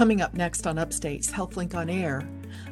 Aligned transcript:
Coming 0.00 0.22
up 0.22 0.32
next 0.32 0.66
on 0.66 0.78
Upstate's 0.78 1.30
HealthLink 1.30 1.74
on 1.74 1.90
Air, 1.90 2.26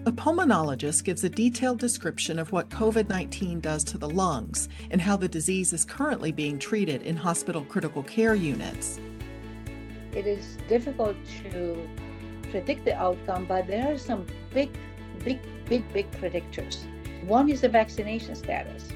a 0.06 0.10
pulmonologist 0.10 1.04
gives 1.04 1.24
a 1.24 1.28
detailed 1.28 1.78
description 1.78 2.38
of 2.38 2.52
what 2.52 2.70
COVID 2.70 3.10
19 3.10 3.60
does 3.60 3.84
to 3.84 3.98
the 3.98 4.08
lungs 4.08 4.70
and 4.90 4.98
how 4.98 5.14
the 5.14 5.28
disease 5.28 5.74
is 5.74 5.84
currently 5.84 6.32
being 6.32 6.58
treated 6.58 7.02
in 7.02 7.18
hospital 7.18 7.66
critical 7.66 8.02
care 8.02 8.34
units. 8.34 8.98
It 10.12 10.26
is 10.26 10.56
difficult 10.68 11.18
to 11.52 11.86
predict 12.50 12.86
the 12.86 12.96
outcome, 12.96 13.44
but 13.44 13.66
there 13.66 13.92
are 13.92 13.98
some 13.98 14.24
big, 14.54 14.70
big, 15.22 15.38
big, 15.66 15.92
big 15.92 16.10
predictors. 16.12 16.78
One 17.24 17.50
is 17.50 17.60
the 17.60 17.68
vaccination 17.68 18.36
status. 18.36 18.88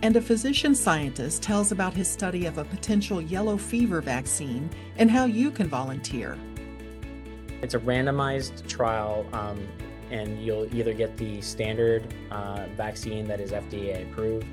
And 0.00 0.16
a 0.16 0.20
physician 0.22 0.74
scientist 0.74 1.42
tells 1.42 1.72
about 1.72 1.92
his 1.92 2.08
study 2.08 2.46
of 2.46 2.56
a 2.56 2.64
potential 2.64 3.20
yellow 3.20 3.58
fever 3.58 4.00
vaccine 4.00 4.70
and 4.96 5.10
how 5.10 5.26
you 5.26 5.50
can 5.50 5.68
volunteer. 5.68 6.38
It's 7.62 7.74
a 7.74 7.78
randomized 7.78 8.66
trial, 8.68 9.26
um, 9.32 9.66
and 10.10 10.42
you'll 10.44 10.72
either 10.74 10.92
get 10.92 11.16
the 11.16 11.40
standard 11.40 12.12
uh, 12.30 12.66
vaccine 12.76 13.26
that 13.28 13.40
is 13.40 13.52
FDA 13.52 14.10
approved, 14.10 14.46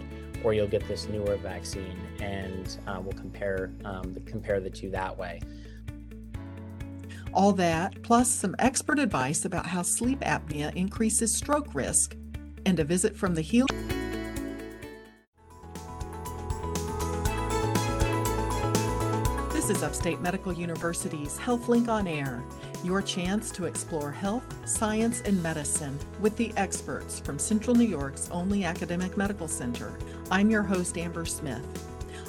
or 0.43 0.53
you'll 0.53 0.67
get 0.67 0.87
this 0.87 1.07
newer 1.07 1.35
vaccine, 1.37 1.99
and 2.19 2.77
uh, 2.87 2.99
we'll 3.01 3.17
compare 3.17 3.71
um, 3.85 4.15
compare 4.25 4.59
the 4.59 4.69
two 4.69 4.89
that 4.91 5.17
way. 5.17 5.41
All 7.33 7.53
that, 7.53 8.01
plus 8.01 8.29
some 8.29 8.55
expert 8.59 8.99
advice 8.99 9.45
about 9.45 9.65
how 9.65 9.83
sleep 9.83 10.19
apnea 10.21 10.75
increases 10.75 11.33
stroke 11.33 11.73
risk, 11.73 12.15
and 12.65 12.79
a 12.79 12.83
visit 12.83 13.15
from 13.15 13.35
the 13.35 13.41
healing. 13.41 13.87
This 19.51 19.69
is 19.69 19.83
Upstate 19.83 20.19
Medical 20.19 20.51
University's 20.51 21.37
HealthLink 21.37 21.87
on 21.87 22.07
Air, 22.07 22.43
your 22.83 23.01
chance 23.01 23.51
to 23.51 23.65
explore 23.65 24.11
health, 24.11 24.43
science, 24.67 25.21
and 25.21 25.41
medicine 25.41 25.97
with 26.19 26.35
the 26.37 26.53
experts 26.57 27.19
from 27.19 27.39
Central 27.39 27.75
New 27.75 27.87
York's 27.87 28.29
only 28.31 28.63
academic 28.63 29.17
medical 29.17 29.47
center. 29.47 29.97
I'm 30.29 30.49
your 30.49 30.63
host, 30.63 30.97
Amber 30.97 31.25
Smith. 31.25 31.65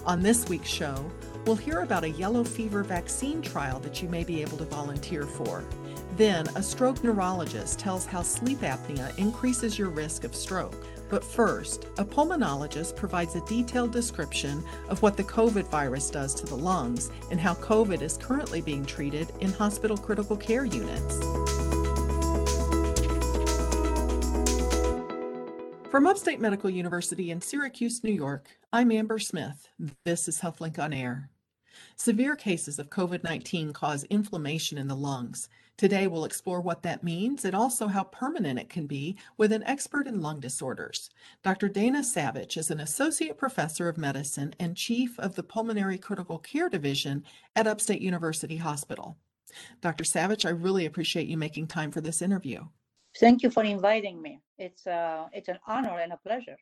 On 0.06 0.22
this 0.22 0.48
week's 0.48 0.68
show, 0.68 1.10
We'll 1.44 1.56
hear 1.56 1.80
about 1.80 2.04
a 2.04 2.10
yellow 2.10 2.44
fever 2.44 2.84
vaccine 2.84 3.42
trial 3.42 3.80
that 3.80 4.00
you 4.00 4.08
may 4.08 4.22
be 4.22 4.42
able 4.42 4.58
to 4.58 4.64
volunteer 4.64 5.24
for. 5.24 5.64
Then, 6.16 6.46
a 6.54 6.62
stroke 6.62 7.02
neurologist 7.02 7.80
tells 7.80 8.06
how 8.06 8.22
sleep 8.22 8.60
apnea 8.60 9.16
increases 9.18 9.76
your 9.76 9.88
risk 9.88 10.22
of 10.22 10.36
stroke. 10.36 10.86
But 11.12 11.22
first, 11.22 11.88
a 11.98 12.06
pulmonologist 12.06 12.96
provides 12.96 13.34
a 13.34 13.44
detailed 13.44 13.92
description 13.92 14.64
of 14.88 15.02
what 15.02 15.14
the 15.14 15.22
COVID 15.22 15.68
virus 15.68 16.08
does 16.08 16.34
to 16.36 16.46
the 16.46 16.56
lungs 16.56 17.10
and 17.30 17.38
how 17.38 17.52
COVID 17.56 18.00
is 18.00 18.16
currently 18.16 18.62
being 18.62 18.86
treated 18.86 19.30
in 19.40 19.52
hospital 19.52 19.98
critical 19.98 20.38
care 20.38 20.64
units. 20.64 21.18
From 25.90 26.06
Upstate 26.06 26.40
Medical 26.40 26.70
University 26.70 27.30
in 27.30 27.42
Syracuse, 27.42 28.02
New 28.02 28.14
York, 28.14 28.48
I'm 28.72 28.90
Amber 28.90 29.18
Smith. 29.18 29.68
This 30.06 30.28
is 30.28 30.40
HealthLink 30.40 30.78
on 30.78 30.94
Air. 30.94 31.28
Severe 31.94 32.36
cases 32.36 32.78
of 32.78 32.88
COVID 32.88 33.22
19 33.22 33.74
cause 33.74 34.04
inflammation 34.04 34.78
in 34.78 34.88
the 34.88 34.96
lungs. 34.96 35.50
Today, 35.82 36.06
we'll 36.06 36.24
explore 36.24 36.60
what 36.60 36.84
that 36.84 37.02
means 37.02 37.44
and 37.44 37.56
also 37.56 37.88
how 37.88 38.04
permanent 38.04 38.56
it 38.56 38.68
can 38.68 38.86
be 38.86 39.16
with 39.36 39.50
an 39.50 39.64
expert 39.64 40.06
in 40.06 40.20
lung 40.20 40.38
disorders. 40.38 41.10
Dr. 41.42 41.68
Dana 41.68 42.04
Savage 42.04 42.56
is 42.56 42.70
an 42.70 42.78
associate 42.78 43.36
professor 43.36 43.88
of 43.88 43.98
medicine 43.98 44.54
and 44.60 44.76
chief 44.76 45.18
of 45.18 45.34
the 45.34 45.42
Pulmonary 45.42 45.98
Critical 45.98 46.38
Care 46.38 46.68
Division 46.68 47.24
at 47.56 47.66
Upstate 47.66 48.00
University 48.00 48.56
Hospital. 48.56 49.16
Dr. 49.80 50.04
Savage, 50.04 50.46
I 50.46 50.50
really 50.50 50.86
appreciate 50.86 51.26
you 51.26 51.36
making 51.36 51.66
time 51.66 51.90
for 51.90 52.00
this 52.00 52.22
interview. 52.22 52.62
Thank 53.18 53.42
you 53.42 53.50
for 53.50 53.64
inviting 53.64 54.22
me. 54.22 54.38
It's 54.58 54.86
uh, 54.86 55.26
it's 55.32 55.48
an 55.48 55.58
honor 55.66 55.98
and 55.98 56.12
a 56.12 56.16
pleasure. 56.16 56.58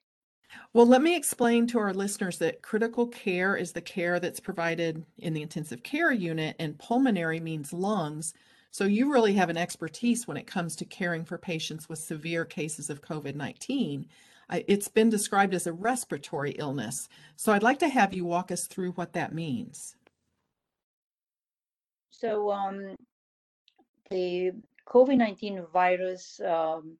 Well, 0.72 0.86
let 0.86 1.02
me 1.02 1.14
explain 1.14 1.66
to 1.66 1.78
our 1.78 1.92
listeners 1.92 2.38
that 2.38 2.62
critical 2.62 3.06
care 3.06 3.54
is 3.54 3.72
the 3.72 3.82
care 3.82 4.18
that's 4.18 4.40
provided 4.40 5.04
in 5.18 5.34
the 5.34 5.42
intensive 5.42 5.82
care 5.82 6.10
unit, 6.10 6.56
and 6.58 6.78
pulmonary 6.78 7.38
means 7.38 7.74
lungs. 7.74 8.32
So 8.72 8.84
you 8.84 9.12
really 9.12 9.34
have 9.34 9.50
an 9.50 9.56
expertise 9.56 10.28
when 10.28 10.36
it 10.36 10.46
comes 10.46 10.76
to 10.76 10.84
caring 10.84 11.24
for 11.24 11.38
patients 11.38 11.88
with 11.88 11.98
severe 11.98 12.44
cases 12.44 12.88
of 12.88 13.02
COVID 13.02 13.34
19. 13.34 14.06
It's 14.52 14.88
been 14.88 15.10
described 15.10 15.54
as 15.54 15.66
a 15.66 15.72
respiratory 15.72 16.52
illness. 16.52 17.08
So 17.36 17.52
I'd 17.52 17.62
like 17.62 17.78
to 17.80 17.88
have 17.88 18.14
you 18.14 18.24
walk 18.24 18.50
us 18.50 18.66
through 18.66 18.92
what 18.92 19.12
that 19.12 19.34
means. 19.34 19.96
So, 22.10 22.50
um, 22.50 22.96
the 24.10 24.52
COVID 24.86 25.16
19 25.16 25.66
virus 25.72 26.40
um, 26.40 26.96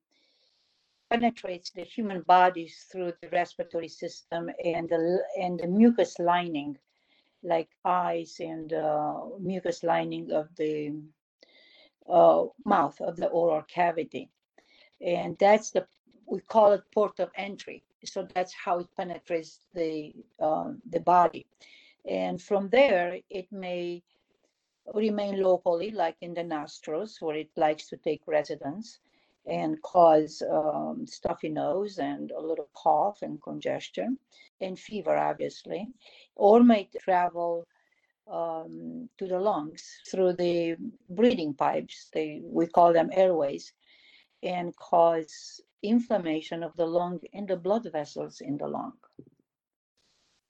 penetrates 1.10 1.70
the 1.70 1.82
human 1.82 2.22
bodies 2.22 2.86
through 2.90 3.12
the 3.20 3.28
respiratory 3.28 3.88
system 3.88 4.48
and 4.64 4.88
the, 4.88 5.22
and 5.40 5.58
the 5.58 5.66
mucus 5.66 6.18
lining, 6.18 6.78
like 7.42 7.68
eyes 7.84 8.36
and 8.38 8.72
uh, 8.72 9.14
mucus 9.40 9.82
lining 9.82 10.30
of 10.30 10.48
the 10.56 10.94
uh, 12.10 12.46
mouth 12.64 13.00
of 13.00 13.16
the 13.16 13.28
oral 13.28 13.62
cavity. 13.62 14.28
And 15.00 15.36
that's 15.38 15.70
the, 15.70 15.86
we 16.26 16.40
call 16.40 16.72
it 16.72 16.82
port 16.92 17.20
of 17.20 17.30
entry. 17.36 17.82
So 18.04 18.26
that's 18.34 18.54
how 18.54 18.80
it 18.80 18.88
penetrates 18.96 19.60
the, 19.74 20.12
uh, 20.40 20.72
the 20.90 21.00
body. 21.00 21.46
And 22.08 22.40
from 22.40 22.68
there, 22.70 23.18
it 23.28 23.46
may 23.52 24.02
remain 24.94 25.42
locally, 25.42 25.90
like 25.90 26.16
in 26.20 26.34
the 26.34 26.42
nostrils, 26.42 27.18
where 27.20 27.36
it 27.36 27.50
likes 27.56 27.86
to 27.88 27.96
take 27.98 28.22
residence 28.26 29.00
and 29.46 29.80
cause 29.82 30.42
um, 30.50 31.06
stuffy 31.06 31.48
nose 31.48 31.98
and 31.98 32.30
a 32.30 32.40
little 32.40 32.68
cough 32.74 33.22
and 33.22 33.42
congestion 33.42 34.18
and 34.60 34.78
fever, 34.78 35.16
obviously, 35.16 35.88
or 36.36 36.62
may 36.62 36.88
travel 37.00 37.66
um, 38.30 39.08
to 39.18 39.26
the 39.26 39.38
lungs 39.38 39.82
through 40.10 40.34
the 40.34 40.76
breathing 41.08 41.54
pipes. 41.54 42.08
They, 42.12 42.40
we 42.42 42.66
call 42.66 42.92
them 42.92 43.10
airways, 43.12 43.72
and 44.42 44.74
cause 44.76 45.60
inflammation 45.82 46.62
of 46.62 46.76
the 46.76 46.86
lung 46.86 47.20
and 47.32 47.48
the 47.48 47.56
blood 47.56 47.88
vessels 47.90 48.40
in 48.40 48.56
the 48.56 48.66
lung. 48.66 48.92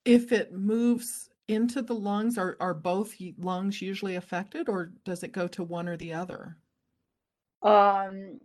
If 0.04 0.32
it 0.32 0.52
moves 0.52 1.30
into 1.50 1.82
the 1.82 1.94
lungs? 1.94 2.38
Are, 2.38 2.56
are 2.60 2.74
both 2.74 3.14
lungs 3.38 3.82
usually 3.82 4.16
affected 4.16 4.68
or 4.68 4.92
does 5.04 5.22
it 5.22 5.32
go 5.32 5.48
to 5.48 5.64
one 5.64 5.88
or 5.88 5.97
the 5.97 6.12
other? 6.12 6.56
Um, 7.62 8.41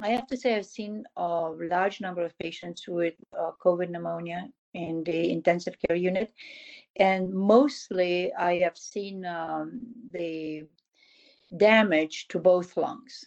I 0.00 0.08
have 0.08 0.26
to 0.28 0.36
say 0.36 0.56
I've 0.56 0.66
seen 0.66 1.04
a 1.16 1.50
large 1.50 2.00
number 2.00 2.24
of 2.24 2.36
patients 2.38 2.88
with 2.88 3.14
uh, 3.38 3.52
COVID 3.64 3.90
pneumonia 3.90 4.48
in 4.76 5.02
the 5.04 5.30
intensive 5.30 5.76
care 5.82 5.96
unit. 5.96 6.32
And 6.96 7.32
mostly 7.32 8.32
I 8.34 8.58
have 8.60 8.76
seen 8.76 9.24
um, 9.24 9.80
the 10.12 10.64
damage 11.56 12.28
to 12.28 12.38
both 12.38 12.76
lungs. 12.76 13.24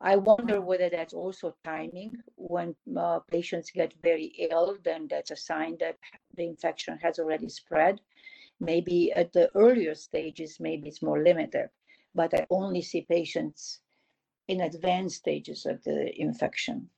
I 0.00 0.16
wonder 0.16 0.60
whether 0.60 0.90
that's 0.90 1.14
also 1.14 1.54
timing. 1.64 2.12
When 2.36 2.74
uh, 2.96 3.20
patients 3.30 3.70
get 3.70 3.94
very 4.02 4.32
ill, 4.50 4.76
then 4.84 5.08
that's 5.08 5.30
a 5.30 5.36
sign 5.36 5.76
that 5.80 5.96
the 6.36 6.44
infection 6.44 6.98
has 6.98 7.18
already 7.18 7.48
spread. 7.48 8.00
Maybe 8.60 9.12
at 9.12 9.32
the 9.32 9.50
earlier 9.54 9.94
stages, 9.94 10.60
maybe 10.60 10.88
it's 10.88 11.02
more 11.02 11.22
limited, 11.22 11.70
but 12.14 12.34
I 12.34 12.46
only 12.50 12.82
see 12.82 13.02
patients 13.02 13.80
in 14.46 14.60
advanced 14.60 15.16
stages 15.16 15.64
of 15.64 15.82
the 15.84 16.12
infection. 16.20 16.90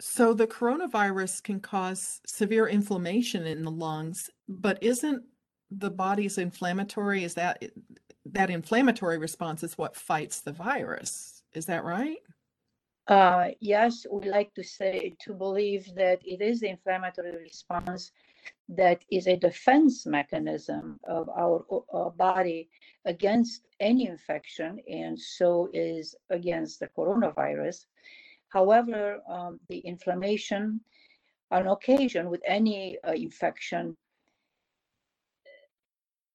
So 0.00 0.32
the 0.32 0.46
coronavirus 0.46 1.42
can 1.42 1.60
cause 1.60 2.20
severe 2.26 2.68
inflammation 2.68 3.46
in 3.46 3.64
the 3.64 3.70
lungs, 3.70 4.30
but 4.48 4.80
isn't 4.82 5.24
the 5.70 5.90
body's 5.90 6.38
inflammatory 6.38 7.24
is 7.24 7.34
that 7.34 7.62
that 8.24 8.50
inflammatory 8.50 9.18
response 9.18 9.62
is 9.62 9.76
what 9.76 9.96
fights 9.96 10.40
the 10.40 10.52
virus? 10.52 11.42
Is 11.54 11.66
that 11.66 11.84
right? 11.84 12.18
Uh, 13.08 13.48
yes, 13.60 14.06
we 14.12 14.28
like 14.28 14.52
to 14.54 14.62
say 14.62 15.14
to 15.18 15.32
believe 15.32 15.94
that 15.94 16.20
it 16.24 16.42
is 16.42 16.60
the 16.60 16.68
inflammatory 16.68 17.36
response 17.38 18.12
that 18.68 19.02
is 19.10 19.26
a 19.26 19.36
defense 19.36 20.04
mechanism 20.04 21.00
of 21.04 21.28
our, 21.30 21.64
uh, 21.94 22.10
body 22.10 22.68
against 23.06 23.62
any 23.80 24.06
infection, 24.06 24.78
and 24.90 25.18
so 25.18 25.70
is 25.72 26.14
against 26.28 26.80
the 26.80 26.88
coronavirus. 26.88 27.86
However, 28.50 29.20
um, 29.28 29.60
the 29.68 29.78
inflammation 29.78 30.80
on 31.50 31.66
occasion 31.66 32.30
with 32.30 32.42
any 32.46 32.98
uh, 33.06 33.12
infection, 33.12 33.96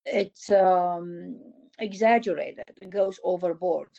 it's 0.06 0.52
um, 0.52 1.40
exaggerated, 1.80 2.66
it 2.82 2.90
goes 2.90 3.20
overboard 3.24 3.90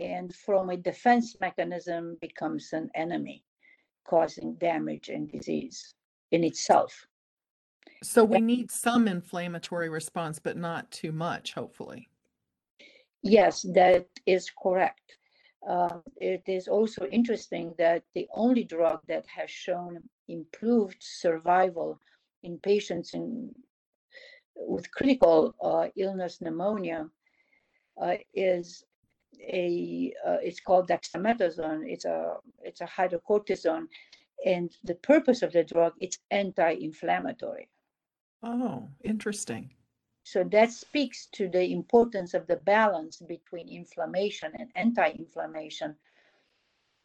and 0.00 0.34
from 0.34 0.70
a 0.70 0.76
defense 0.76 1.36
mechanism 1.40 2.16
becomes 2.20 2.72
an 2.72 2.90
enemy, 2.94 3.42
causing 4.06 4.54
damage 4.54 5.08
and 5.08 5.30
disease 5.30 5.94
in 6.32 6.44
itself. 6.44 7.06
So 8.02 8.24
we 8.24 8.40
need 8.40 8.70
some 8.70 9.08
inflammatory 9.08 9.88
response, 9.88 10.38
but 10.38 10.56
not 10.56 10.90
too 10.90 11.12
much, 11.12 11.54
hopefully. 11.54 12.08
Yes, 13.22 13.62
that 13.74 14.06
is 14.26 14.50
correct. 14.62 15.16
Uh, 15.68 15.98
it 16.16 16.42
is 16.46 16.68
also 16.68 17.06
interesting 17.06 17.74
that 17.76 18.02
the 18.14 18.28
only 18.34 18.62
drug 18.62 19.00
that 19.08 19.26
has 19.26 19.50
shown 19.50 19.98
improved 20.28 20.96
survival 21.00 22.00
in 22.44 22.58
patients 22.58 23.14
in, 23.14 23.52
with 24.54 24.90
critical 24.92 25.54
uh, 25.60 25.88
illness 25.96 26.40
pneumonia 26.40 27.08
uh, 28.00 28.14
is 28.34 28.84
a 29.40 30.12
uh, 30.26 30.38
it's 30.42 30.60
called 30.60 30.88
dexamethasone. 30.88 31.82
It's 31.86 32.04
a 32.04 32.36
it's 32.62 32.80
a 32.80 32.86
hydrocortisone, 32.86 33.86
and 34.44 34.70
the 34.84 34.94
purpose 34.94 35.42
of 35.42 35.52
the 35.52 35.64
drug 35.64 35.92
it's 36.00 36.18
anti-inflammatory. 36.30 37.68
Oh, 38.42 38.88
interesting. 39.02 39.70
So 40.26 40.42
that 40.42 40.72
speaks 40.72 41.26
to 41.34 41.48
the 41.48 41.70
importance 41.70 42.34
of 42.34 42.48
the 42.48 42.56
balance 42.56 43.18
between 43.18 43.68
inflammation 43.68 44.50
and 44.58 44.68
anti-inflammation 44.74 45.94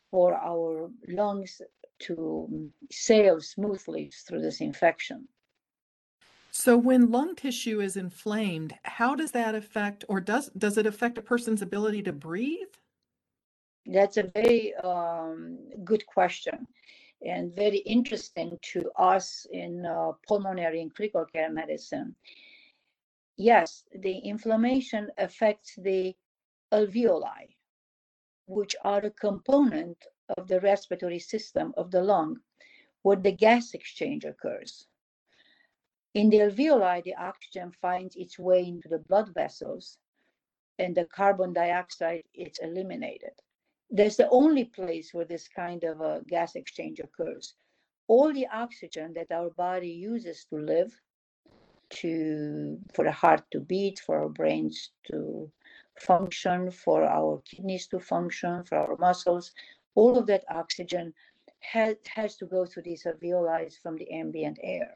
for 0.09 0.33
our 0.33 0.89
lungs 1.07 1.61
to 1.99 2.71
sail 2.89 3.39
smoothly 3.39 4.11
through 4.25 4.41
this 4.41 4.59
infection. 4.59 5.27
So 6.49 6.75
when 6.75 7.11
lung 7.11 7.35
tissue 7.35 7.79
is 7.79 7.95
inflamed, 7.95 8.73
how 8.85 9.13
does 9.13 9.29
that 9.33 9.53
affect 9.53 10.03
or 10.07 10.19
does 10.19 10.49
does 10.57 10.79
it 10.79 10.87
affect 10.87 11.19
a 11.19 11.21
person's 11.21 11.61
ability 11.61 12.01
to 12.03 12.11
breathe? 12.11 12.73
That's 13.85 14.17
a 14.17 14.31
very 14.33 14.73
um, 14.77 15.59
good 15.83 16.03
question 16.07 16.65
and 17.21 17.55
very 17.55 17.77
interesting 17.77 18.57
to 18.73 18.89
us 18.97 19.45
in 19.51 19.85
uh, 19.85 20.13
pulmonary 20.27 20.81
and 20.81 20.91
critical 20.91 21.25
care 21.25 21.51
medicine 21.51 22.15
yes, 23.37 23.85
the 23.93 24.17
inflammation 24.19 25.11
affects 25.17 25.75
the 25.75 26.15
alveoli, 26.71 27.55
which 28.47 28.75
are 28.83 29.05
a 29.05 29.11
component 29.11 29.97
of 30.37 30.47
the 30.47 30.59
respiratory 30.59 31.19
system 31.19 31.73
of 31.77 31.91
the 31.91 32.01
lung, 32.03 32.41
where 33.01 33.17
the 33.17 33.31
gas 33.31 33.73
exchange 33.73 34.25
occurs. 34.25 34.87
In 36.13 36.29
the 36.29 36.39
alveoli, 36.39 37.03
the 37.03 37.15
oxygen 37.15 37.71
finds 37.71 38.15
its 38.15 38.37
way 38.37 38.65
into 38.65 38.87
the 38.89 38.99
blood 38.99 39.33
vessels, 39.33 39.97
and 40.77 40.95
the 40.95 41.05
carbon 41.05 41.53
dioxide 41.53 42.23
is 42.33 42.57
eliminated. 42.59 43.33
That's 43.89 44.17
the 44.17 44.29
only 44.29 44.65
place 44.65 45.13
where 45.13 45.25
this 45.25 45.47
kind 45.47 45.83
of 45.83 46.01
a 46.01 46.23
gas 46.27 46.55
exchange 46.55 46.99
occurs. 46.99 47.55
All 48.07 48.33
the 48.33 48.47
oxygen 48.47 49.13
that 49.13 49.31
our 49.31 49.49
body 49.51 49.89
uses 49.91 50.45
to 50.45 50.55
live 50.57 51.01
to 51.91 52.77
for 52.93 53.05
the 53.05 53.11
heart 53.11 53.43
to 53.51 53.59
beat, 53.59 53.99
for 53.99 54.19
our 54.19 54.29
brains 54.29 54.91
to 55.11 55.51
function, 55.99 56.71
for 56.71 57.03
our 57.03 57.41
kidneys 57.45 57.87
to 57.87 57.99
function, 57.99 58.63
for 58.63 58.77
our 58.77 58.97
muscles. 58.97 59.51
All 59.95 60.17
of 60.17 60.27
that 60.27 60.45
oxygen 60.49 61.13
has, 61.59 61.95
to 62.37 62.45
go 62.45 62.65
through 62.65 62.83
these 62.83 63.03
alveoli 63.03 63.71
from 63.81 63.97
the 63.97 64.11
ambient 64.11 64.57
air. 64.63 64.95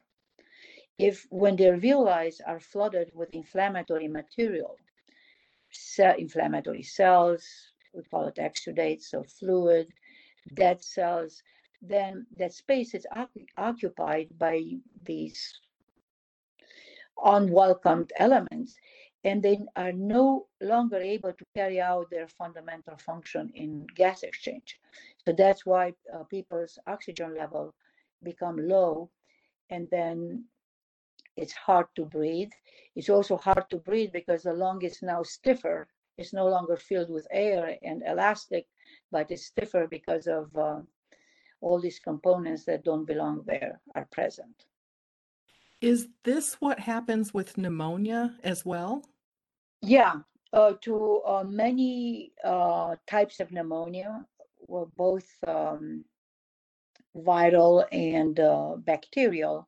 If 0.98 1.28
when 1.30 1.56
the 1.58 1.66
alveoli 1.66 2.32
are 2.48 2.60
flooded 2.60 3.12
with 3.14 3.34
inflammatory 3.34 4.08
material, 4.08 4.78
cell, 5.72 6.16
inflammatory 6.18 6.84
cells, 6.84 7.46
we 7.94 8.04
call 8.04 8.28
it 8.28 8.36
exudates, 8.36 9.04
so 9.04 9.24
fluid, 9.24 9.88
dead 10.54 10.82
cells, 10.84 11.44
then 11.82 12.26
that 12.38 12.54
space 12.54 12.94
is 12.94 13.06
occupied 13.58 14.30
by 14.40 14.64
these 15.04 15.54
unwelcomed 17.24 18.12
elements 18.18 18.76
and 19.24 19.42
they 19.42 19.60
are 19.76 19.92
no 19.92 20.46
longer 20.62 20.98
able 20.98 21.34
to 21.34 21.46
carry 21.56 21.82
out 21.82 22.10
their 22.12 22.28
fundamental 22.28 22.96
function 22.98 23.52
in 23.56 23.86
gas 23.96 24.22
exchange. 24.22 24.80
So 25.26 25.34
that's 25.34 25.66
why 25.66 25.94
uh, 26.14 26.24
people's 26.24 26.78
oxygen 26.86 27.36
level 27.36 27.74
become 28.24 28.58
low 28.58 29.10
and 29.72 29.88
then 29.90 30.46
it's 31.36 31.54
hard 31.54 31.88
to 31.96 32.06
breathe. 32.06 32.52
It's 32.96 33.10
also 33.10 33.36
hard 33.36 33.70
to 33.72 33.78
breathe 33.78 34.12
because 34.14 34.44
the 34.44 34.54
lung 34.54 34.84
is 34.84 35.02
now 35.02 35.24
stiffer. 35.24 35.88
It's 36.18 36.32
no 36.32 36.48
longer 36.48 36.78
filled 36.78 37.10
with 37.10 37.28
air 37.32 37.78
and 37.82 38.04
elastic, 38.08 38.68
but 39.12 39.32
it's 39.32 39.48
stiffer 39.48 39.88
because 39.88 40.28
of 40.28 40.56
uh, 40.56 40.82
all 41.62 41.80
these 41.80 42.00
components 42.00 42.64
that 42.66 42.86
don't 42.86 43.06
belong 43.06 43.44
there 43.46 43.82
are 43.96 44.08
present. 44.12 44.66
Is 45.86 46.08
this 46.24 46.56
what 46.56 46.80
happens 46.80 47.32
with 47.32 47.60
pneumonia 47.60 48.36
as 48.44 48.66
well? 48.66 49.04
Yeah, 49.84 50.16
uh, 50.52 50.74
to 50.82 51.22
uh, 51.28 51.44
many 51.44 52.32
uh, 52.44 52.96
types 53.06 53.40
of 53.40 53.52
pneumonia, 53.52 54.26
well, 54.68 54.92
both 54.98 55.28
um, 55.46 56.04
viral 57.16 57.86
and 57.92 58.40
uh, 58.40 58.78
bacterial, 58.78 59.68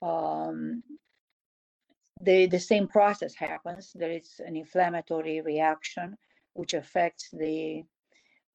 um, 0.00 0.82
the, 2.22 2.46
the 2.46 2.58
same 2.58 2.88
process 2.88 3.34
happens. 3.34 3.92
There 3.94 4.12
is 4.12 4.40
an 4.46 4.56
inflammatory 4.56 5.42
reaction 5.42 6.16
which 6.54 6.72
affects 6.72 7.28
the 7.34 7.84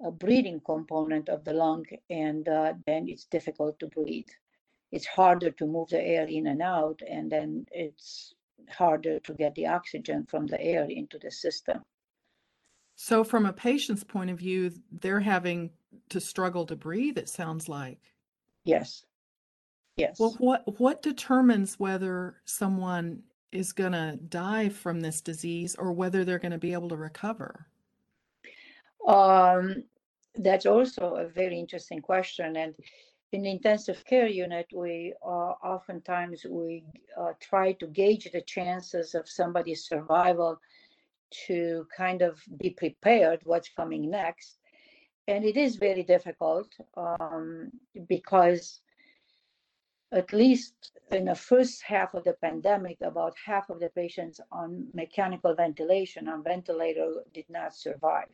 uh, 0.04 0.10
breathing 0.10 0.62
component 0.66 1.30
of 1.30 1.44
the 1.44 1.54
lung, 1.54 1.86
and 2.10 2.50
uh, 2.50 2.74
then 2.88 3.08
it's 3.08 3.26
difficult 3.26 3.78
to 3.82 3.88
breathe 3.88 4.34
it's 4.96 5.06
harder 5.06 5.52
to 5.52 5.66
move 5.66 5.90
the 5.90 6.02
air 6.02 6.26
in 6.26 6.48
and 6.48 6.62
out, 6.62 7.02
and 7.08 7.30
then 7.30 7.66
it's 7.70 8.34
harder 8.70 9.20
to 9.20 9.34
get 9.34 9.54
the 9.56 9.68
oxygen 9.68 10.26
from 10.26 10.48
the 10.48 10.60
air 10.62 10.86
into 10.90 11.20
the 11.20 11.30
system. 11.30 11.84
So, 12.96 13.26
from 13.26 13.46
a 13.46 13.52
patient's 13.52 14.06
point 14.06 14.30
of 14.30 14.40
view, 14.40 14.72
they're 15.02 15.20
having 15.20 15.72
to 16.10 16.22
struggle 16.22 16.66
to 16.68 16.78
breathe, 16.78 17.18
it 17.18 17.28
sounds 17.28 17.68
like. 17.68 18.00
Yes. 18.64 19.04
Yes. 19.98 20.18
Well, 20.18 20.36
what, 20.40 20.80
what 20.80 21.02
determines 21.02 21.78
whether 21.78 22.38
someone 22.46 23.22
is 23.52 23.74
going 23.74 23.92
to 23.92 24.18
die 24.30 24.70
from 24.70 25.02
this 25.02 25.20
disease 25.20 25.76
or 25.76 25.92
whether 25.92 26.24
they're 26.24 26.40
going 26.40 26.52
to 26.54 26.58
be 26.58 26.74
able 26.74 26.90
to 26.90 26.98
recover? 26.98 27.68
Um, 29.06 29.84
that's 30.36 30.66
also 30.66 31.16
a 31.16 31.28
very 31.28 31.60
interesting 31.60 32.02
question. 32.02 32.56
And 32.56 32.76
in 33.36 33.42
the 33.44 33.52
intensive 33.52 34.02
care 34.06 34.28
unit, 34.28 34.68
we 34.74 35.14
uh, 35.22 35.54
oftentimes 35.76 36.46
we 36.50 36.86
uh, 37.20 37.34
try 37.42 37.74
to 37.74 37.88
gauge 37.88 38.30
the 38.32 38.42
chances 38.56 39.14
of 39.14 39.28
somebody's 39.28 39.84
survival 39.92 40.58
to 41.48 41.86
kind 42.02 42.22
of 42.22 42.42
be 42.62 42.70
prepared 42.70 43.42
what's 43.44 43.68
coming 43.68 44.10
next. 44.10 44.58
And 45.28 45.44
it 45.44 45.58
is 45.58 45.76
very 45.76 46.04
difficult 46.04 46.70
um, 46.96 47.72
because 48.08 48.80
at 50.14 50.32
least 50.32 50.76
in 51.12 51.26
the 51.26 51.36
first 51.36 51.82
half 51.82 52.14
of 52.14 52.24
the 52.24 52.38
pandemic, 52.48 52.98
about 53.02 53.34
half 53.46 53.70
of 53.70 53.82
the 53.82 53.90
patients 53.90 54.40
on 54.50 54.88
mechanical 54.94 55.54
ventilation, 55.56 56.30
on 56.30 56.42
ventilator, 56.42 57.10
did 57.34 57.50
not 57.50 57.76
survive. 57.76 58.34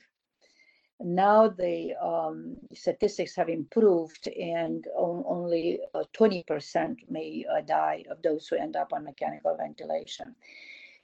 Now 1.04 1.48
the 1.48 1.94
um, 2.02 2.58
statistics 2.74 3.36
have 3.36 3.50
improved, 3.50 4.28
and 4.28 4.86
on, 4.96 5.24
only 5.28 5.80
uh, 5.96 6.04
20% 6.14 6.96
may 7.10 7.46
uh, 7.52 7.62
die 7.62 8.04
of 8.10 8.22
those 8.22 8.48
who 8.48 8.58
end 8.58 8.76
up 8.76 8.94
on 8.94 9.04
mechanical 9.04 9.56
ventilation. 9.58 10.36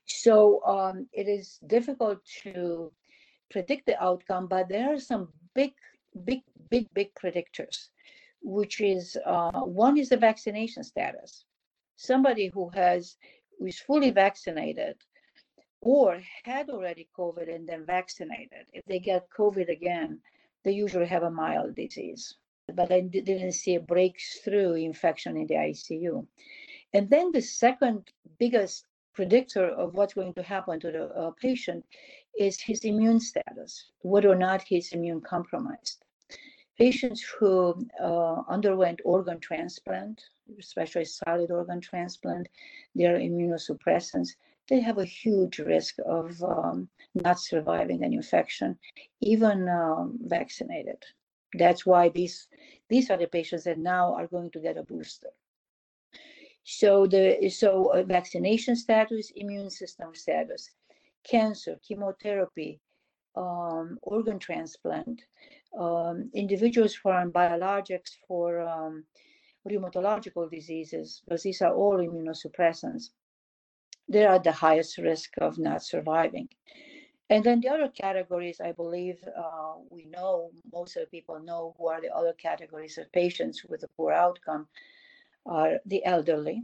So 0.06 0.64
um, 0.66 1.08
it 1.14 1.28
is 1.28 1.60
difficult 1.68 2.20
to 2.44 2.92
predict 3.50 3.86
the 3.88 4.02
outcome, 4.02 4.48
but 4.48 4.70
there 4.70 4.94
are 4.94 5.00
some 5.00 5.30
big, 5.56 5.74
big, 6.26 6.42
big, 6.70 6.88
big 6.94 7.14
predictors, 7.16 7.88
which 8.42 8.82
is 8.82 9.18
uh, 9.26 9.62
one 9.62 9.98
is 9.98 10.10
the 10.10 10.18
vaccination 10.18 10.84
status. 10.84 11.46
Somebody 11.96 12.52
who 12.54 12.70
has 12.70 13.18
who 13.58 13.66
is 13.66 13.80
fully 13.80 14.12
vaccinated 14.12 14.96
or 15.82 16.22
had 16.44 16.70
already 16.70 17.08
COVID 17.18 17.54
and 17.54 17.68
then 17.68 17.86
vaccinated, 17.86 18.66
if 18.74 18.84
they 18.86 19.00
get 19.00 19.30
COVID 19.30 19.70
again, 19.70 20.20
they 20.64 20.72
usually 20.72 21.06
have 21.06 21.24
a 21.24 21.32
mild 21.32 21.76
disease. 21.76 22.36
But 22.74 22.92
I 22.92 23.02
didn't 23.02 23.54
see 23.54 23.76
a 23.76 23.80
breakthrough 23.80 24.74
infection 24.74 25.38
in 25.38 25.48
the 25.48 25.56
ICU. 25.56 26.26
And 26.94 27.10
then 27.10 27.32
the 27.32 27.42
second 27.42 28.12
biggest 28.40 28.86
predictor 29.14 29.68
of 29.70 29.94
what's 29.94 30.14
going 30.14 30.34
to 30.34 30.44
happen 30.44 30.80
to 30.80 30.92
the 30.92 31.06
uh, 31.06 31.32
patient 31.42 31.86
is 32.38 32.62
his 32.62 32.84
immune 32.84 33.20
status, 33.20 33.92
whether 34.02 34.30
or 34.30 34.36
not 34.36 34.62
he's 34.62 34.92
immune 34.92 35.22
compromised. 35.22 36.04
Patients 36.78 37.22
who 37.40 37.88
uh, 38.00 38.42
underwent 38.48 39.00
organ 39.04 39.40
transplant, 39.40 40.24
especially 40.60 41.06
solid 41.06 41.50
organ 41.50 41.82
transplant, 41.82 42.48
they're 42.94 43.18
immunosuppressants 43.18 44.30
they 44.70 44.80
have 44.82 44.98
a 44.98 45.06
huge 45.06 45.60
risk 45.60 45.96
of 46.06 46.42
um, 46.44 46.90
not 47.16 47.40
surviving 47.40 48.04
an 48.04 48.14
infection, 48.14 48.78
even 49.22 49.68
um, 49.70 50.18
vaccinated. 50.22 51.04
That's 51.54 51.86
why 51.86 52.10
these 52.10 52.48
these 52.90 53.10
are 53.10 53.18
the 53.18 53.28
patients 53.28 53.64
that 53.64 53.78
now 53.78 54.14
are 54.14 54.28
going 54.28 54.52
to 54.52 54.60
get 54.60 54.78
a 54.78 54.84
booster. 54.84 55.30
So 56.64 57.08
the 57.08 57.50
so 57.50 57.94
uh, 57.94 58.04
vaccination 58.04 58.76
status, 58.76 59.32
immune 59.36 59.70
system 59.70 60.14
status, 60.14 60.70
cancer, 61.24 61.80
chemotherapy, 61.82 62.82
um, 63.36 63.98
organ 64.02 64.40
transplant, 64.40 65.22
um, 65.80 66.30
individuals 66.34 66.94
who 66.96 67.10
are 67.10 67.22
on 67.22 67.32
biologics 67.32 68.18
for 68.28 68.60
um, 68.60 69.06
rheumatological 69.70 70.50
diseases, 70.50 71.22
because 71.24 71.44
these 71.44 71.62
are 71.62 71.74
all 71.74 71.98
immunosuppressants, 71.98 73.10
they 74.10 74.26
are 74.26 74.40
the 74.40 74.52
highest 74.52 74.98
risk 74.98 75.34
of 75.40 75.58
not 75.58 75.84
surviving. 75.84 76.50
And 77.30 77.44
then 77.44 77.60
the 77.60 77.70
other 77.70 77.90
categories, 77.90 78.62
I 78.62 78.72
believe 78.72 79.18
uh, 79.38 79.74
we 79.90 80.06
know, 80.06 80.52
most 80.72 80.96
of 80.96 81.02
the 81.04 81.08
people 81.08 81.40
know 81.40 81.76
who 81.78 81.90
are 81.90 82.00
the 82.00 82.16
other 82.16 82.34
categories 82.34 82.98
of 82.98 83.12
patients 83.12 83.66
with 83.66 83.84
a 83.84 83.90
poor 83.98 84.14
outcome 84.14 84.68
are 85.46 85.80
the 85.86 86.06
elderly. 86.06 86.64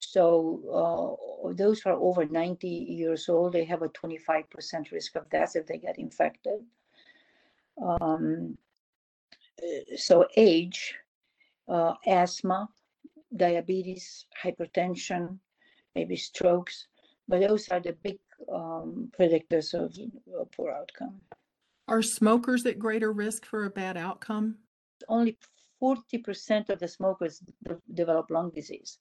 So 0.00 1.16
uh, 1.44 1.52
those 1.54 1.80
who 1.80 1.90
are 1.90 1.96
over 1.96 2.26
90 2.26 2.68
years 2.68 3.28
old, 3.28 3.52
they 3.54 3.64
have 3.64 3.82
a 3.82 3.88
25% 3.88 4.92
risk 4.92 5.16
of 5.16 5.30
death 5.30 5.56
if 5.56 5.66
they 5.66 5.78
get 5.78 5.98
infected. 5.98 6.60
Um, 7.80 8.58
so 9.96 10.26
age, 10.36 10.94
uh, 11.68 11.94
asthma, 12.06 12.68
diabetes, 13.34 14.26
hypertension, 14.42 15.38
maybe 15.94 16.16
strokes, 16.16 16.86
but 17.28 17.40
those 17.40 17.68
are 17.68 17.80
the 17.80 17.92
big 18.02 18.18
um, 18.52 19.10
predictors 19.18 19.74
of 19.74 19.96
a 20.40 20.44
poor 20.46 20.70
outcome. 20.72 21.20
Are 21.88 22.02
smokers 22.02 22.66
at 22.66 22.78
greater 22.78 23.12
risk 23.12 23.44
for 23.44 23.64
a 23.64 23.70
bad 23.70 23.96
outcome? 23.96 24.56
Only 25.08 25.36
40% 25.82 26.68
of 26.68 26.78
the 26.78 26.88
smokers 26.88 27.42
de- 27.64 27.78
develop 27.94 28.30
lung 28.30 28.50
disease. 28.50 28.98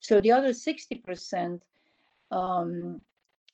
So 0.00 0.20
the 0.20 0.32
other 0.32 0.50
60%, 0.50 1.60
um, 2.30 3.00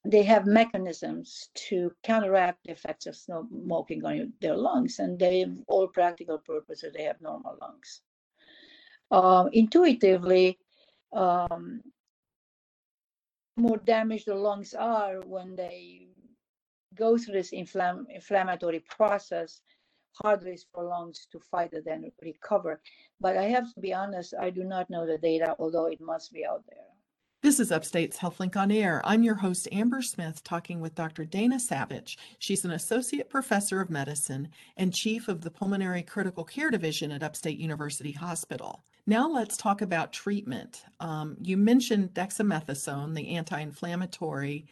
they 0.04 0.22
have 0.22 0.46
mechanisms 0.46 1.50
to 1.54 1.90
counteract 2.02 2.64
the 2.64 2.72
effects 2.72 3.06
of 3.06 3.16
smoking 3.16 4.04
on 4.04 4.32
their 4.40 4.56
lungs, 4.56 4.98
and 5.00 5.18
they, 5.18 5.40
have 5.40 5.56
all 5.66 5.88
practical 5.88 6.38
purposes, 6.38 6.92
they 6.96 7.02
have 7.02 7.20
normal 7.20 7.58
lungs. 7.60 8.02
Uh, 9.10 9.48
intuitively, 9.52 10.58
um, 11.12 11.82
more 13.58 13.78
damaged 13.78 14.26
the 14.26 14.34
lungs 14.34 14.74
are 14.74 15.20
when 15.26 15.56
they 15.56 16.08
go 16.94 17.18
through 17.18 17.34
this 17.34 17.50
inflam- 17.52 18.06
inflammatory 18.12 18.80
process, 18.80 19.60
harder 20.22 20.48
is 20.48 20.66
for 20.72 20.84
lungs 20.84 21.26
to 21.32 21.38
fight 21.38 21.72
it 21.72 21.86
and 21.86 22.10
recover. 22.22 22.80
But 23.20 23.36
I 23.36 23.44
have 23.44 23.72
to 23.74 23.80
be 23.80 23.92
honest, 23.92 24.34
I 24.40 24.50
do 24.50 24.64
not 24.64 24.90
know 24.90 25.06
the 25.06 25.18
data, 25.18 25.54
although 25.58 25.86
it 25.86 26.00
must 26.00 26.32
be 26.32 26.44
out 26.44 26.64
there. 26.68 26.84
This 27.40 27.60
is 27.60 27.70
Upstate's 27.70 28.18
HealthLink 28.18 28.56
on 28.56 28.72
Air. 28.72 29.00
I'm 29.04 29.22
your 29.22 29.36
host, 29.36 29.68
Amber 29.70 30.02
Smith, 30.02 30.42
talking 30.42 30.80
with 30.80 30.96
Dr. 30.96 31.24
Dana 31.24 31.60
Savage. 31.60 32.18
She's 32.40 32.64
an 32.64 32.72
associate 32.72 33.30
professor 33.30 33.80
of 33.80 33.90
medicine 33.90 34.48
and 34.76 34.92
chief 34.92 35.28
of 35.28 35.42
the 35.42 35.50
Pulmonary 35.50 36.02
Critical 36.02 36.42
Care 36.42 36.70
Division 36.70 37.12
at 37.12 37.22
Upstate 37.22 37.58
University 37.58 38.10
Hospital. 38.10 38.82
Now 39.08 39.26
let's 39.26 39.56
talk 39.56 39.80
about 39.80 40.12
treatment. 40.12 40.84
Um, 41.00 41.38
you 41.40 41.56
mentioned 41.56 42.12
dexamethasone, 42.12 43.14
the 43.14 43.36
anti-inflammatory. 43.36 44.66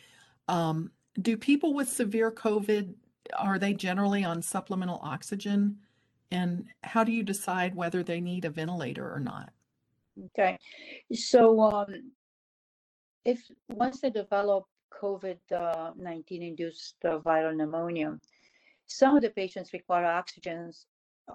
Um, 0.47 0.90
do 1.23 1.38
people 1.38 1.73
with 1.73 1.88
severe 1.88 2.31
COVID 2.31 2.93
are 3.38 3.59
they 3.59 3.73
generally 3.73 4.25
on 4.25 4.43
supplemental 4.43 5.00
oxygen? 5.02 5.78
And 6.31 6.66
how 6.85 7.02
do 7.02 7.12
you 7.12 7.23
decide 7.23 7.75
whether 7.75 8.02
they 8.02 8.21
need 8.21 8.45
a 8.45 8.50
ventilator 8.50 9.11
or 9.11 9.21
not? 9.21 9.55
Okay, 10.26 10.59
so 11.14 11.59
um, 11.62 12.12
if 13.25 13.40
once 13.71 14.02
they 14.02 14.11
develop 14.11 14.66
COVID 15.02 15.38
uh, 15.50 15.93
19 15.97 16.43
induced 16.43 16.97
uh, 17.07 17.21
viral 17.21 17.57
pneumonia, 17.57 18.19
some 18.87 19.16
of 19.16 19.23
the 19.23 19.31
patients 19.31 19.73
require 19.73 20.05
oxygens, 20.05 20.85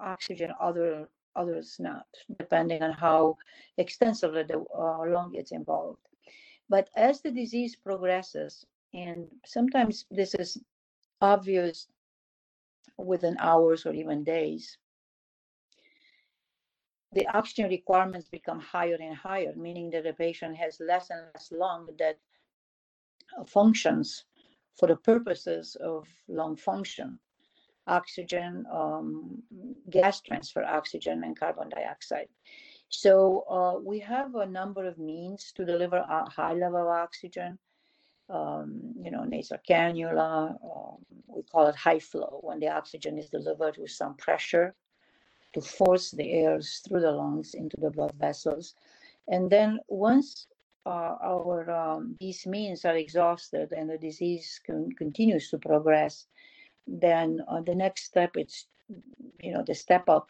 oxygen, 0.00 0.52
other 0.60 1.08
others 1.36 1.76
not, 1.78 2.06
depending 2.38 2.82
on 2.82 2.92
how 2.92 3.36
extensively 3.78 4.42
the 4.42 4.58
uh, 4.58 5.06
lung 5.06 5.34
is 5.34 5.52
involved. 5.52 6.00
But 6.68 6.88
as 6.96 7.20
the 7.20 7.30
disease 7.30 7.76
progresses, 7.76 8.64
and 8.94 9.26
sometimes 9.44 10.06
this 10.10 10.34
is 10.34 10.58
obvious 11.20 11.88
within 12.98 13.36
hours 13.38 13.86
or 13.86 13.92
even 13.92 14.24
days, 14.24 14.78
the 17.12 17.26
oxygen 17.28 17.68
requirements 17.68 18.28
become 18.28 18.60
higher 18.60 18.96
and 19.00 19.14
higher, 19.14 19.52
meaning 19.54 19.90
that 19.90 20.04
the 20.04 20.14
patient 20.14 20.56
has 20.56 20.80
less 20.80 21.10
and 21.10 21.26
less 21.34 21.52
lung 21.52 21.88
that 21.98 22.18
uh, 23.38 23.44
functions 23.44 24.24
for 24.78 24.86
the 24.86 24.96
purposes 24.96 25.76
of 25.76 26.08
lung 26.28 26.56
function 26.56 27.18
oxygen, 27.86 28.64
um, 28.72 29.42
gas 29.90 30.20
transfer 30.20 30.64
oxygen, 30.64 31.24
and 31.24 31.38
carbon 31.38 31.68
dioxide. 31.68 32.28
So 32.88 33.44
uh, 33.50 33.80
we 33.82 33.98
have 34.00 34.34
a 34.34 34.46
number 34.46 34.86
of 34.86 34.98
means 34.98 35.52
to 35.56 35.64
deliver 35.64 35.96
a 35.96 36.28
high 36.30 36.52
level 36.52 36.82
of 36.82 36.88
oxygen. 36.88 37.58
Um, 38.28 38.94
you 39.02 39.10
know, 39.10 39.24
nasal 39.24 39.58
cannula, 39.68 40.50
um, 40.62 40.98
we 41.26 41.42
call 41.42 41.66
it 41.66 41.76
high 41.76 41.98
flow 41.98 42.38
when 42.42 42.60
the 42.60 42.68
oxygen 42.68 43.18
is 43.18 43.28
delivered 43.28 43.76
with 43.78 43.90
some 43.90 44.14
pressure 44.14 44.74
to 45.52 45.60
force 45.60 46.10
the 46.10 46.32
air 46.32 46.60
through 46.60 47.00
the 47.00 47.10
lungs 47.10 47.54
into 47.54 47.76
the 47.78 47.90
blood 47.90 48.12
vessels. 48.18 48.74
And 49.28 49.50
then 49.50 49.80
once 49.88 50.46
uh, 50.86 51.16
our 51.22 51.70
um, 51.70 52.16
these 52.20 52.46
means 52.46 52.84
are 52.84 52.96
exhausted 52.96 53.72
and 53.72 53.88
the 53.88 53.98
disease 53.98 54.60
con- 54.66 54.90
continues 54.98 55.48
to 55.50 55.58
progress, 55.58 56.26
then 56.86 57.40
uh, 57.48 57.60
the 57.60 57.74
next 57.74 58.04
step 58.04 58.32
is, 58.36 58.66
you 59.40 59.52
know, 59.52 59.64
the 59.66 59.74
step 59.74 60.08
up 60.08 60.28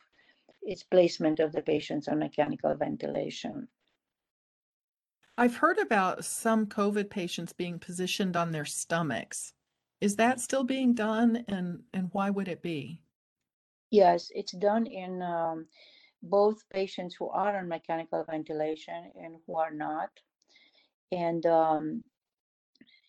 is 0.67 0.83
placement 0.83 1.41
of 1.41 1.53
the 1.53 1.63
patients 1.63 2.09
on 2.09 2.19
mechanical 2.19 2.75
ventilation. 2.75 3.69
I've 5.39 5.57
heard 5.57 5.79
about 5.79 6.25
some 6.25 6.67
COVID 6.67 7.11
patients 7.11 7.53
being 7.53 7.79
positioned 7.79 8.37
on 8.37 8.53
their 8.53 8.67
stomachs. 8.67 9.55
Is 10.01 10.17
that 10.17 10.41
still 10.41 10.65
being 10.65 10.95
done 10.95 11.45
and, 11.49 11.83
and 11.95 12.11
why 12.13 12.31
would 12.31 12.49
it 12.49 12.63
be? 12.63 13.01
Yes, 13.91 14.31
it's 14.35 14.53
done 14.53 14.87
in 14.87 15.23
um, 15.23 15.67
both 16.23 16.69
patients 16.71 17.15
who 17.19 17.29
are 17.29 17.57
on 17.57 17.69
mechanical 17.69 18.25
ventilation 18.25 19.11
and 19.17 19.37
who 19.47 19.57
are 19.57 19.71
not. 19.73 20.11
And 21.11 21.45
um, 21.47 22.05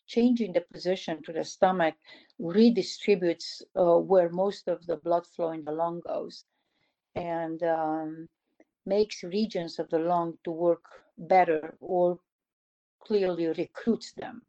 changing 0.08 0.54
the 0.54 0.62
position 0.74 1.22
to 1.24 1.34
the 1.34 1.44
stomach 1.44 1.96
redistributes 2.40 3.62
uh, 3.76 3.98
where 3.98 4.30
most 4.30 4.68
of 4.68 4.86
the 4.86 4.98
blood 4.98 5.26
flow 5.26 5.52
in 5.52 5.64
the 5.64 5.72
lung 5.72 6.02
goes 6.06 6.46
and 7.16 7.64
um, 7.64 8.28
makes 8.86 9.24
regions 9.24 9.80
of 9.80 9.90
the 9.90 10.00
lung 10.00 10.38
to 10.44 10.52
work 10.52 10.84
better 11.18 11.76
or 11.80 12.20
clearly 13.06 13.48
recruits 13.48 14.14
them 14.14 14.42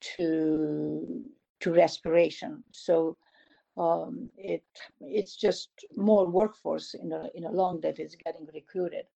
to 0.00 1.24
to 1.60 1.72
respiration. 1.72 2.62
So 2.72 3.16
um, 3.76 4.30
it 4.36 4.64
it's 5.00 5.36
just 5.36 5.70
more 5.96 6.26
workforce 6.26 6.94
in 6.94 7.12
a 7.12 7.28
in 7.34 7.44
a 7.44 7.50
lung 7.50 7.80
that 7.80 7.98
is 7.98 8.16
getting 8.24 8.46
recruited. 8.52 9.06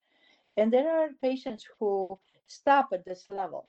And 0.57 0.73
there 0.73 0.91
are 0.91 1.09
patients 1.23 1.65
who 1.79 2.19
stop 2.47 2.89
at 2.93 3.05
this 3.05 3.27
level 3.31 3.69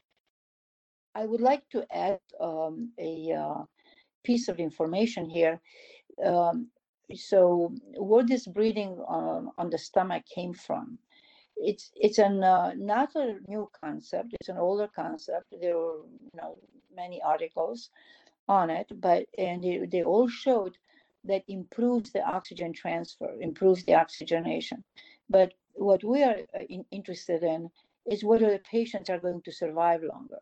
I 1.14 1.26
would 1.26 1.42
like 1.42 1.68
to 1.70 1.86
add 1.94 2.20
um, 2.40 2.92
a 2.98 3.34
uh, 3.34 3.64
piece 4.24 4.48
of 4.48 4.60
information 4.60 5.30
here. 5.30 5.60
Um, 6.24 6.68
so, 7.14 7.74
where 7.98 8.24
this 8.24 8.48
breathing 8.48 8.98
on, 9.08 9.52
on 9.58 9.70
the 9.70 9.78
stomach 9.78 10.24
came 10.34 10.54
from, 10.54 10.98
it's 11.58 11.92
it's 11.96 12.18
an 12.18 12.44
uh, 12.44 12.74
not 12.78 13.14
a 13.16 13.40
new 13.48 13.70
concept. 13.84 14.34
It's 14.40 14.50
an 14.50 14.58
older 14.58 14.88
concept. 14.96 15.54
There 15.60 15.78
were 15.78 16.04
you 16.22 16.32
know 16.36 16.58
many 16.96 17.22
articles 17.22 17.90
on 18.48 18.70
it, 18.70 18.88
but 19.02 19.26
and 19.38 19.62
they, 19.64 19.86
they 19.86 20.04
all 20.04 20.30
showed 20.30 20.78
that 21.26 21.44
improves 21.48 22.12
the 22.12 22.24
oxygen 22.24 22.74
transfer, 22.74 23.30
improves 23.42 23.84
the 23.84 23.96
oxygenation. 23.96 24.84
But 25.30 25.54
what 25.74 26.04
we 26.04 26.24
are 26.24 26.38
uh, 26.56 26.64
in, 26.70 26.86
interested 26.92 27.44
in 27.44 27.70
is 28.10 28.24
whether 28.24 28.50
the 28.50 28.60
patients 28.60 29.10
are 29.10 29.20
going 29.20 29.42
to 29.44 29.52
survive 29.52 30.02
longer 30.04 30.40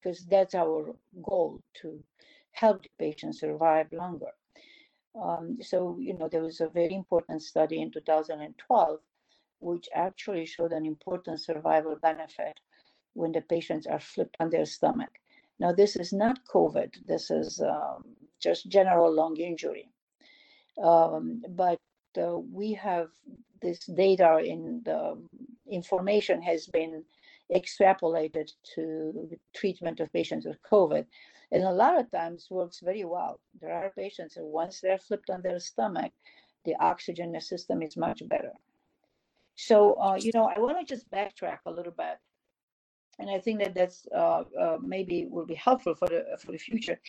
because 0.00 0.24
that's 0.26 0.54
our 0.54 0.94
goal 1.22 1.60
to 1.82 2.02
help 2.52 2.82
the 2.82 2.88
patient 2.98 3.36
survive 3.36 3.92
longer. 3.92 4.32
Um, 5.20 5.58
so, 5.60 5.96
you 5.98 6.14
know, 6.14 6.28
there 6.28 6.42
was 6.42 6.60
a 6.60 6.68
very 6.68 6.94
important 6.94 7.42
study 7.42 7.80
in 7.80 7.90
2012 7.90 9.00
which 9.60 9.88
actually 9.94 10.46
showed 10.46 10.72
an 10.72 10.86
important 10.86 11.40
survival 11.40 11.96
benefit 12.00 12.60
when 13.14 13.32
the 13.32 13.40
patients 13.40 13.86
are 13.86 13.98
flipped 13.98 14.36
on 14.38 14.50
their 14.50 14.64
stomach. 14.64 15.10
Now, 15.58 15.72
this 15.72 15.96
is 15.96 16.12
not 16.12 16.38
COVID, 16.46 17.06
this 17.06 17.30
is 17.30 17.60
um, 17.60 18.04
just 18.40 18.68
general 18.68 19.12
lung 19.12 19.36
injury. 19.36 19.90
Um, 20.80 21.42
but 21.48 21.80
uh, 22.16 22.38
we 22.38 22.72
have 22.74 23.08
this 23.60 23.84
data 23.86 24.38
in 24.38 24.82
the 24.84 25.20
information 25.68 26.40
has 26.42 26.66
been 26.66 27.04
extrapolated 27.54 28.50
to 28.74 29.30
treatment 29.54 30.00
of 30.00 30.12
patients 30.12 30.46
with 30.46 30.58
COVID. 30.62 31.04
And 31.50 31.64
a 31.64 31.72
lot 31.72 31.98
of 31.98 32.10
times 32.10 32.48
works 32.50 32.80
very 32.80 33.04
well. 33.04 33.40
There 33.60 33.72
are 33.72 33.90
patients 33.90 34.34
that 34.34 34.44
once 34.44 34.80
they're 34.80 34.98
flipped 34.98 35.30
on 35.30 35.40
their 35.42 35.58
stomach, 35.58 36.12
the 36.64 36.74
oxygen 36.80 37.38
system 37.40 37.82
is 37.82 37.96
much 37.96 38.22
better. 38.28 38.52
So, 39.56 39.94
uh, 39.94 40.16
you 40.20 40.30
know, 40.34 40.50
I 40.54 40.60
want 40.60 40.78
to 40.78 40.94
just 40.94 41.10
backtrack 41.10 41.58
a 41.66 41.70
little 41.70 41.92
bit. 41.92 42.18
And 43.18 43.28
I 43.30 43.40
think 43.40 43.58
that 43.60 43.74
that's 43.74 44.06
uh, 44.14 44.44
uh, 44.60 44.78
maybe 44.80 45.26
will 45.28 45.46
be 45.46 45.56
helpful 45.56 45.94
for 45.94 46.08
the 46.08 46.24
for 46.38 46.52
the 46.52 46.58
future. 46.58 47.00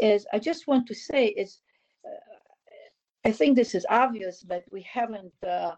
Is 0.00 0.26
I 0.32 0.38
just 0.38 0.66
want 0.66 0.86
to 0.86 0.94
say 0.94 1.26
is, 1.26 1.58
uh, 2.06 3.28
I 3.28 3.32
think 3.32 3.56
this 3.56 3.74
is 3.74 3.84
obvious, 3.90 4.42
but 4.42 4.64
we 4.70 4.82
haven't 4.82 5.34
uh, 5.46 5.72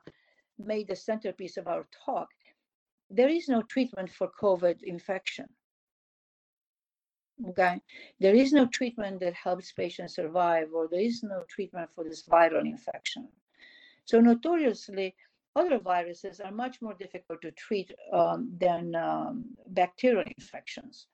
made 0.58 0.86
the 0.86 0.94
centerpiece 0.94 1.56
of 1.56 1.66
our 1.66 1.88
talk. 2.04 2.28
There 3.16 3.28
is 3.28 3.48
no 3.48 3.62
treatment 3.62 4.10
for 4.10 4.28
COVID 4.42 4.82
infection. 4.82 5.46
Okay, 7.48 7.80
there 8.18 8.34
is 8.34 8.52
no 8.52 8.66
treatment 8.66 9.20
that 9.20 9.34
helps 9.34 9.70
patients 9.70 10.16
survive, 10.16 10.68
or 10.74 10.88
there 10.88 11.00
is 11.00 11.22
no 11.22 11.44
treatment 11.48 11.90
for 11.94 12.02
this 12.02 12.24
viral 12.24 12.66
infection. 12.66 13.28
So 14.04 14.20
notoriously, 14.20 15.14
other 15.54 15.78
viruses 15.78 16.40
are 16.40 16.50
much 16.50 16.82
more 16.82 16.94
difficult 16.94 17.40
to 17.42 17.52
treat 17.52 17.92
um, 18.12 18.50
than 18.58 18.96
um, 18.96 19.44
bacterial 19.68 20.24
infections. 20.36 21.06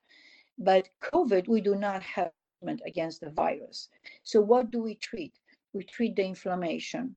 But 0.59 0.89
COVID, 1.03 1.49
we 1.49 1.61
do 1.61 1.75
not 1.75 2.03
have 2.03 2.33
treatment 2.33 2.81
against 2.87 3.21
the 3.21 3.31
virus. 3.31 3.91
So 4.23 4.41
what 4.41 4.71
do 4.71 4.83
we 4.83 4.95
treat? 4.95 5.35
We 5.75 5.85
treat 5.85 6.17
the 6.17 6.25
inflammation 6.25 7.17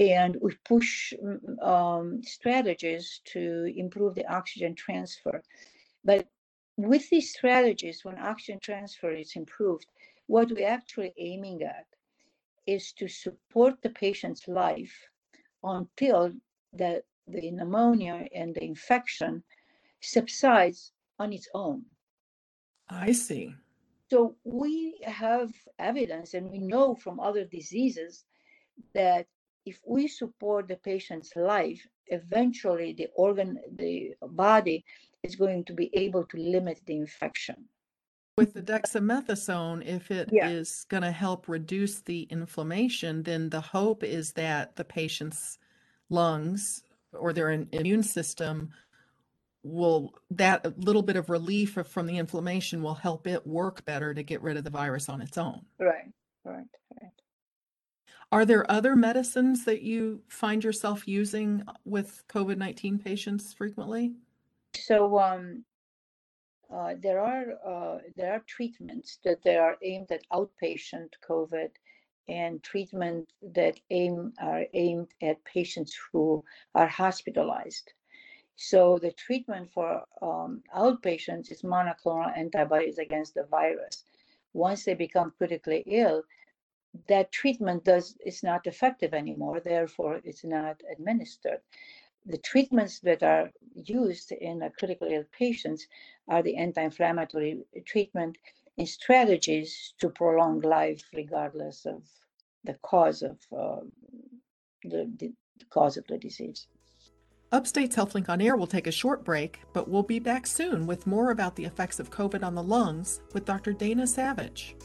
and 0.00 0.36
we 0.40 0.54
push 0.64 1.12
mm, 1.12 1.62
um, 1.62 2.22
strategies 2.22 3.20
to 3.26 3.70
improve 3.76 4.14
the 4.14 4.26
oxygen 4.32 4.74
transfer. 4.74 5.42
But 6.04 6.26
with 6.76 7.08
these 7.10 7.30
strategies, 7.30 8.04
when 8.04 8.18
oxygen 8.18 8.58
transfer 8.62 9.12
is 9.12 9.36
improved, 9.36 9.86
what 10.26 10.50
we're 10.50 10.66
actually 10.66 11.12
aiming 11.18 11.62
at 11.62 11.86
is 12.66 12.92
to 12.92 13.08
support 13.08 13.74
the 13.82 13.90
patient's 13.90 14.48
life 14.48 14.96
until 15.62 16.32
the, 16.72 17.02
the 17.28 17.50
pneumonia 17.50 18.26
and 18.34 18.54
the 18.54 18.64
infection 18.64 19.42
subsides 20.00 20.92
on 21.18 21.32
its 21.34 21.48
own. 21.52 21.84
I 22.88 23.12
see. 23.12 23.54
So 24.10 24.34
we 24.44 24.98
have 25.04 25.52
evidence 25.78 26.32
and 26.34 26.50
we 26.50 26.58
know 26.58 26.94
from 26.94 27.20
other 27.20 27.44
diseases 27.44 28.24
that 28.94 29.26
if 29.66 29.80
we 29.86 30.08
support 30.08 30.68
the 30.68 30.76
patient's 30.76 31.34
life, 31.36 31.86
eventually 32.06 32.92
the 32.92 33.08
organ, 33.14 33.58
the 33.76 34.14
body 34.22 34.84
is 35.22 35.36
going 35.36 35.64
to 35.64 35.74
be 35.74 35.90
able 35.94 36.24
to 36.26 36.36
limit 36.38 36.80
the 36.86 36.96
infection. 36.96 37.68
With 38.36 38.54
the 38.54 38.62
dexamethasone, 38.62 39.84
if 39.84 40.10
it 40.10 40.30
Yeah. 40.32 40.48
is 40.48 40.86
going 40.88 41.02
to 41.02 41.12
help 41.12 41.48
reduce 41.48 42.00
the 42.00 42.22
inflammation, 42.30 43.22
then 43.22 43.50
the 43.50 43.60
hope 43.60 44.02
is 44.02 44.32
that 44.32 44.76
the 44.76 44.84
patient's 44.84 45.58
lungs 46.08 46.82
or 47.12 47.32
their 47.32 47.50
immune 47.50 48.02
system 48.02 48.70
will 49.62 50.14
that 50.30 50.78
little 50.78 51.02
bit 51.02 51.16
of 51.16 51.28
relief 51.28 51.74
from 51.86 52.06
the 52.06 52.16
inflammation 52.16 52.82
will 52.82 52.94
help 52.94 53.26
it 53.26 53.46
work 53.46 53.84
better 53.84 54.14
to 54.14 54.22
get 54.22 54.40
rid 54.40 54.56
of 54.56 54.64
the 54.64 54.70
virus 54.70 55.10
on 55.10 55.20
its 55.20 55.36
own. 55.36 55.60
Right, 55.78 56.10
right, 56.44 56.56
right. 56.56 56.66
Are 58.32 58.44
there 58.44 58.70
other 58.70 58.94
medicines 58.94 59.64
that 59.64 59.82
you 59.82 60.22
find 60.28 60.62
yourself 60.62 61.08
using 61.08 61.64
with 61.84 62.22
COVID 62.28 62.58
19 62.58 62.98
patients 62.98 63.52
frequently? 63.52 64.14
So 64.74 65.18
um, 65.18 65.64
uh, 66.72 66.94
there 67.02 67.20
are 67.20 67.46
uh, 67.66 67.98
there 68.16 68.32
are 68.32 68.44
treatments 68.46 69.18
that 69.24 69.42
they 69.42 69.56
are 69.56 69.76
aimed 69.82 70.12
at 70.12 70.28
outpatient 70.32 71.08
COVID 71.28 71.70
and 72.28 72.62
treatment 72.62 73.32
that 73.42 73.80
aim 73.90 74.32
are 74.40 74.64
aimed 74.74 75.08
at 75.20 75.44
patients 75.44 75.98
who 76.12 76.44
are 76.76 76.86
hospitalized. 76.86 77.92
So 78.54 78.98
the 78.98 79.10
treatment 79.12 79.70
for 79.72 80.04
um, 80.22 80.62
outpatients 80.76 81.50
is 81.50 81.62
monoclonal 81.62 82.36
antibodies 82.38 82.98
against 82.98 83.34
the 83.34 83.44
virus. 83.44 84.04
Once 84.52 84.84
they 84.84 84.94
become 84.94 85.32
critically 85.38 85.82
ill, 85.86 86.22
that 87.08 87.32
treatment 87.32 87.84
does 87.84 88.16
is 88.24 88.42
not 88.42 88.66
effective 88.66 89.14
anymore. 89.14 89.60
Therefore, 89.60 90.20
it's 90.24 90.44
not 90.44 90.80
administered. 90.90 91.60
The 92.26 92.38
treatments 92.38 93.00
that 93.00 93.22
are 93.22 93.50
used 93.74 94.32
in 94.32 94.62
a 94.62 94.70
critically 94.70 95.14
ill 95.14 95.24
patients 95.32 95.86
are 96.28 96.42
the 96.42 96.56
anti-inflammatory 96.56 97.62
treatment 97.86 98.36
and 98.76 98.88
strategies 98.88 99.94
to 100.00 100.10
prolong 100.10 100.60
life, 100.60 101.02
regardless 101.14 101.86
of 101.86 102.02
the 102.64 102.74
cause 102.82 103.22
of 103.22 103.38
uh, 103.56 103.80
the, 104.82 105.10
the 105.18 105.32
cause 105.70 105.96
of 105.96 106.06
the 106.08 106.18
disease. 106.18 106.66
Upstate's 107.52 107.96
HealthLink 107.96 108.28
on 108.28 108.40
Air 108.40 108.56
will 108.56 108.66
take 108.66 108.86
a 108.86 108.92
short 108.92 109.24
break, 109.24 109.60
but 109.72 109.88
we'll 109.88 110.04
be 110.04 110.20
back 110.20 110.46
soon 110.46 110.86
with 110.86 111.06
more 111.06 111.30
about 111.30 111.56
the 111.56 111.64
effects 111.64 111.98
of 111.98 112.10
COVID 112.10 112.44
on 112.44 112.54
the 112.54 112.62
lungs 112.62 113.22
with 113.32 113.44
Dr. 113.44 113.72
Dana 113.72 114.06
Savage. 114.06 114.76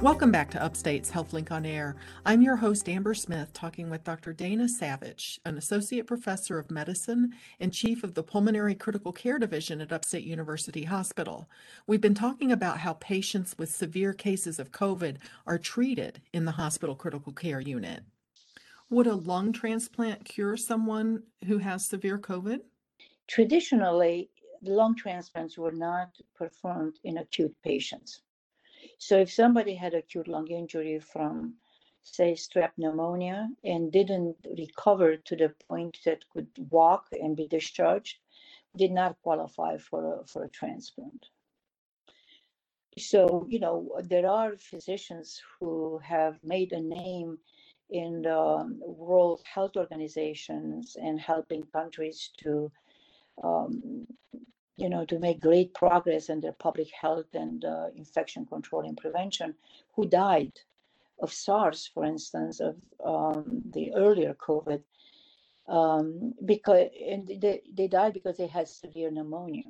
Welcome 0.00 0.32
back 0.32 0.50
to 0.52 0.62
Upstate's 0.62 1.10
HealthLink 1.10 1.50
on 1.50 1.66
Air. 1.66 1.94
I'm 2.24 2.40
your 2.40 2.56
host, 2.56 2.88
Amber 2.88 3.12
Smith, 3.12 3.52
talking 3.52 3.90
with 3.90 4.02
Dr. 4.02 4.32
Dana 4.32 4.66
Savage, 4.66 5.38
an 5.44 5.58
associate 5.58 6.06
professor 6.06 6.58
of 6.58 6.70
medicine 6.70 7.34
and 7.60 7.70
chief 7.70 8.02
of 8.02 8.14
the 8.14 8.22
Pulmonary 8.22 8.74
Critical 8.74 9.12
Care 9.12 9.38
Division 9.38 9.78
at 9.82 9.92
Upstate 9.92 10.24
University 10.24 10.84
Hospital. 10.84 11.50
We've 11.86 12.00
been 12.00 12.14
talking 12.14 12.50
about 12.50 12.78
how 12.78 12.94
patients 12.94 13.54
with 13.58 13.70
severe 13.70 14.14
cases 14.14 14.58
of 14.58 14.72
COVID 14.72 15.18
are 15.46 15.58
treated 15.58 16.22
in 16.32 16.46
the 16.46 16.52
hospital 16.52 16.94
critical 16.94 17.34
care 17.34 17.60
unit. 17.60 18.02
Would 18.88 19.06
a 19.06 19.14
lung 19.14 19.52
transplant 19.52 20.24
cure 20.24 20.56
someone 20.56 21.24
who 21.46 21.58
has 21.58 21.86
severe 21.86 22.18
COVID? 22.18 22.60
Traditionally, 23.28 24.30
lung 24.62 24.96
transplants 24.96 25.58
were 25.58 25.72
not 25.72 26.16
performed 26.34 26.98
in 27.04 27.18
acute 27.18 27.54
patients. 27.62 28.22
So 29.00 29.18
if 29.18 29.32
somebody 29.32 29.74
had 29.74 29.94
acute 29.94 30.28
lung 30.28 30.48
injury 30.48 31.00
from, 31.00 31.54
say, 32.02 32.34
strep 32.34 32.72
pneumonia 32.76 33.48
and 33.64 33.90
didn't 33.90 34.36
recover 34.58 35.16
to 35.16 35.36
the 35.36 35.54
point 35.68 35.98
that 36.04 36.28
could 36.28 36.48
walk 36.70 37.06
and 37.12 37.34
be 37.34 37.48
discharged, 37.48 38.18
did 38.76 38.92
not 38.92 39.16
qualify 39.22 39.78
for 39.78 40.20
a, 40.20 40.26
for 40.26 40.44
a 40.44 40.50
transplant. 40.50 41.26
So, 42.98 43.46
you 43.48 43.58
know, 43.58 43.90
there 44.04 44.28
are 44.28 44.58
physicians 44.58 45.40
who 45.58 45.98
have 46.04 46.38
made 46.44 46.72
a 46.72 46.80
name 46.80 47.38
in 47.88 48.20
the 48.20 48.76
World 48.80 49.40
Health 49.46 49.76
Organizations 49.76 50.96
and 51.00 51.18
helping 51.18 51.62
countries 51.72 52.30
to 52.42 52.70
um, 53.42 54.06
you 54.80 54.88
know, 54.88 55.04
to 55.04 55.18
make 55.18 55.40
great 55.40 55.74
progress 55.74 56.30
in 56.30 56.40
their 56.40 56.52
public 56.52 56.88
health 56.98 57.34
and 57.34 57.64
uh, 57.66 57.88
infection 57.94 58.46
control 58.46 58.88
and 58.88 58.96
prevention, 58.96 59.54
who 59.94 60.06
died 60.06 60.52
of 61.20 61.30
SARS, 61.30 61.90
for 61.92 62.04
instance, 62.06 62.60
of 62.60 62.76
um, 63.04 63.62
the 63.74 63.92
earlier 63.94 64.34
COVID, 64.34 64.82
um, 65.68 66.32
because 66.46 66.88
and 67.08 67.28
they, 67.42 67.60
they 67.76 67.88
died 67.88 68.14
because 68.14 68.38
they 68.38 68.46
had 68.46 68.66
severe 68.66 69.10
pneumonia, 69.10 69.64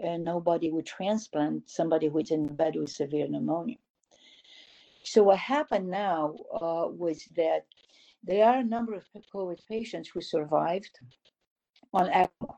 and 0.00 0.24
nobody 0.24 0.70
would 0.70 0.86
transplant 0.86 1.70
somebody 1.70 2.08
who's 2.08 2.32
in 2.32 2.48
bed 2.48 2.74
with 2.74 2.90
severe 2.90 3.28
pneumonia. 3.28 3.76
So 5.04 5.22
what 5.22 5.38
happened 5.38 5.88
now 5.88 6.34
uh, 6.52 6.88
was 6.88 7.24
that 7.36 7.66
there 8.24 8.44
are 8.44 8.58
a 8.58 8.64
number 8.64 8.94
of 8.94 9.04
COVID 9.32 9.60
patients 9.68 10.08
who 10.08 10.20
survived 10.20 10.98
on 11.92 12.08
ECMO 12.10 12.56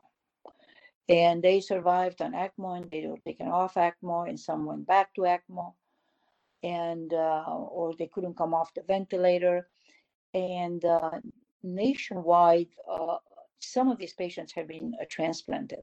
and 1.07 1.43
they 1.43 1.59
survived 1.59 2.21
on 2.21 2.33
ECMO 2.33 2.77
and 2.77 2.91
they 2.91 3.05
were 3.07 3.17
taken 3.25 3.47
off 3.47 3.75
ECMO 3.75 4.27
and 4.27 4.39
some 4.39 4.65
went 4.65 4.87
back 4.87 5.13
to 5.13 5.21
ECMO 5.21 5.73
and 6.63 7.13
uh, 7.13 7.43
or 7.47 7.93
they 7.93 8.07
couldn't 8.07 8.37
come 8.37 8.53
off 8.53 8.73
the 8.73 8.81
ventilator. 8.87 9.67
And 10.33 10.83
uh, 10.83 11.19
nationwide 11.63 12.69
uh, 12.89 13.17
some 13.59 13.89
of 13.89 13.97
these 13.97 14.13
patients 14.13 14.51
have 14.53 14.67
been 14.67 14.93
uh, 14.99 15.05
transplanted. 15.09 15.81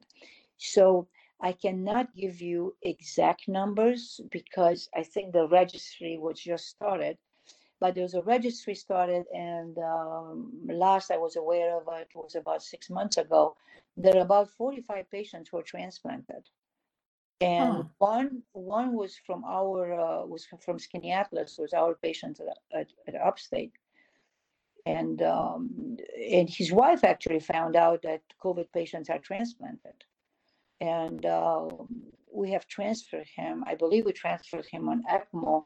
So 0.58 1.08
i 1.42 1.52
cannot 1.52 2.14
give 2.14 2.40
you 2.40 2.74
exact 2.82 3.48
numbers 3.48 4.20
because 4.30 4.88
i 4.94 5.02
think 5.02 5.32
the 5.32 5.48
registry 5.48 6.16
was 6.18 6.38
just 6.38 6.68
started 6.68 7.18
but 7.82 7.96
there 7.96 8.04
was 8.04 8.14
a 8.14 8.22
registry 8.22 8.76
started, 8.76 9.24
and 9.34 9.76
um, 9.78 10.52
last 10.68 11.10
I 11.10 11.16
was 11.16 11.34
aware 11.34 11.76
of 11.76 11.82
it 12.00 12.10
was 12.14 12.36
about 12.36 12.62
six 12.62 12.88
months 12.88 13.16
ago. 13.16 13.56
There 13.96 14.16
are 14.18 14.20
about 14.20 14.50
45 14.50 15.10
patients 15.10 15.52
were 15.52 15.64
transplanted, 15.64 16.44
and 17.40 17.72
Huh. 17.72 17.82
one 17.98 18.42
one 18.52 18.92
was 18.94 19.16
from 19.26 19.42
our 19.42 19.78
uh, 20.06 20.24
was 20.24 20.46
from 20.64 20.78
Skaneateles, 20.78 21.58
was 21.58 21.72
our 21.74 21.94
patient 21.96 22.38
at, 22.40 22.58
at, 22.80 22.88
at 23.08 23.20
Upstate, 23.20 23.72
and 24.86 25.20
um, 25.22 25.96
and 26.38 26.48
his 26.48 26.70
wife 26.70 27.02
actually 27.02 27.40
found 27.40 27.74
out 27.74 28.02
that 28.02 28.22
COVID 28.44 28.68
patients 28.72 29.10
are 29.10 29.18
transplanted, 29.18 29.98
and 30.80 31.26
uh, 31.26 31.68
we 32.32 32.52
have 32.52 32.68
transferred 32.68 33.26
him. 33.40 33.64
I 33.66 33.74
believe 33.74 34.04
we 34.04 34.12
transferred 34.12 34.66
him 34.66 34.88
on 34.88 35.02
ECMO 35.18 35.64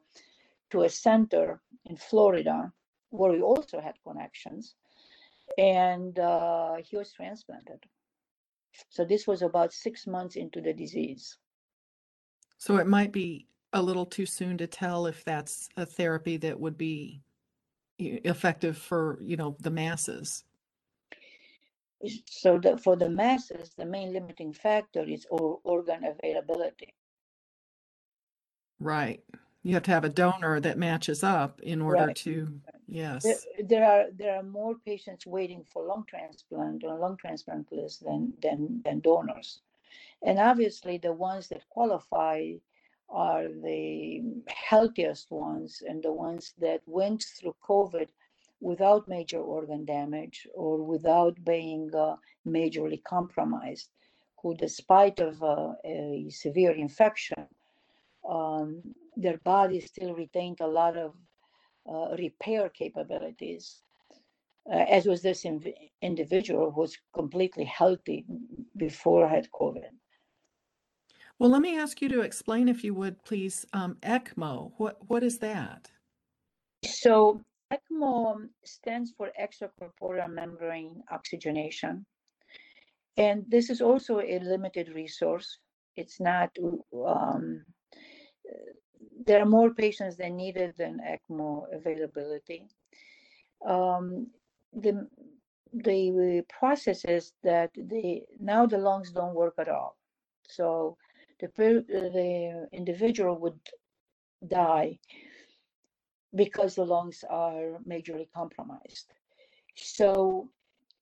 to 0.70 0.82
a 0.82 0.88
center 0.88 1.60
in 1.84 1.96
Florida 1.96 2.72
where 3.10 3.32
we 3.32 3.40
also 3.40 3.80
had 3.80 3.94
connections, 4.06 4.74
and 5.58 6.18
uh, 6.18 6.76
he 6.76 6.96
was 6.96 7.12
transplanted. 7.12 7.84
So 8.90 9.04
this 9.04 9.26
was 9.26 9.42
about 9.42 9.72
six 9.72 10.06
months 10.06 10.36
into 10.36 10.60
the 10.60 10.72
disease. 10.72 11.38
So 12.58 12.76
it 12.76 12.86
might 12.86 13.12
be 13.12 13.46
a 13.72 13.82
little 13.82 14.06
too 14.06 14.26
soon 14.26 14.58
to 14.58 14.66
tell 14.66 15.06
if 15.06 15.24
that's 15.24 15.68
a 15.76 15.86
therapy 15.86 16.36
that 16.38 16.58
would 16.58 16.76
be 16.76 17.22
effective 17.98 18.76
for, 18.76 19.18
you 19.22 19.36
know, 19.36 19.56
the 19.60 19.70
masses. 19.70 20.44
So 22.26 22.58
that 22.58 22.82
for 22.82 22.96
the 22.96 23.08
masses, 23.08 23.72
the 23.76 23.86
main 23.86 24.12
limiting 24.12 24.52
factor 24.52 25.02
is 25.02 25.26
organ 25.30 26.04
availability. 26.04 26.94
Right. 28.78 29.22
You 29.66 29.74
have 29.74 29.82
to 29.82 29.90
have 29.90 30.04
a 30.04 30.08
donor 30.08 30.60
that 30.60 30.78
matches 30.78 31.24
up 31.24 31.60
in 31.60 31.82
order 31.82 32.06
Right. 32.06 32.16
to, 32.24 32.34
yes. 32.86 33.24
There, 33.24 33.66
there 33.72 33.86
are 33.92 34.04
there 34.12 34.34
are 34.38 34.44
more 34.60 34.74
patients 34.90 35.26
waiting 35.26 35.64
for 35.64 35.82
lung 35.82 36.04
transplant 36.12 36.84
on 36.84 37.00
lung 37.00 37.16
transplant 37.16 37.66
list 37.72 38.04
than 38.04 38.20
than 38.44 38.80
than 38.84 39.00
donors, 39.00 39.48
and 40.22 40.38
obviously 40.38 40.98
the 40.98 41.12
ones 41.12 41.48
that 41.48 41.68
qualify 41.68 42.36
are 43.08 43.48
the 43.48 44.22
healthiest 44.70 45.32
ones 45.32 45.82
and 45.88 46.00
the 46.00 46.12
ones 46.12 46.54
that 46.64 46.80
went 46.86 47.24
through 47.34 47.56
COVID 47.70 48.08
without 48.60 49.08
major 49.08 49.40
organ 49.40 49.84
damage 49.84 50.46
or 50.54 50.74
without 50.92 51.34
being 51.44 51.92
uh, 51.92 52.14
majorly 52.46 53.02
compromised, 53.02 53.88
who 54.40 54.54
despite 54.54 55.18
of 55.18 55.42
uh, 55.42 55.72
a 55.84 56.28
severe 56.30 56.70
infection, 56.86 57.48
um, 58.28 58.80
their 59.16 59.38
body 59.38 59.80
still 59.80 60.14
retained 60.14 60.60
a 60.60 60.66
lot 60.66 60.96
of 60.96 61.14
uh, 61.90 62.16
repair 62.16 62.68
capabilities, 62.68 63.82
uh, 64.70 64.84
as 64.88 65.06
was 65.06 65.22
this 65.22 65.44
inv- 65.44 65.74
individual 66.02 66.70
who 66.70 66.80
was 66.80 66.96
completely 67.14 67.64
healthy 67.64 68.24
before 68.76 69.26
I 69.26 69.34
had 69.34 69.48
COVID. 69.52 69.90
Well, 71.38 71.50
let 71.50 71.62
me 71.62 71.78
ask 71.78 72.00
you 72.00 72.08
to 72.08 72.20
explain, 72.20 72.68
if 72.68 72.82
you 72.82 72.94
would, 72.94 73.22
please, 73.24 73.66
um, 73.72 73.96
ECMO. 74.02 74.72
What 74.78 74.96
what 75.08 75.22
is 75.22 75.38
that? 75.38 75.90
So 76.84 77.44
ECMO 77.72 78.48
stands 78.64 79.12
for 79.16 79.30
extracorporeal 79.40 80.30
membrane 80.30 81.02
oxygenation. 81.10 82.06
And 83.16 83.44
this 83.48 83.70
is 83.70 83.80
also 83.80 84.20
a 84.20 84.38
limited 84.40 84.90
resource. 84.94 85.58
It's 85.96 86.20
not, 86.20 86.50
um, 87.06 87.64
there 89.24 89.40
are 89.40 89.46
more 89.46 89.72
patients 89.72 90.16
than 90.16 90.36
needed 90.36 90.74
than 90.76 91.00
ECMO 91.00 91.66
availability. 91.72 92.68
Um, 93.66 94.28
the, 94.72 95.08
the 95.72 96.42
process 96.48 97.04
is 97.04 97.32
that 97.42 97.70
the, 97.74 98.22
now 98.38 98.66
the 98.66 98.78
lungs 98.78 99.10
don't 99.12 99.34
work 99.34 99.54
at 99.58 99.68
all. 99.68 99.96
So 100.48 100.96
the, 101.40 101.48
the 101.56 102.68
individual 102.72 103.38
would 103.38 103.58
die 104.46 104.98
because 106.34 106.74
the 106.74 106.84
lungs 106.84 107.24
are 107.28 107.78
majorly 107.88 108.28
compromised. 108.34 109.12
So 109.76 110.50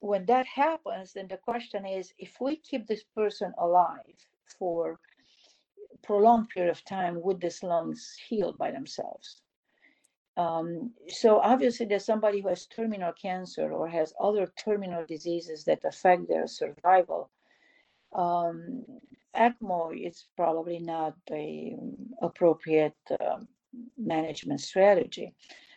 when 0.01 0.27
that 0.27 0.47
happens, 0.47 1.13
then 1.13 1.29
the 1.29 1.39
question 1.39 1.87
is 1.87 2.13
if 2.19 2.37
we 2.41 2.57
keep 2.57 2.87
this 2.87 3.05
person 3.15 3.53
alive 3.59 4.19
for 4.59 5.01
prolonged 6.05 6.49
period 6.51 6.71
of 6.71 6.85
time, 6.85 7.21
would 7.23 7.41
these 7.41 7.63
lungs 7.63 8.17
heal 8.29 8.53
by 8.53 8.71
themselves? 8.71 9.41
Um, 10.37 10.93
so 11.09 11.39
obviously 11.39 11.87
there's 11.87 12.05
somebody 12.05 12.41
who 12.41 12.49
has 12.49 12.67
terminal 12.67 13.13
cancer 13.13 13.73
or 13.73 13.89
has 13.89 14.13
other 14.21 14.53
terminal 14.57 15.05
diseases 15.07 15.65
that 15.65 15.85
affect 15.85 16.29
their 16.29 16.47
survival. 16.47 17.31
Um, 18.13 18.85
ECMO 19.37 19.93
is 20.09 20.27
probably 20.37 20.79
not 20.79 21.15
a 21.31 21.77
appropriate 22.23 22.97
um, 23.21 23.49
management 23.97 24.61
strategy. 24.61 25.35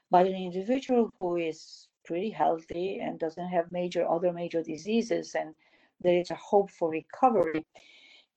But 0.10 0.28
an 0.28 0.36
individual 0.36 1.12
who 1.20 1.38
is 1.38 1.88
pretty 2.06 2.30
healthy 2.30 3.00
and 3.00 3.20
doesn't 3.20 3.50
have 3.50 3.72
major 3.72 4.08
other 4.10 4.32
major 4.32 4.64
diseases 4.64 5.36
and 5.36 5.54
there 6.00 6.20
is 6.20 6.32
a 6.32 6.36
hope 6.36 6.70
for 6.72 6.90
recovery, 6.90 7.66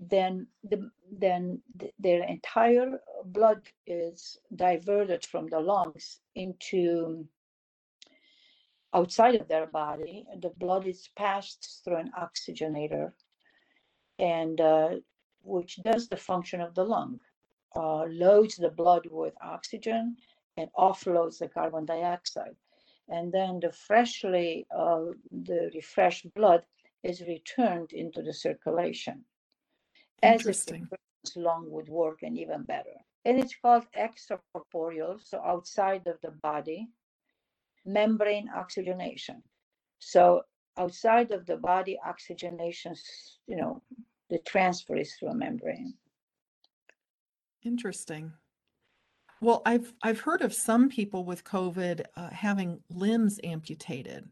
then 0.01 0.47
the, 0.65 0.91
then 1.13 1.61
th- 1.79 1.95
their 1.99 2.25
entire 2.25 3.01
blood 3.27 3.63
is 3.87 4.39
diverted 4.57 5.27
from 5.27 5.49
the 5.49 5.61
lungs 5.61 6.21
into 6.35 7.27
outside 8.95 9.37
of 9.37 9.49
their 9.49 9.67
body. 9.67 10.27
The 10.41 10.51
blood 10.51 10.87
is 10.87 11.11
passed 11.17 11.83
through 11.85 11.99
an 11.99 12.13
oxygenator, 12.19 13.13
and 14.19 14.61
uh, 14.61 14.89
which 15.43 15.77
does 15.83 16.09
the 16.09 16.17
function 16.17 16.61
of 16.61 16.75
the 16.75 16.85
lung 16.85 17.21
uh, 17.77 18.05
loads 18.05 18.57
the 18.57 18.71
blood 18.71 19.07
with 19.11 19.35
oxygen 19.43 20.17
and 20.57 20.71
offloads 20.77 21.39
the 21.39 21.49
carbon 21.49 21.87
dioxide. 21.87 22.57
And 23.09 23.33
then 23.33 23.61
the 23.61 23.73
freshly, 23.73 24.67
uh, 24.77 25.07
the 25.31 25.71
refreshed 25.75 26.33
blood 26.35 26.65
is 27.03 27.23
returned 27.23 27.93
into 27.93 28.23
the 28.23 28.33
circulation. 28.35 29.25
As 30.23 30.41
Interesting. 30.41 30.89
lung 31.37 31.71
would 31.71 31.89
work 31.89 32.23
and 32.23 32.39
even 32.39 32.63
better. 32.63 32.97
And 33.25 33.39
it's 33.39 33.55
called 33.61 33.85
extracorporeal, 33.97 35.21
so 35.23 35.43
outside 35.45 36.07
of 36.07 36.19
the 36.23 36.31
body, 36.43 36.89
membrane 37.85 38.49
oxygenation. 38.55 39.43
So 39.99 40.43
outside 40.79 41.31
of 41.31 41.45
the 41.47 41.57
body, 41.57 41.99
oxygenation, 42.05 42.95
you 43.47 43.57
know, 43.57 43.83
the 44.31 44.39
transfer 44.39 44.97
is 44.97 45.15
through 45.15 45.29
a 45.29 45.35
membrane. 45.35 45.95
Interesting. 47.63 48.33
Well, 49.43 49.63
I've 49.65 49.93
I've 50.03 50.21
heard 50.21 50.43
of 50.43 50.55
some 50.55 50.89
people 50.89 51.25
with 51.25 51.45
COVID 51.45 52.05
uh, 52.17 52.31
having 52.31 52.81
limbs 52.91 53.41
amputated. 53.43 54.29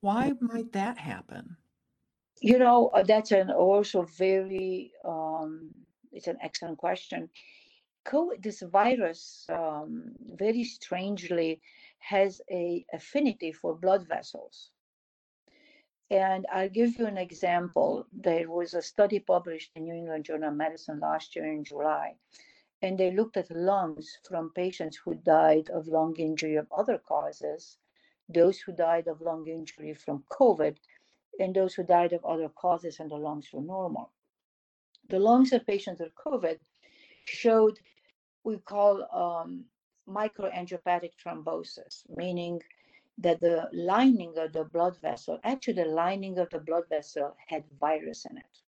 Why 0.00 0.32
might 0.40 0.72
that 0.72 0.98
happen? 0.98 1.56
You 2.44 2.58
know, 2.58 2.88
uh, 2.88 3.02
that's 3.04 3.32
an 3.32 3.50
also 3.50 4.02
very, 4.02 4.92
um, 5.02 5.70
it's 6.12 6.26
an 6.26 6.36
excellent 6.42 6.76
question. 6.76 7.30
COVID, 8.06 8.42
this 8.42 8.60
virus, 8.60 9.46
um, 9.48 10.12
very 10.36 10.62
strangely, 10.62 11.62
has 12.00 12.42
a 12.50 12.84
affinity 12.92 13.50
for 13.50 13.74
blood 13.74 14.06
vessels. 14.06 14.72
And 16.10 16.44
I'll 16.52 16.68
give 16.68 16.98
you 16.98 17.06
an 17.06 17.16
example. 17.16 18.06
There 18.12 18.50
was 18.50 18.74
a 18.74 18.82
study 18.82 19.20
published 19.20 19.70
in 19.74 19.84
New 19.84 19.94
England 19.94 20.26
Journal 20.26 20.50
of 20.50 20.56
Medicine 20.56 21.00
last 21.00 21.34
year 21.34 21.50
in 21.50 21.64
July, 21.64 22.14
and 22.82 22.98
they 22.98 23.10
looked 23.10 23.38
at 23.38 23.50
lungs 23.50 24.18
from 24.28 24.52
patients 24.54 24.98
who 25.02 25.14
died 25.14 25.70
of 25.70 25.88
lung 25.88 26.14
injury 26.18 26.56
of 26.56 26.66
other 26.70 26.98
causes, 26.98 27.78
those 28.28 28.58
who 28.58 28.72
died 28.72 29.08
of 29.08 29.22
lung 29.22 29.46
injury 29.48 29.94
from 29.94 30.24
COVID, 30.30 30.76
and 31.38 31.54
those 31.54 31.74
who 31.74 31.82
died 31.82 32.12
of 32.12 32.24
other 32.24 32.48
causes 32.48 33.00
and 33.00 33.10
the 33.10 33.16
lungs 33.16 33.48
were 33.52 33.62
normal. 33.62 34.12
The 35.08 35.18
lungs 35.18 35.52
of 35.52 35.66
patients 35.66 36.00
with 36.00 36.14
COVID 36.14 36.58
showed 37.26 37.78
we 38.44 38.58
call 38.58 39.06
um, 39.12 39.64
microangiopathic 40.08 41.12
thrombosis, 41.22 42.02
meaning 42.14 42.60
that 43.18 43.40
the 43.40 43.68
lining 43.72 44.34
of 44.36 44.52
the 44.52 44.64
blood 44.64 44.96
vessel, 45.00 45.38
actually 45.44 45.74
the 45.74 45.84
lining 45.84 46.38
of 46.38 46.50
the 46.50 46.58
blood 46.58 46.84
vessel 46.88 47.34
had 47.46 47.64
virus 47.80 48.26
in 48.30 48.36
it. 48.36 48.58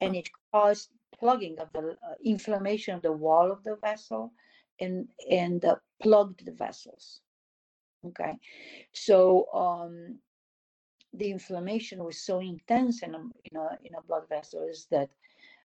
And 0.00 0.14
it 0.14 0.28
caused 0.52 0.90
plugging 1.18 1.58
of 1.58 1.72
the 1.72 1.90
uh, 1.90 2.14
inflammation 2.24 2.94
of 2.94 3.02
the 3.02 3.12
wall 3.12 3.50
of 3.50 3.62
the 3.64 3.76
vessel 3.76 4.32
and, 4.80 5.08
and 5.30 5.64
uh, 5.64 5.76
plugged 6.02 6.44
the 6.44 6.52
vessels. 6.52 7.20
Okay, 8.04 8.32
so 8.92 9.46
um, 9.54 10.18
the 11.14 11.30
inflammation 11.30 12.02
was 12.02 12.18
so 12.18 12.40
intense 12.40 13.02
in 13.02 13.14
a, 13.14 13.18
in 13.18 13.56
a, 13.56 13.78
in 13.84 13.94
a 13.94 14.02
blood 14.02 14.28
vessels 14.28 14.86
that 14.90 15.10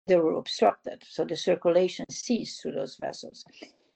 they 0.06 0.16
were 0.16 0.38
obstructed. 0.38 1.02
So 1.08 1.24
the 1.24 1.36
circulation 1.36 2.04
ceased 2.10 2.60
through 2.60 2.72
those 2.72 2.96
vessels. 2.96 3.44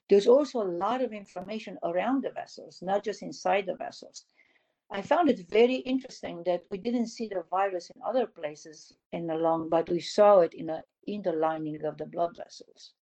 There's 0.09 0.27
also 0.27 0.61
a 0.61 0.75
lot 0.85 1.01
of 1.01 1.13
inflammation 1.13 1.77
around 1.83 2.23
the 2.23 2.31
vessels, 2.31 2.79
not 2.81 3.03
just 3.03 3.21
inside 3.21 3.65
the 3.65 3.75
vessels. 3.75 4.25
I 4.91 5.01
found 5.01 5.29
it 5.29 5.49
very 5.49 5.77
interesting 5.77 6.43
that 6.45 6.63
we 6.69 6.77
didn't 6.77 7.07
see 7.07 7.27
the 7.27 7.43
virus 7.49 7.89
in 7.89 8.01
other 8.05 8.27
places 8.27 8.93
in 9.13 9.25
the 9.25 9.35
lung, 9.35 9.67
but 9.67 9.89
we 9.89 9.99
saw 9.99 10.41
it 10.41 10.53
in, 10.53 10.69
a, 10.69 10.83
in 11.07 11.23
the 11.23 11.33
lining 11.33 11.83
of 11.83 11.97
the 11.97 12.05
blood 12.05 12.37
vessels. 12.37 12.93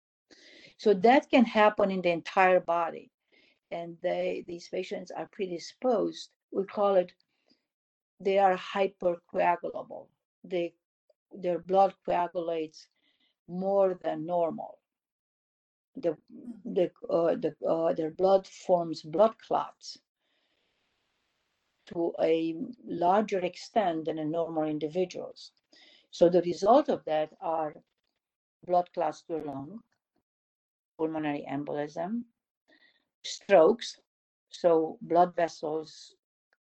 So 0.78 0.94
that 0.94 1.28
can 1.28 1.44
happen 1.44 1.90
in 1.90 2.02
the 2.02 2.10
entire 2.10 2.60
body. 2.60 3.10
And 3.72 3.96
they, 4.02 4.44
these 4.46 4.68
patients 4.68 5.10
are 5.10 5.28
predisposed. 5.32 6.30
We 6.52 6.64
call 6.64 6.94
it, 6.96 7.12
they 8.22 8.38
are 8.38 8.56
hypercoagulable. 8.56 10.06
They, 10.44 10.74
their 11.32 11.58
blood 11.58 11.94
coagulates 12.06 12.88
more 13.48 13.98
than 14.02 14.26
normal. 14.26 14.78
The, 15.96 16.16
the, 16.64 16.90
uh, 17.10 17.36
the, 17.36 17.54
uh, 17.68 17.92
their 17.92 18.10
blood 18.10 18.46
forms 18.46 19.02
blood 19.02 19.34
clots 19.46 19.98
to 21.86 22.12
a 22.20 22.56
larger 22.84 23.40
extent 23.40 24.06
than 24.06 24.18
in 24.18 24.30
normal 24.30 24.64
individuals. 24.64 25.52
So 26.10 26.28
the 26.28 26.42
result 26.42 26.88
of 26.88 27.04
that 27.04 27.30
are 27.40 27.74
blood 28.66 28.88
clots 28.94 29.22
to 29.22 29.34
the 29.34 29.44
lung, 29.44 29.80
pulmonary 30.96 31.44
embolism, 31.50 32.24
strokes, 33.24 34.00
so 34.50 34.98
blood 35.02 35.34
vessels 35.34 36.14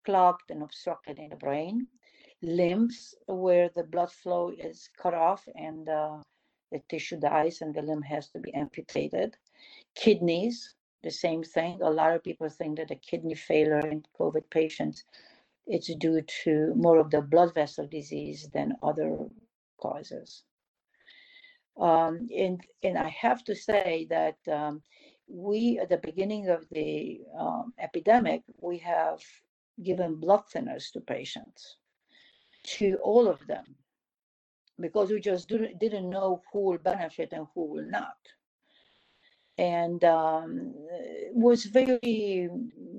clogged 0.05 0.51
and 0.51 0.62
obstructed 0.62 1.19
in 1.19 1.29
the 1.31 1.37
brain, 1.37 1.87
limbs 2.43 3.15
where 3.27 3.71
the 3.75 3.85
blood 3.85 4.11
flow 4.11 4.53
is 4.57 4.88
cut 5.01 5.15
off 5.15 5.47
and 5.55 5.88
uh, 5.88 6.19
the 6.71 6.81
tissue 6.88 7.19
dies 7.19 7.61
and 7.61 7.75
the 7.75 7.83
limb 7.83 8.03
has 8.03 8.29
to 8.31 8.38
be 8.38 8.53
amputated, 8.55 9.37
kidneys, 9.95 10.75
the 11.03 11.11
same 11.11 11.43
thing. 11.43 11.81
A 11.83 11.91
lot 11.91 12.15
of 12.15 12.23
people 12.23 12.49
think 12.49 12.79
that 12.79 12.88
the 12.88 12.97
kidney 12.97 13.35
failure 13.35 13.81
in 13.81 14.05
COVID 14.19 14.49
patients 14.51 15.05
it's 15.67 15.95
due 15.97 16.21
to 16.45 16.75
more 16.75 16.99
of 16.99 17.11
the 17.11 17.21
blood 17.21 17.55
vessel 17.55 17.87
disease 17.87 18.49
than 18.53 18.77
other 18.83 19.17
causes. 19.81 20.43
Um, 21.81 22.29
and 22.37 22.61
and 22.83 22.99
I 22.99 23.09
have 23.09 23.45
to 23.45 23.55
say 23.55 24.07
that 24.11 24.37
um, 24.53 24.83
we 25.29 25.79
at 25.81 25.88
the 25.88 25.99
beginning 25.99 26.49
of 26.49 26.67
the 26.71 27.21
um, 27.38 27.73
epidemic 27.79 28.43
we 28.61 28.79
have 28.79 29.21
given 29.83 30.16
blood 30.16 30.42
thinners 30.55 30.90
to 30.92 31.01
patients, 31.01 31.77
to 32.64 32.99
all 33.03 33.29
of 33.29 33.47
them, 33.47 33.64
because 34.81 35.11
we 35.11 35.21
just 35.21 35.49
didn't, 35.49 36.11
know 36.11 36.42
who 36.53 36.61
will 36.61 36.79
benefit 36.79 37.33
and 37.33 37.47
who 37.55 37.66
will 37.66 37.88
not 37.88 38.16
and 39.59 40.03
um, 40.05 40.75
was 41.33 41.64
very 41.64 42.49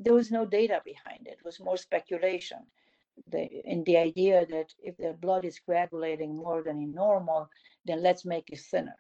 there 0.04 0.14
was 0.14 0.32
no 0.32 0.46
data 0.46 0.82
behind 0.86 1.28
it. 1.28 1.38
It 1.40 1.46
was 1.46 1.60
more 1.60 1.78
speculation. 1.78 2.60
The, 3.30 3.48
and 3.66 3.86
the 3.86 3.98
idea 3.98 4.46
that 4.48 4.74
if 4.82 4.98
the 4.98 5.14
blood 5.14 5.46
is 5.46 5.60
coagulating 5.60 6.36
more 6.36 6.64
than 6.64 6.78
in 6.80 6.94
normal, 6.94 7.50
then 7.86 8.02
let's 8.02 8.26
make 8.26 8.50
it 8.52 8.60
thinner. 8.60 8.96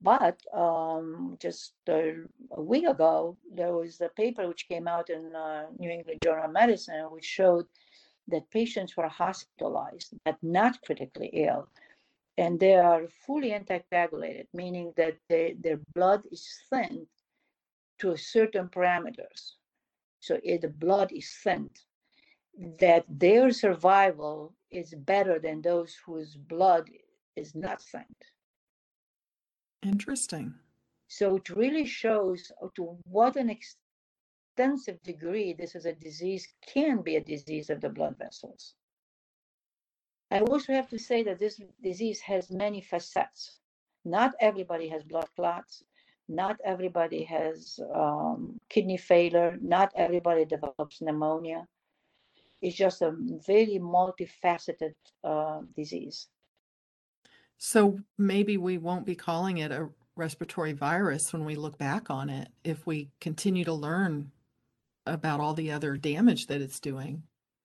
But 0.00 0.40
um, 0.54 1.36
just 1.40 1.74
a, 1.88 2.14
a, 2.52 2.62
week 2.62 2.86
ago, 2.86 3.36
there 3.52 3.72
was 3.72 4.00
a 4.00 4.08
paper 4.08 4.46
which 4.46 4.68
came 4.68 4.86
out 4.86 5.10
in 5.10 5.34
uh, 5.34 5.66
New 5.76 5.90
England 5.90 6.20
Journal 6.22 6.44
of 6.44 6.52
Medicine, 6.52 7.06
which 7.10 7.24
showed 7.24 7.66
that 8.28 8.50
patients 8.50 8.96
were 8.96 9.08
hospitalized 9.08 10.14
but 10.24 10.36
not 10.42 10.80
critically 10.82 11.30
ill 11.32 11.68
and 12.38 12.60
they 12.60 12.76
are 12.76 13.08
fully 13.26 13.50
anticoagulated, 13.50 14.46
meaning 14.54 14.92
that 14.96 15.16
they, 15.28 15.56
their 15.58 15.80
blood 15.92 16.22
is 16.30 16.46
thinned 16.70 17.08
to 17.98 18.16
certain 18.16 18.68
parameters. 18.68 19.54
So 20.20 20.38
if 20.44 20.60
the 20.60 20.68
blood 20.68 21.10
is 21.12 21.28
thinned, 21.42 21.76
that 22.78 23.04
their 23.08 23.50
survival 23.50 24.54
is 24.70 24.94
better 24.94 25.40
than 25.40 25.62
those 25.62 25.96
whose 26.06 26.36
blood 26.36 26.88
is 27.34 27.56
not 27.56 27.82
thinned. 27.82 28.22
Interesting. 29.82 30.54
So 31.08 31.36
it 31.36 31.48
really 31.50 31.86
shows 31.86 32.52
to 32.74 32.98
what 33.04 33.36
an 33.36 33.50
extensive 33.50 35.02
degree 35.02 35.52
this 35.52 35.74
is 35.74 35.86
a 35.86 35.92
disease 35.92 36.46
can 36.66 37.02
be 37.02 37.16
a 37.16 37.24
disease 37.24 37.70
of 37.70 37.80
the 37.80 37.88
blood 37.88 38.16
vessels. 38.18 38.74
I 40.30 40.40
also 40.40 40.74
have 40.74 40.88
to 40.90 40.98
say 40.98 41.22
that 41.22 41.38
this 41.38 41.60
disease 41.82 42.20
has 42.20 42.50
many 42.50 42.82
facets. 42.82 43.60
Not 44.04 44.34
everybody 44.40 44.88
has 44.88 45.02
blood 45.02 45.28
clots. 45.36 45.82
Not 46.28 46.58
everybody 46.64 47.24
has 47.24 47.80
um, 47.94 48.58
kidney 48.68 48.98
failure. 48.98 49.56
Not 49.62 49.92
everybody 49.96 50.44
develops 50.44 51.00
pneumonia. 51.00 51.66
It's 52.60 52.76
just 52.76 53.00
a 53.00 53.14
very 53.46 53.78
multifaceted 53.80 54.94
uh, 55.24 55.60
disease. 55.74 56.28
So 57.58 57.98
maybe 58.16 58.56
we 58.56 58.78
won't 58.78 59.04
be 59.04 59.16
calling 59.16 59.58
it 59.58 59.72
a 59.72 59.88
respiratory 60.16 60.72
virus 60.72 61.32
when 61.32 61.44
we 61.44 61.56
look 61.56 61.76
back 61.78 62.08
on 62.10 62.30
it 62.30 62.48
if 62.64 62.86
we 62.86 63.10
continue 63.20 63.64
to 63.64 63.72
learn 63.72 64.30
about 65.06 65.40
all 65.40 65.54
the 65.54 65.72
other 65.72 65.96
damage 65.96 66.46
that 66.46 66.60
it's 66.60 66.80
doing. 66.80 67.22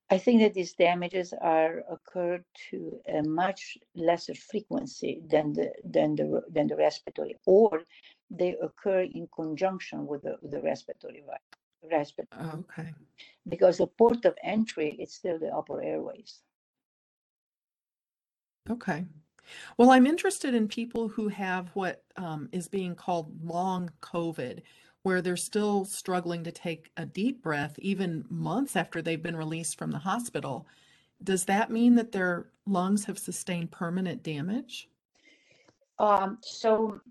I 0.09 0.17
think 0.17 0.41
that 0.41 0.53
these 0.53 0.73
damages 0.73 1.33
are 1.41 1.83
occurred 1.89 2.43
to 2.69 2.99
a 3.07 3.23
much 3.23 3.77
lesser 3.95 4.35
frequency 4.35 5.21
than 5.27 5.53
the 5.53 5.71
than 5.83 6.15
the 6.15 6.41
than 6.51 6.67
the 6.67 6.75
respiratory, 6.75 7.35
or 7.45 7.83
they 8.29 8.55
occur 8.61 9.01
in 9.01 9.27
conjunction 9.33 10.05
with 10.05 10.21
the, 10.23 10.37
the 10.43 10.61
respiratory 10.61 11.23
respiratory. 11.89 12.41
Oh, 12.43 12.59
okay. 12.59 12.93
Because 13.47 13.77
the 13.77 13.87
port 13.87 14.25
of 14.25 14.35
entry 14.43 14.91
is 14.99 15.13
still 15.13 15.39
the 15.39 15.49
upper 15.49 15.81
airways. 15.81 16.41
Okay. 18.69 19.05
Well, 19.77 19.91
I'm 19.91 20.07
interested 20.07 20.53
in 20.53 20.67
people 20.67 21.07
who 21.07 21.27
have 21.27 21.69
what 21.73 22.03
um, 22.17 22.49
is 22.51 22.67
being 22.67 22.95
called 22.95 23.43
long 23.43 23.91
COVID, 24.01 24.61
where 25.03 25.21
they're 25.21 25.37
still 25.37 25.85
struggling 25.85 26.43
to 26.43 26.51
take 26.51 26.91
a 26.97 27.05
deep 27.05 27.41
breath 27.41 27.77
even 27.79 28.25
months 28.29 28.75
after 28.75 29.01
they've 29.01 29.21
been 29.21 29.35
released 29.35 29.77
from 29.77 29.91
the 29.91 29.99
hospital. 29.99 30.65
Does 31.23 31.45
that 31.45 31.71
mean 31.71 31.95
that 31.95 32.11
their 32.11 32.47
lungs 32.65 33.05
have 33.05 33.19
sustained 33.19 33.71
permanent 33.71 34.23
damage? 34.23 34.89
Um, 35.99 36.37
so 36.41 37.01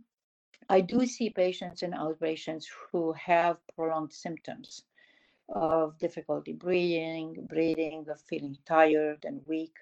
I 0.69 0.81
do 0.81 1.07
see 1.07 1.31
patients 1.31 1.83
and 1.83 1.95
outpatients 1.95 2.65
who 2.91 3.13
have 3.13 3.59
prolonged 3.75 4.13
symptoms 4.13 4.85
of 5.49 5.99
difficulty 5.99 6.53
breathing, 6.53 7.47
breathing, 7.49 8.07
of 8.09 8.21
feeling 8.21 8.57
tired 8.65 9.25
and 9.25 9.41
weak. 9.47 9.75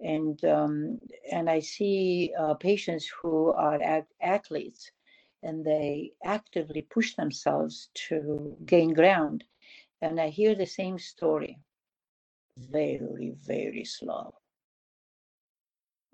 And 0.00 0.42
um, 0.44 0.98
and 1.32 1.48
I 1.48 1.60
see 1.60 2.32
uh, 2.38 2.54
patients 2.54 3.10
who 3.22 3.52
are 3.52 3.80
athletes 4.20 4.90
and 5.42 5.64
they 5.64 6.12
actively 6.24 6.82
push 6.82 7.14
themselves 7.14 7.88
to 8.08 8.56
gain 8.64 8.92
ground. 8.92 9.44
And 10.02 10.20
I 10.20 10.28
hear 10.28 10.54
the 10.54 10.66
same 10.66 10.98
story 10.98 11.58
very, 12.58 13.34
very 13.44 13.84
slow. 13.84 14.34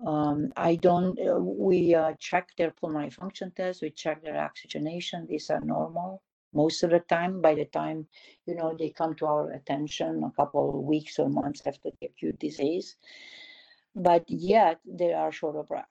Um, 0.05 0.51
I 0.57 0.75
don't, 0.75 1.17
uh, 1.19 1.39
we 1.39 1.95
uh, 1.95 2.13
check 2.19 2.49
their 2.57 2.71
pulmonary 2.71 3.09
function 3.09 3.51
tests, 3.51 3.81
we 3.81 3.89
check 3.91 4.21
their 4.21 4.37
oxygenation. 4.37 5.25
These 5.27 5.49
are 5.49 5.61
normal 5.61 6.21
most 6.53 6.83
of 6.83 6.89
the 6.89 6.99
time. 6.99 7.41
By 7.41 7.55
the 7.55 7.65
time, 7.65 8.07
you 8.45 8.55
know, 8.55 8.75
they 8.77 8.89
come 8.89 9.15
to 9.15 9.25
our 9.25 9.51
attention 9.51 10.23
a 10.23 10.31
couple 10.31 10.69
of 10.69 10.83
weeks 10.83 11.19
or 11.19 11.29
months 11.29 11.61
after 11.65 11.89
the 11.99 12.07
acute 12.07 12.39
disease. 12.39 12.97
But 13.95 14.25
yet 14.29 14.79
they 14.85 15.13
are 15.13 15.31
short 15.31 15.55
of 15.55 15.67
breath. 15.67 15.87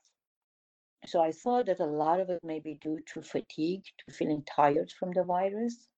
So 1.06 1.20
I 1.20 1.32
thought 1.32 1.66
that 1.66 1.80
a 1.80 1.86
lot 1.86 2.20
of 2.20 2.30
it 2.30 2.44
may 2.44 2.60
be 2.60 2.74
due 2.74 3.00
to 3.14 3.22
fatigue, 3.22 3.84
to 4.06 4.14
feeling 4.14 4.44
tired 4.44 4.92
from 4.92 5.12
the 5.12 5.24
virus. 5.24 5.88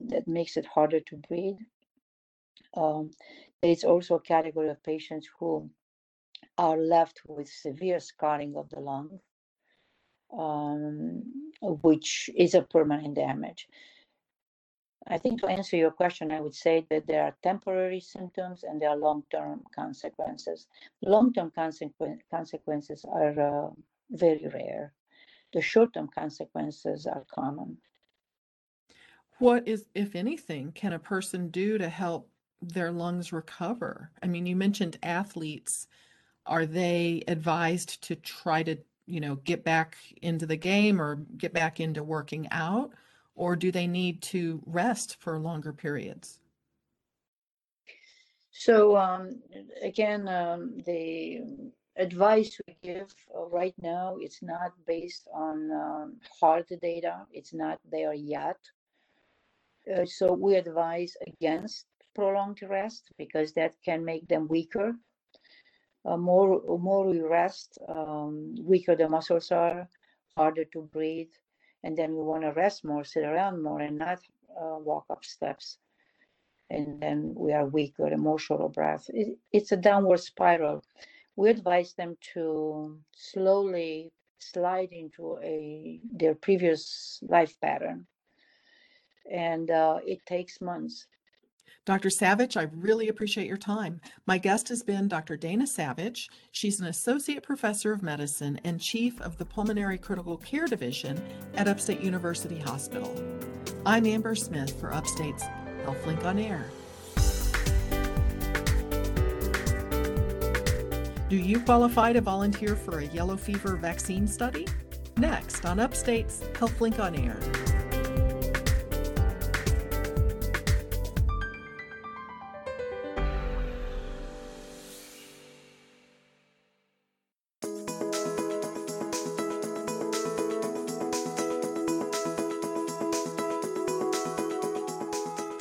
That 0.00 0.28
makes 0.28 0.56
it 0.56 0.66
harder 0.66 1.00
to 1.00 1.16
breathe. 1.16 1.58
Um, 2.76 3.10
it's 3.62 3.84
also 3.84 4.16
a 4.16 4.20
category 4.20 4.68
of 4.68 4.82
patients 4.82 5.28
who 5.38 5.70
are 6.58 6.78
left 6.78 7.22
with 7.26 7.48
severe 7.48 8.00
scarring 8.00 8.56
of 8.56 8.68
the 8.70 8.80
lung, 8.80 9.20
um, 10.36 11.22
which 11.62 12.30
is 12.36 12.54
a 12.54 12.62
permanent 12.62 13.14
damage. 13.14 13.68
I 15.08 15.18
think 15.18 15.40
to 15.40 15.46
answer 15.46 15.76
your 15.76 15.92
question, 15.92 16.32
I 16.32 16.40
would 16.40 16.54
say 16.54 16.86
that 16.90 17.06
there 17.06 17.22
are 17.22 17.36
temporary 17.42 18.00
symptoms 18.00 18.64
and 18.64 18.80
there 18.80 18.90
are 18.90 18.96
long-term 18.96 19.62
consequences. 19.74 20.66
Long-term 21.02 21.52
consequ- 21.56 22.18
consequences 22.30 23.04
are 23.08 23.40
uh, 23.40 23.70
very 24.10 24.48
rare. 24.52 24.92
The 25.52 25.60
short-term 25.60 26.08
consequences 26.08 27.06
are 27.06 27.24
common. 27.32 27.78
What 29.38 29.68
is, 29.68 29.86
if 29.94 30.16
anything, 30.16 30.72
can 30.72 30.92
a 30.92 30.98
person 30.98 31.50
do 31.50 31.78
to 31.78 31.88
help 31.88 32.28
their 32.60 32.90
lungs 32.90 33.32
recover? 33.32 34.10
I 34.22 34.26
mean, 34.26 34.46
you 34.46 34.56
mentioned 34.56 34.98
athletes. 35.02 35.86
Are 36.46 36.66
they 36.66 37.22
advised 37.28 38.02
to 38.04 38.16
try 38.16 38.62
to 38.64 38.76
you 39.06 39.20
know, 39.20 39.36
get 39.36 39.64
back 39.64 39.96
into 40.20 40.46
the 40.46 40.56
game 40.56 41.00
or 41.00 41.16
get 41.36 41.52
back 41.52 41.80
into 41.80 42.02
working 42.02 42.48
out? 42.50 42.92
Or 43.36 43.54
do 43.54 43.70
they 43.70 43.86
need 43.86 44.22
to 44.22 44.62
rest 44.66 45.16
for 45.20 45.38
longer 45.38 45.72
periods? 45.72 46.40
So 48.50 48.96
um, 48.96 49.42
again, 49.82 50.26
um, 50.28 50.82
the 50.86 51.42
advice 51.98 52.58
we 52.66 52.76
give 52.82 53.14
uh, 53.34 53.44
right 53.46 53.74
now 53.80 54.16
it's 54.18 54.42
not 54.42 54.72
based 54.86 55.28
on 55.34 55.70
um, 55.70 56.16
hard 56.40 56.66
data. 56.80 57.26
It's 57.30 57.52
not 57.52 57.78
there 57.90 58.14
yet. 58.14 58.56
Uh, 59.94 60.04
so 60.04 60.32
we 60.32 60.56
advise 60.56 61.14
against 61.26 61.86
prolonged 62.14 62.62
rest 62.62 63.12
because 63.18 63.52
that 63.52 63.74
can 63.84 64.04
make 64.04 64.26
them 64.26 64.48
weaker. 64.48 64.94
Uh, 66.06 66.16
more 66.16 66.62
more 66.78 67.06
we 67.06 67.20
rest, 67.20 67.78
um, 67.88 68.54
weaker 68.62 68.96
the 68.96 69.08
muscles 69.08 69.50
are, 69.50 69.88
harder 70.36 70.64
to 70.64 70.82
breathe, 70.92 71.34
and 71.86 71.98
then 71.98 72.16
we 72.16 72.24
want 72.24 72.44
to 72.44 72.52
rest 72.52 72.84
more, 72.84 73.04
sit 73.04 73.24
around 73.24 73.62
more, 73.64 73.80
and 73.80 73.98
not 73.98 74.20
uh, 74.60 74.78
walk 74.80 75.06
up 75.10 75.24
steps 75.24 75.78
and 76.70 77.00
then 77.02 77.34
we 77.36 77.52
are 77.52 77.66
weaker 77.66 78.08
of 78.60 78.72
breath. 78.74 79.08
It, 79.14 79.38
it's 79.52 79.72
a 79.72 79.76
downward 79.76 80.20
spiral. 80.20 80.84
We 81.36 81.50
advise 81.50 81.94
them 81.94 82.16
to 82.34 82.98
slowly 83.14 84.12
slide 84.38 84.90
into 84.92 85.38
a 85.42 86.00
their 86.12 86.34
previous 86.34 87.20
life 87.28 87.60
pattern, 87.60 88.06
and 89.30 89.70
uh, 89.70 89.98
it 90.06 90.26
takes 90.26 90.60
months. 90.60 91.06
Dr. 91.86 92.10
Savage, 92.10 92.56
I 92.56 92.62
really 92.74 93.08
appreciate 93.08 93.46
your 93.46 93.56
time. 93.56 94.00
My 94.26 94.38
guest 94.38 94.68
has 94.70 94.82
been 94.82 95.06
Dr. 95.06 95.36
Dana 95.36 95.68
Savage. 95.68 96.28
She's 96.50 96.80
an 96.80 96.88
associate 96.88 97.44
professor 97.44 97.92
of 97.92 98.02
medicine 98.02 98.58
and 98.64 98.80
chief 98.80 99.20
of 99.20 99.38
the 99.38 99.44
Pulmonary 99.44 99.96
Critical 99.96 100.36
Care 100.36 100.66
Division 100.66 101.22
at 101.54 101.68
Upstate 101.68 102.00
University 102.00 102.58
Hospital. 102.58 103.14
I'm 103.86 104.04
Amber 104.04 104.34
Smith 104.34 104.78
for 104.80 104.92
Upstate's 104.92 105.44
HealthLink 105.84 106.24
on 106.24 106.40
Air. 106.40 106.66
Do 111.28 111.36
you 111.36 111.60
qualify 111.60 112.12
to 112.14 112.20
volunteer 112.20 112.74
for 112.74 112.98
a 112.98 113.06
yellow 113.06 113.36
fever 113.36 113.76
vaccine 113.76 114.26
study? 114.26 114.66
Next 115.18 115.64
on 115.64 115.78
Upstate's 115.78 116.40
HealthLink 116.54 116.98
on 116.98 117.14
Air. 117.14 117.38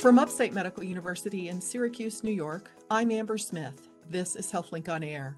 From 0.06 0.20
Upstate 0.20 0.54
Medical 0.54 0.84
University 0.84 1.50
in 1.50 1.60
Syracuse, 1.60 2.24
New 2.24 2.30
York, 2.30 2.70
I'm 2.92 3.10
Amber 3.10 3.40
Smith. 3.40 3.90
This 4.08 4.36
is 4.36 4.52
HealthLink 4.52 4.88
on 4.88 5.04
Air. 5.04 5.36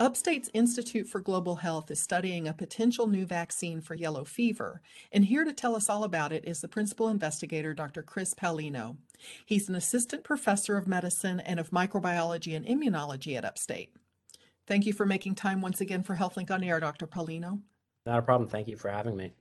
Upstate's 0.00 0.48
Institute 0.54 1.06
for 1.06 1.20
Global 1.20 1.56
Health 1.56 1.90
is 1.90 2.00
studying 2.00 2.48
a 2.48 2.54
potential 2.54 3.06
new 3.06 3.26
vaccine 3.26 3.82
for 3.82 3.94
yellow 3.94 4.24
fever, 4.24 4.80
and 5.12 5.26
here 5.26 5.44
to 5.44 5.52
tell 5.52 5.76
us 5.76 5.90
all 5.90 6.04
about 6.04 6.32
it 6.32 6.46
is 6.46 6.62
the 6.62 6.68
principal 6.68 7.10
investigator, 7.10 7.74
Dr. 7.74 8.02
Chris 8.02 8.32
Paolino. 8.32 8.96
He's 9.44 9.68
an 9.68 9.74
assistant 9.74 10.24
professor 10.24 10.78
of 10.78 10.88
medicine 10.88 11.40
and 11.40 11.60
of 11.60 11.68
microbiology 11.68 12.56
and 12.56 12.64
immunology 12.64 13.36
at 13.36 13.44
Upstate. 13.44 13.94
Thank 14.66 14.86
you 14.86 14.94
for 14.94 15.04
making 15.04 15.34
time 15.34 15.60
once 15.60 15.82
again 15.82 16.02
for 16.02 16.16
HealthLink 16.16 16.50
on 16.50 16.64
Air, 16.64 16.80
Dr. 16.80 17.06
Paolino. 17.06 17.60
Not 18.06 18.20
a 18.20 18.22
problem. 18.22 18.48
Thank 18.48 18.68
you 18.68 18.76
for 18.78 18.88
having 18.88 19.18
me. 19.18 19.34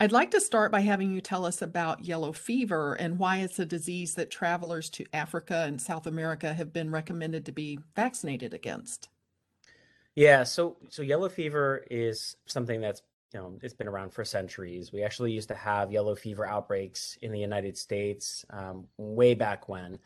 I'd 0.00 0.12
like 0.12 0.30
to 0.32 0.40
start 0.40 0.72
by 0.72 0.80
having 0.80 1.12
you 1.12 1.20
tell 1.20 1.44
us 1.44 1.62
about 1.62 2.04
yellow 2.04 2.32
fever 2.32 2.94
and 2.94 3.18
why 3.18 3.38
it's 3.38 3.58
a 3.58 3.66
disease 3.66 4.14
that 4.14 4.30
travelers 4.30 4.90
to 4.90 5.04
Africa 5.12 5.64
and 5.66 5.80
South 5.80 6.06
America 6.06 6.52
have 6.52 6.72
been 6.72 6.90
recommended 6.90 7.46
to 7.46 7.52
be 7.52 7.78
vaccinated 7.94 8.54
against. 8.54 9.08
Yeah, 10.14 10.44
so 10.44 10.76
so 10.90 11.02
yellow 11.02 11.28
fever 11.28 11.84
is 11.90 12.36
something 12.46 12.80
that's 12.80 13.02
you 13.32 13.40
know 13.40 13.58
it's 13.62 13.74
been 13.74 13.88
around 13.88 14.12
for 14.12 14.24
centuries. 14.24 14.92
We 14.92 15.02
actually 15.02 15.32
used 15.32 15.48
to 15.48 15.54
have 15.54 15.90
yellow 15.90 16.14
fever 16.14 16.46
outbreaks 16.46 17.16
in 17.22 17.32
the 17.32 17.38
United 17.38 17.78
States 17.78 18.44
um, 18.50 18.86
way 18.98 19.34
back 19.34 19.68
when, 19.68 19.98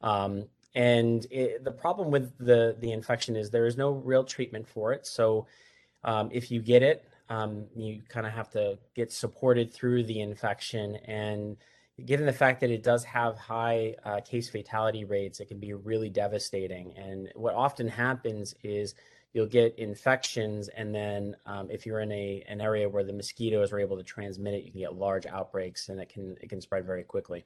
um, 0.00 0.44
and 0.76 1.26
it, 1.30 1.64
the 1.64 1.72
problem 1.72 2.12
with 2.12 2.38
the 2.38 2.76
the 2.78 2.92
infection 2.92 3.34
is 3.34 3.50
there 3.50 3.66
is 3.66 3.76
no 3.76 3.90
real 3.90 4.22
treatment 4.22 4.68
for 4.68 4.92
it. 4.92 5.06
So 5.06 5.48
um, 6.04 6.30
if 6.32 6.52
you 6.52 6.60
get 6.62 6.84
it, 6.84 7.07
um, 7.28 7.66
you 7.76 8.02
kind 8.08 8.26
of 8.26 8.32
have 8.32 8.50
to 8.50 8.78
get 8.94 9.12
supported 9.12 9.72
through 9.72 10.04
the 10.04 10.20
infection. 10.20 10.96
And 11.04 11.56
given 12.04 12.26
the 12.26 12.32
fact 12.32 12.60
that 12.60 12.70
it 12.70 12.82
does 12.82 13.04
have 13.04 13.36
high 13.36 13.94
uh, 14.04 14.20
case 14.20 14.48
fatality 14.48 15.04
rates, 15.04 15.40
it 15.40 15.48
can 15.48 15.58
be 15.58 15.74
really 15.74 16.08
devastating. 16.08 16.94
And 16.96 17.28
what 17.34 17.54
often 17.54 17.88
happens 17.88 18.54
is 18.62 18.94
you'll 19.32 19.46
get 19.46 19.78
infections, 19.78 20.68
and 20.68 20.94
then 20.94 21.36
um, 21.44 21.70
if 21.70 21.84
you're 21.84 22.00
in 22.00 22.12
a 22.12 22.42
an 22.48 22.60
area 22.60 22.88
where 22.88 23.04
the 23.04 23.12
mosquitoes 23.12 23.72
are 23.72 23.78
able 23.78 23.96
to 23.96 24.02
transmit 24.02 24.54
it, 24.54 24.64
you 24.64 24.72
can 24.72 24.80
get 24.80 24.94
large 24.94 25.26
outbreaks, 25.26 25.88
and 25.88 26.00
it 26.00 26.08
can 26.08 26.36
it 26.40 26.48
can 26.48 26.60
spread 26.60 26.86
very 26.86 27.04
quickly. 27.04 27.44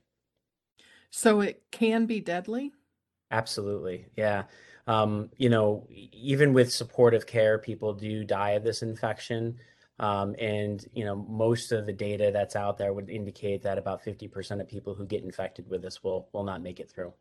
So 1.11 1.40
it 1.40 1.62
can 1.71 2.07
be 2.07 2.21
deadly. 2.21 2.73
Absolutely, 3.31 4.07
yeah. 4.16 4.45
Um, 4.87 5.31
you 5.37 5.49
know, 5.49 5.87
even 5.90 6.53
with 6.53 6.73
supportive 6.73 7.27
care, 7.27 7.59
people 7.59 7.92
do 7.92 8.25
die 8.25 8.51
of 8.51 8.64
this 8.64 8.83
infection. 8.83 9.57
Um, 9.99 10.35
and 10.38 10.85
you 10.95 11.05
know, 11.05 11.14
most 11.14 11.71
of 11.71 11.87
the 11.87 11.92
data 11.92 12.31
that's 12.33 12.57
out 12.57 12.79
there 12.79 12.92
would 12.92 13.09
indicate 13.09 13.62
that 13.62 13.79
about 13.79 14.05
50% 14.05 14.61
of 14.61 14.68
people 14.68 14.95
who 14.95 15.07
get 15.07 15.23
infected 15.23 15.68
with 15.68 15.83
this 15.83 16.03
will 16.03 16.29
will 16.33 16.45
not 16.45 16.62
make 16.62 16.81
it 16.81 16.90
through. 16.90 17.12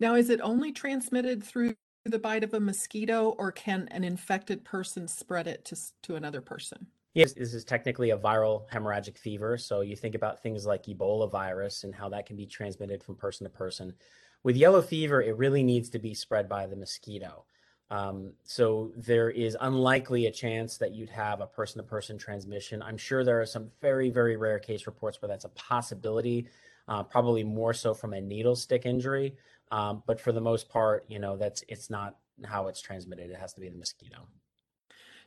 Now, 0.00 0.14
is 0.14 0.30
it 0.30 0.40
only 0.40 0.72
transmitted 0.72 1.44
through 1.44 1.74
the 2.06 2.18
bite 2.18 2.42
of 2.42 2.54
a 2.54 2.60
mosquito, 2.60 3.36
or 3.38 3.52
can 3.52 3.86
an 3.90 4.02
infected 4.02 4.64
person 4.64 5.06
spread 5.06 5.46
it 5.46 5.64
to 5.66 5.76
to 6.02 6.16
another 6.16 6.40
person? 6.40 6.86
Yes, 7.14 7.32
this 7.32 7.54
is 7.54 7.64
technically 7.64 8.10
a 8.10 8.18
viral 8.18 8.68
hemorrhagic 8.70 9.18
fever. 9.18 9.58
So 9.58 9.80
you 9.80 9.96
think 9.96 10.14
about 10.14 10.42
things 10.42 10.64
like 10.64 10.84
Ebola 10.84 11.30
virus 11.30 11.82
and 11.82 11.94
how 11.94 12.08
that 12.10 12.24
can 12.24 12.36
be 12.36 12.46
transmitted 12.46 13.02
from 13.02 13.16
person 13.16 13.44
to 13.44 13.50
person. 13.50 13.94
With 14.42 14.56
yellow 14.56 14.82
fever, 14.82 15.20
it 15.20 15.36
really 15.36 15.62
needs 15.62 15.90
to 15.90 15.98
be 15.98 16.14
spread 16.14 16.48
by 16.48 16.66
the 16.66 16.76
mosquito. 16.76 17.44
Um, 17.90 18.32
so 18.44 18.92
there 18.96 19.30
is 19.30 19.56
unlikely 19.60 20.26
a 20.26 20.30
chance 20.30 20.78
that 20.78 20.92
you'd 20.92 21.10
have 21.10 21.40
a 21.40 21.46
person-to-person 21.46 22.18
transmission. 22.18 22.82
I'm 22.82 22.96
sure 22.96 23.24
there 23.24 23.40
are 23.40 23.46
some 23.46 23.70
very, 23.80 24.10
very 24.10 24.36
rare 24.36 24.60
case 24.60 24.86
reports 24.86 25.20
where 25.20 25.28
that's 25.28 25.44
a 25.44 25.50
possibility, 25.50 26.46
uh, 26.86 27.02
probably 27.02 27.42
more 27.42 27.74
so 27.74 27.92
from 27.92 28.14
a 28.14 28.20
needle 28.20 28.54
stick 28.54 28.86
injury. 28.86 29.34
Um, 29.72 30.02
but 30.06 30.20
for 30.20 30.32
the 30.32 30.40
most 30.40 30.68
part, 30.68 31.04
you 31.08 31.18
know, 31.18 31.36
that's 31.36 31.64
it's 31.68 31.90
not 31.90 32.16
how 32.44 32.68
it's 32.68 32.80
transmitted. 32.80 33.30
It 33.30 33.36
has 33.36 33.52
to 33.54 33.60
be 33.60 33.68
the 33.68 33.78
mosquito. 33.78 34.26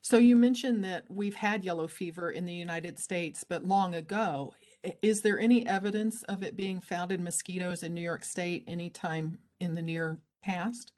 So 0.02 0.18
you 0.18 0.36
mentioned 0.36 0.84
that 0.84 1.04
we've 1.10 1.36
had 1.36 1.64
yellow 1.64 1.88
fever 1.88 2.32
in 2.32 2.46
the 2.46 2.54
United 2.54 2.98
States, 2.98 3.46
but 3.48 3.66
long 3.66 3.96
ago. 3.96 4.54
Is 5.02 5.22
there 5.22 5.40
any 5.40 5.66
evidence 5.66 6.24
of 6.24 6.44
it 6.44 6.58
being 6.58 6.82
found 6.82 7.12
in 7.12 7.24
mosquitoes 7.24 7.84
in 7.84 7.94
New 7.94 8.02
York 8.02 8.26
State 8.26 8.66
anytime 8.68 9.38
in 9.60 9.76
the 9.76 9.82
near 9.82 10.20
past? 10.44 10.92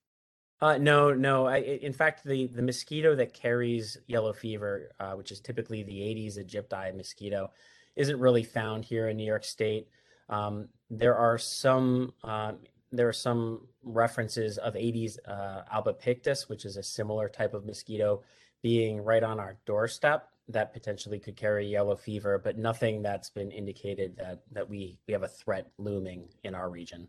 Uh, 0.62 0.78
no, 0.78 1.14
no. 1.14 1.46
I, 1.46 1.58
in 1.58 1.94
fact, 1.94 2.24
the, 2.24 2.48
the 2.48 2.62
mosquito 2.62 3.16
that 3.16 3.34
carries 3.34 3.98
yellow 4.08 4.34
fever, 4.34 4.92
uh, 5.00 5.12
which 5.12 5.32
is 5.32 5.40
typically 5.40 5.84
the 5.84 6.02
Aedes 6.02 6.38
aegypti 6.38 6.96
mosquito, 6.96 7.52
isn't 7.96 8.20
really 8.20 8.44
found 8.44 8.86
here 8.86 9.10
in 9.10 9.18
New 9.18 9.26
York 9.26 9.44
State. 9.44 9.88
Um, 10.30 10.70
there 10.90 11.16
are 11.16 11.38
some 11.38 12.14
uh, 12.24 12.54
there 12.92 13.08
are 13.08 13.14
some 13.14 13.68
references 13.84 14.58
of 14.58 14.76
Aedes 14.76 15.20
uh, 15.28 15.64
albopictus, 15.74 16.48
which 16.48 16.66
is 16.66 16.78
a 16.78 16.84
similar 16.84 17.28
type 17.28 17.54
of 17.54 17.66
mosquito, 17.66 18.24
being 18.64 19.02
right 19.02 19.24
on 19.24 19.40
our 19.40 19.58
doorstep 19.66 20.30
that 20.48 20.74
potentially 20.74 21.20
could 21.20 21.36
carry 21.36 21.68
yellow 21.68 21.96
fever, 21.96 22.40
but 22.44 22.58
nothing 22.58 23.02
that's 23.02 23.30
been 23.30 23.52
indicated 23.52 24.16
that 24.18 24.42
that 24.52 24.70
we 24.70 25.00
we 25.08 25.14
have 25.14 25.24
a 25.24 25.28
threat 25.28 25.72
looming 25.78 26.28
in 26.44 26.56
our 26.56 26.70
region. 26.70 27.08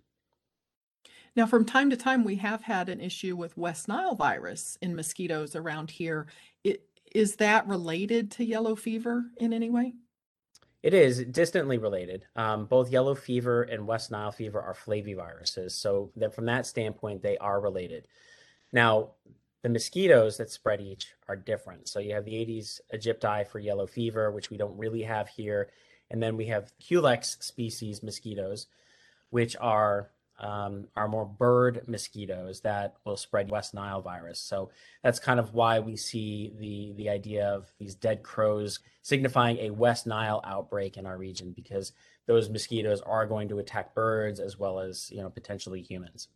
Now, 1.34 1.46
from 1.46 1.66
time 1.66 1.90
to 1.90 1.96
time, 1.96 2.24
we 2.24 2.36
have 2.36 2.62
had 2.62 2.88
an 2.88 3.00
issue 3.00 3.36
with 3.36 3.58
West 3.58 3.88
Nile 3.88 4.14
virus 4.14 4.78
in 4.80 4.96
mosquitoes 4.96 5.54
around 5.54 5.90
here. 5.90 6.28
It, 6.64 6.88
is 7.14 7.36
that 7.36 7.68
related 7.68 8.30
to 8.32 8.44
yellow 8.44 8.74
fever 8.74 9.24
in 9.36 9.52
any 9.52 9.68
way? 9.68 9.92
It 10.82 10.94
is 10.94 11.24
distantly 11.24 11.78
related. 11.78 12.24
Um, 12.36 12.64
both 12.66 12.90
yellow 12.90 13.14
fever 13.14 13.62
and 13.64 13.86
West 13.86 14.10
Nile 14.10 14.32
fever 14.32 14.62
are 14.62 14.74
flaviviruses. 14.74 15.72
So 15.72 16.10
that 16.16 16.34
from 16.34 16.46
that 16.46 16.64
standpoint, 16.64 17.22
they 17.22 17.36
are 17.38 17.60
related. 17.60 18.06
Now, 18.72 19.10
the 19.66 19.70
mosquitoes 19.70 20.36
that 20.36 20.48
spread 20.48 20.80
each 20.80 21.08
are 21.26 21.34
different. 21.34 21.88
So 21.88 21.98
you 21.98 22.14
have 22.14 22.24
the 22.24 22.36
Aedes 22.36 22.80
aegypti 22.94 23.48
for 23.48 23.58
yellow 23.58 23.88
fever, 23.88 24.30
which 24.30 24.48
we 24.48 24.56
don't 24.56 24.78
really 24.78 25.02
have 25.02 25.28
here. 25.28 25.70
And 26.08 26.22
then 26.22 26.36
we 26.36 26.46
have 26.46 26.70
Culex 26.78 27.36
species 27.40 28.00
mosquitoes, 28.00 28.68
which 29.30 29.56
are 29.60 30.10
um, 30.38 30.86
are 30.94 31.08
more 31.08 31.26
bird 31.26 31.82
mosquitoes 31.88 32.60
that 32.60 32.94
will 33.04 33.16
spread 33.16 33.50
West 33.50 33.74
Nile 33.74 34.00
virus. 34.00 34.38
So 34.38 34.70
that's 35.02 35.18
kind 35.18 35.40
of 35.40 35.52
why 35.52 35.80
we 35.80 35.96
see 35.96 36.52
the 36.60 36.92
the 36.96 37.08
idea 37.10 37.48
of 37.48 37.72
these 37.80 37.96
dead 37.96 38.22
crows 38.22 38.78
signifying 39.02 39.58
a 39.58 39.70
West 39.70 40.06
Nile 40.06 40.42
outbreak 40.44 40.96
in 40.96 41.06
our 41.06 41.18
region 41.18 41.50
because 41.50 41.90
those 42.26 42.48
mosquitoes 42.48 43.00
are 43.00 43.26
going 43.26 43.48
to 43.48 43.58
attack 43.58 43.96
birds 43.96 44.38
as 44.38 44.60
well 44.60 44.78
as 44.78 45.10
you 45.10 45.20
know 45.20 45.30
potentially 45.30 45.82
humans. 45.82 46.28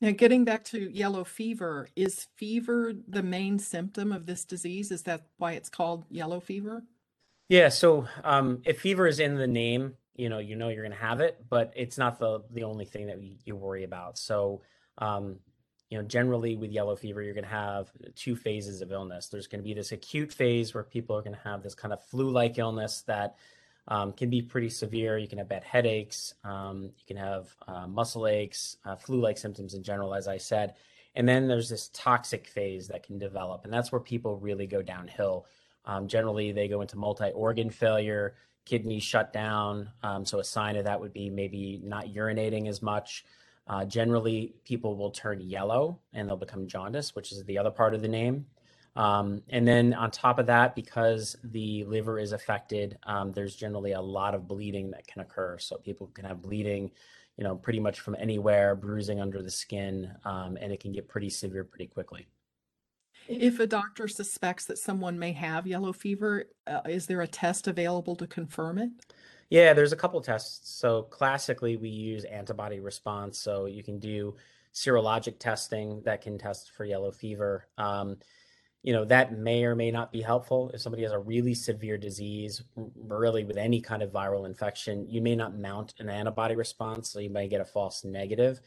Now, 0.00 0.12
getting 0.12 0.44
back 0.44 0.64
to 0.64 0.90
yellow 0.90 1.24
fever, 1.24 1.88
is 1.94 2.26
fever 2.36 2.94
the 3.06 3.22
main 3.22 3.58
symptom 3.58 4.12
of 4.12 4.24
this 4.24 4.46
disease? 4.46 4.90
Is 4.90 5.02
that 5.02 5.26
why 5.36 5.52
it's 5.52 5.68
called 5.68 6.06
yellow 6.08 6.40
fever? 6.40 6.84
Yeah, 7.50 7.68
so 7.68 8.06
um, 8.24 8.62
if 8.64 8.80
fever 8.80 9.06
is 9.06 9.20
in 9.20 9.34
the 9.34 9.46
name, 9.46 9.94
you 10.14 10.28
know, 10.28 10.38
you 10.38 10.56
know 10.56 10.68
you're 10.68 10.84
going 10.84 10.96
to 10.96 11.04
have 11.04 11.20
it, 11.20 11.44
but 11.50 11.72
it's 11.76 11.98
not 11.98 12.18
the 12.18 12.42
the 12.52 12.62
only 12.62 12.84
thing 12.84 13.06
that 13.08 13.18
you, 13.44 13.56
worry 13.56 13.84
about. 13.84 14.16
So, 14.16 14.62
um, 14.98 15.38
you 15.90 15.98
know, 15.98 16.04
generally 16.04 16.56
with 16.56 16.70
yellow 16.70 16.96
fever, 16.96 17.22
you're 17.22 17.34
going 17.34 17.44
to 17.44 17.50
have 17.50 17.90
two 18.14 18.36
phases 18.36 18.80
of 18.80 18.92
illness. 18.92 19.28
There's 19.28 19.48
going 19.48 19.60
to 19.60 19.64
be 19.64 19.74
this 19.74 19.92
acute 19.92 20.32
phase 20.32 20.72
where 20.72 20.84
people 20.84 21.16
are 21.16 21.22
going 21.22 21.36
to 21.36 21.42
have 21.42 21.62
this 21.62 21.74
kind 21.74 21.92
of 21.92 22.02
flu-like 22.04 22.58
illness 22.58 23.02
that 23.06 23.34
um, 23.88 24.12
can 24.12 24.30
be 24.30 24.42
pretty 24.42 24.68
severe. 24.68 25.18
You 25.18 25.28
can 25.28 25.38
have 25.38 25.48
bad 25.48 25.64
headaches, 25.64 26.34
um, 26.44 26.90
you 26.98 27.04
can 27.06 27.16
have 27.16 27.54
uh, 27.66 27.86
muscle 27.86 28.26
aches, 28.26 28.76
uh, 28.84 28.96
flu-like 28.96 29.38
symptoms 29.38 29.74
in 29.74 29.82
general, 29.82 30.14
as 30.14 30.28
I 30.28 30.36
said. 30.36 30.74
And 31.16 31.28
then 31.28 31.48
there's 31.48 31.68
this 31.68 31.90
toxic 31.92 32.46
phase 32.46 32.86
that 32.88 33.02
can 33.02 33.18
develop, 33.18 33.64
and 33.64 33.72
that's 33.72 33.90
where 33.90 34.00
people 34.00 34.36
really 34.36 34.66
go 34.66 34.80
downhill. 34.80 35.46
Um, 35.84 36.06
generally, 36.06 36.52
they 36.52 36.68
go 36.68 36.82
into 36.82 36.96
multi-organ 36.96 37.70
failure 37.70 38.34
kidney 38.64 39.00
shut 39.00 39.32
down. 39.32 39.90
Um, 40.02 40.24
so 40.24 40.38
a 40.38 40.44
sign 40.44 40.76
of 40.76 40.84
that 40.84 41.00
would 41.00 41.12
be 41.12 41.30
maybe 41.30 41.80
not 41.82 42.06
urinating 42.06 42.68
as 42.68 42.82
much. 42.82 43.24
Uh, 43.66 43.84
generally, 43.84 44.54
people 44.64 44.96
will 44.96 45.10
turn 45.10 45.40
yellow 45.40 45.98
and 46.12 46.28
they'll 46.28 46.36
become 46.36 46.66
jaundice, 46.66 47.14
which 47.14 47.32
is 47.32 47.42
the 47.44 47.58
other 47.58 47.70
part 47.70 47.94
of 47.94 48.02
the 48.02 48.08
name. 48.08 48.46
Um, 48.96 49.42
and 49.48 49.66
then 49.66 49.94
on 49.94 50.10
top 50.10 50.38
of 50.38 50.46
that, 50.46 50.74
because 50.74 51.36
the 51.44 51.84
liver 51.84 52.18
is 52.18 52.32
affected, 52.32 52.98
um, 53.04 53.32
there's 53.32 53.54
generally 53.54 53.92
a 53.92 54.00
lot 54.00 54.34
of 54.34 54.48
bleeding 54.48 54.90
that 54.90 55.06
can 55.06 55.22
occur. 55.22 55.58
So 55.58 55.76
people 55.76 56.08
can 56.08 56.24
have 56.24 56.42
bleeding, 56.42 56.90
you 57.36 57.44
know, 57.44 57.54
pretty 57.56 57.80
much 57.80 58.00
from 58.00 58.16
anywhere, 58.18 58.74
bruising 58.74 59.20
under 59.20 59.42
the 59.42 59.50
skin, 59.50 60.12
um, 60.24 60.58
and 60.60 60.72
it 60.72 60.80
can 60.80 60.92
get 60.92 61.08
pretty 61.08 61.30
severe 61.30 61.64
pretty 61.64 61.86
quickly. 61.86 62.26
If 63.28 63.60
a 63.60 63.66
doctor 63.66 64.08
suspects 64.08 64.64
that 64.66 64.78
someone 64.78 65.18
may 65.18 65.32
have 65.32 65.66
yellow 65.66 65.92
fever, 65.92 66.46
uh, 66.66 66.80
is 66.88 67.06
there 67.06 67.20
a 67.20 67.28
test 67.28 67.68
available 67.68 68.16
to 68.16 68.26
confirm 68.26 68.78
it? 68.78 68.90
Yeah, 69.50 69.72
there's 69.72 69.92
a 69.92 69.96
couple 69.96 70.20
tests. 70.20 70.70
So 70.78 71.02
classically, 71.04 71.76
we 71.76 71.88
use 71.88 72.24
antibody 72.24 72.80
response. 72.80 73.38
So 73.38 73.66
you 73.66 73.82
can 73.82 73.98
do 73.98 74.36
serologic 74.74 75.38
testing 75.38 76.02
that 76.04 76.22
can 76.22 76.38
test 76.38 76.72
for 76.72 76.84
yellow 76.84 77.10
fever. 77.10 77.66
Um, 77.78 78.16
you 78.82 78.92
know 78.92 79.04
that 79.04 79.36
may 79.36 79.64
or 79.64 79.74
may 79.74 79.90
not 79.90 80.10
be 80.10 80.22
helpful 80.22 80.70
if 80.72 80.80
somebody 80.80 81.02
has 81.02 81.12
a 81.12 81.18
really 81.18 81.54
severe 81.54 81.98
disease 81.98 82.62
really 82.96 83.44
with 83.44 83.56
any 83.56 83.80
kind 83.80 84.02
of 84.02 84.10
viral 84.10 84.46
infection 84.46 85.06
you 85.08 85.20
may 85.20 85.36
not 85.36 85.58
mount 85.58 85.94
an 85.98 86.08
antibody 86.08 86.54
response 86.54 87.10
so 87.10 87.20
you 87.20 87.30
may 87.30 87.46
get 87.48 87.60
a 87.60 87.64
false 87.64 88.04
negative 88.04 88.60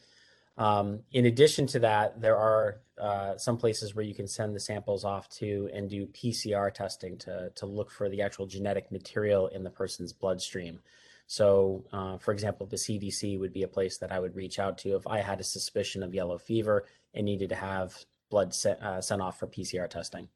um, 0.56 1.00
in 1.12 1.26
addition 1.26 1.66
to 1.68 1.80
that, 1.80 2.20
there 2.20 2.36
are 2.36 2.80
uh, 3.00 3.36
some 3.36 3.56
places 3.56 3.94
where 3.94 4.04
you 4.04 4.14
can 4.14 4.28
send 4.28 4.54
the 4.54 4.60
samples 4.60 5.04
off 5.04 5.28
to 5.30 5.68
and 5.72 5.90
do 5.90 6.06
PCR 6.06 6.72
testing 6.72 7.18
to, 7.18 7.50
to 7.56 7.66
look 7.66 7.90
for 7.90 8.08
the 8.08 8.22
actual 8.22 8.46
genetic 8.46 8.92
material 8.92 9.48
in 9.48 9.64
the 9.64 9.70
person's 9.70 10.12
bloodstream. 10.12 10.78
So, 11.26 11.84
uh, 11.92 12.18
for 12.18 12.32
example, 12.32 12.66
the 12.66 12.76
CDC 12.76 13.38
would 13.40 13.52
be 13.52 13.62
a 13.62 13.68
place 13.68 13.98
that 13.98 14.12
I 14.12 14.20
would 14.20 14.36
reach 14.36 14.58
out 14.58 14.78
to 14.78 14.94
if 14.94 15.06
I 15.06 15.20
had 15.20 15.40
a 15.40 15.44
suspicion 15.44 16.02
of 16.02 16.14
yellow 16.14 16.38
fever 16.38 16.84
and 17.14 17.24
needed 17.24 17.48
to 17.48 17.56
have 17.56 17.96
blood 18.30 18.54
set, 18.54 18.82
uh, 18.82 19.00
sent 19.00 19.22
off 19.22 19.38
for 19.38 19.46
PCR 19.46 19.88
testing. 19.88 20.28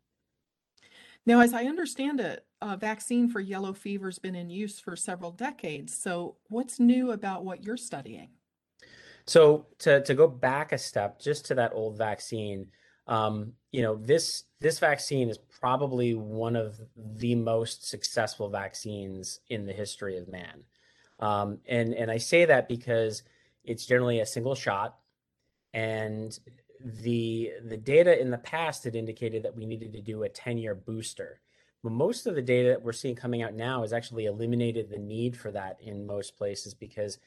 Now, 1.26 1.40
as 1.40 1.52
I 1.52 1.64
understand 1.64 2.20
it, 2.20 2.46
a 2.62 2.76
vaccine 2.76 3.28
for 3.28 3.40
yellow 3.40 3.72
fever 3.72 4.06
has 4.06 4.18
been 4.18 4.34
in 4.34 4.50
use 4.50 4.80
for 4.80 4.96
several 4.96 5.30
decades. 5.30 5.96
So, 5.96 6.36
what's 6.48 6.80
new 6.80 7.10
about 7.10 7.44
what 7.44 7.62
you're 7.62 7.76
studying? 7.76 8.30
So 9.28 9.66
to 9.80 10.02
to 10.04 10.14
go 10.14 10.26
back 10.26 10.72
a 10.72 10.78
step, 10.78 11.20
just 11.20 11.44
to 11.46 11.54
that 11.56 11.72
old 11.74 11.98
vaccine, 11.98 12.68
um, 13.06 13.52
you 13.72 13.82
know 13.82 13.96
this 13.96 14.44
this 14.58 14.78
vaccine 14.78 15.28
is 15.28 15.38
probably 15.60 16.14
one 16.14 16.56
of 16.56 16.80
the 16.96 17.34
most 17.34 17.86
successful 17.86 18.48
vaccines 18.48 19.40
in 19.50 19.66
the 19.66 19.72
history 19.74 20.16
of 20.16 20.28
man, 20.28 20.64
um, 21.20 21.58
and 21.68 21.92
and 21.92 22.10
I 22.10 22.16
say 22.16 22.46
that 22.46 22.68
because 22.68 23.22
it's 23.64 23.84
generally 23.84 24.20
a 24.20 24.26
single 24.26 24.54
shot, 24.54 24.96
and 25.74 26.36
the 26.84 27.52
the 27.66 27.76
data 27.76 28.20
in 28.20 28.30
the 28.30 28.38
past 28.38 28.84
had 28.84 28.96
indicated 28.96 29.42
that 29.42 29.56
we 29.56 29.66
needed 29.66 29.92
to 29.92 30.00
do 30.00 30.22
a 30.22 30.28
10 30.28 30.58
year 30.58 30.74
booster. 30.74 31.40
But 31.82 31.92
most 31.92 32.26
of 32.26 32.34
the 32.34 32.42
data 32.42 32.70
that 32.70 32.82
we're 32.82 32.92
seeing 32.92 33.14
coming 33.14 33.42
out 33.42 33.54
now 33.54 33.82
has 33.82 33.92
actually 33.92 34.26
eliminated 34.26 34.90
the 34.90 34.98
need 34.98 35.36
for 35.36 35.52
that 35.52 35.78
in 35.80 36.06
most 36.06 36.36
places 36.36 36.74
because 36.74 37.18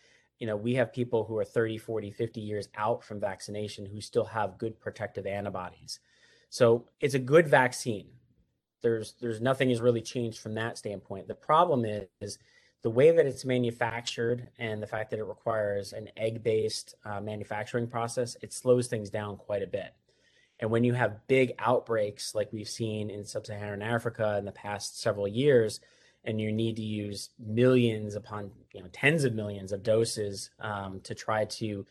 you 0.42 0.48
know, 0.48 0.58
we 0.58 0.74
have 0.74 0.92
people 0.92 1.24
who 1.24 1.38
are 1.38 1.46
30, 1.46 1.78
40, 1.78 2.10
50 2.10 2.42
years 2.42 2.68
out 2.76 3.04
from 3.04 3.20
vaccination 3.20 3.86
who 3.86 4.02
still 4.02 4.26
have 4.26 4.58
good 4.58 4.78
protective 4.80 5.28
antibodies. 5.28 6.00
So 6.50 6.88
it's 7.00 7.14
a 7.14 7.20
good 7.20 7.48
vaccine. 7.48 8.08
There's 8.82 9.14
there's 9.22 9.40
nothing 9.40 9.70
has 9.70 9.82
really 9.82 10.02
changed 10.02 10.40
from 10.40 10.56
that 10.56 10.80
standpoint. 10.80 11.28
The 11.28 11.36
problem 11.36 11.86
is, 11.86 12.08
is 12.22 12.40
the 12.84 12.90
way 12.90 13.12
that 13.12 13.26
it's 13.26 13.46
manufactured 13.46 14.50
and 14.58 14.82
the 14.82 14.88
fact 14.88 15.12
that 15.12 15.20
it 15.20 15.26
requires 15.26 15.94
an 15.94 16.10
egg-based 16.18 16.96
uh, 17.06 17.22
manufacturing 17.22 17.88
process, 17.88 18.36
it 18.42 18.54
slows 18.54 18.88
things 18.88 19.10
down 19.10 19.38
quite 19.38 19.62
a 19.62 19.68
bit. 19.68 19.94
And 20.60 20.70
when 20.70 20.84
you 20.84 20.94
have 20.94 21.28
big 21.28 21.54
outbreaks 21.60 22.34
like 22.36 22.52
we've 22.52 22.70
seen 22.70 23.10
in 23.10 23.26
sub-Saharan 23.26 23.82
Africa 23.82 24.36
in 24.38 24.46
the 24.46 24.52
past 24.52 25.00
several 25.00 25.28
years, 25.28 25.80
and 26.24 26.40
you 26.40 26.52
need 26.52 26.76
to 26.76 26.84
use 26.84 27.30
millions 27.40 28.16
upon 28.16 28.52
you 28.74 28.82
know 28.82 28.88
tens 28.92 29.24
of 29.24 29.34
millions 29.34 29.72
of 29.72 29.84
doses 29.84 30.52
um, 30.60 31.00
to 31.02 31.16
try 31.16 31.46
to 31.46 31.86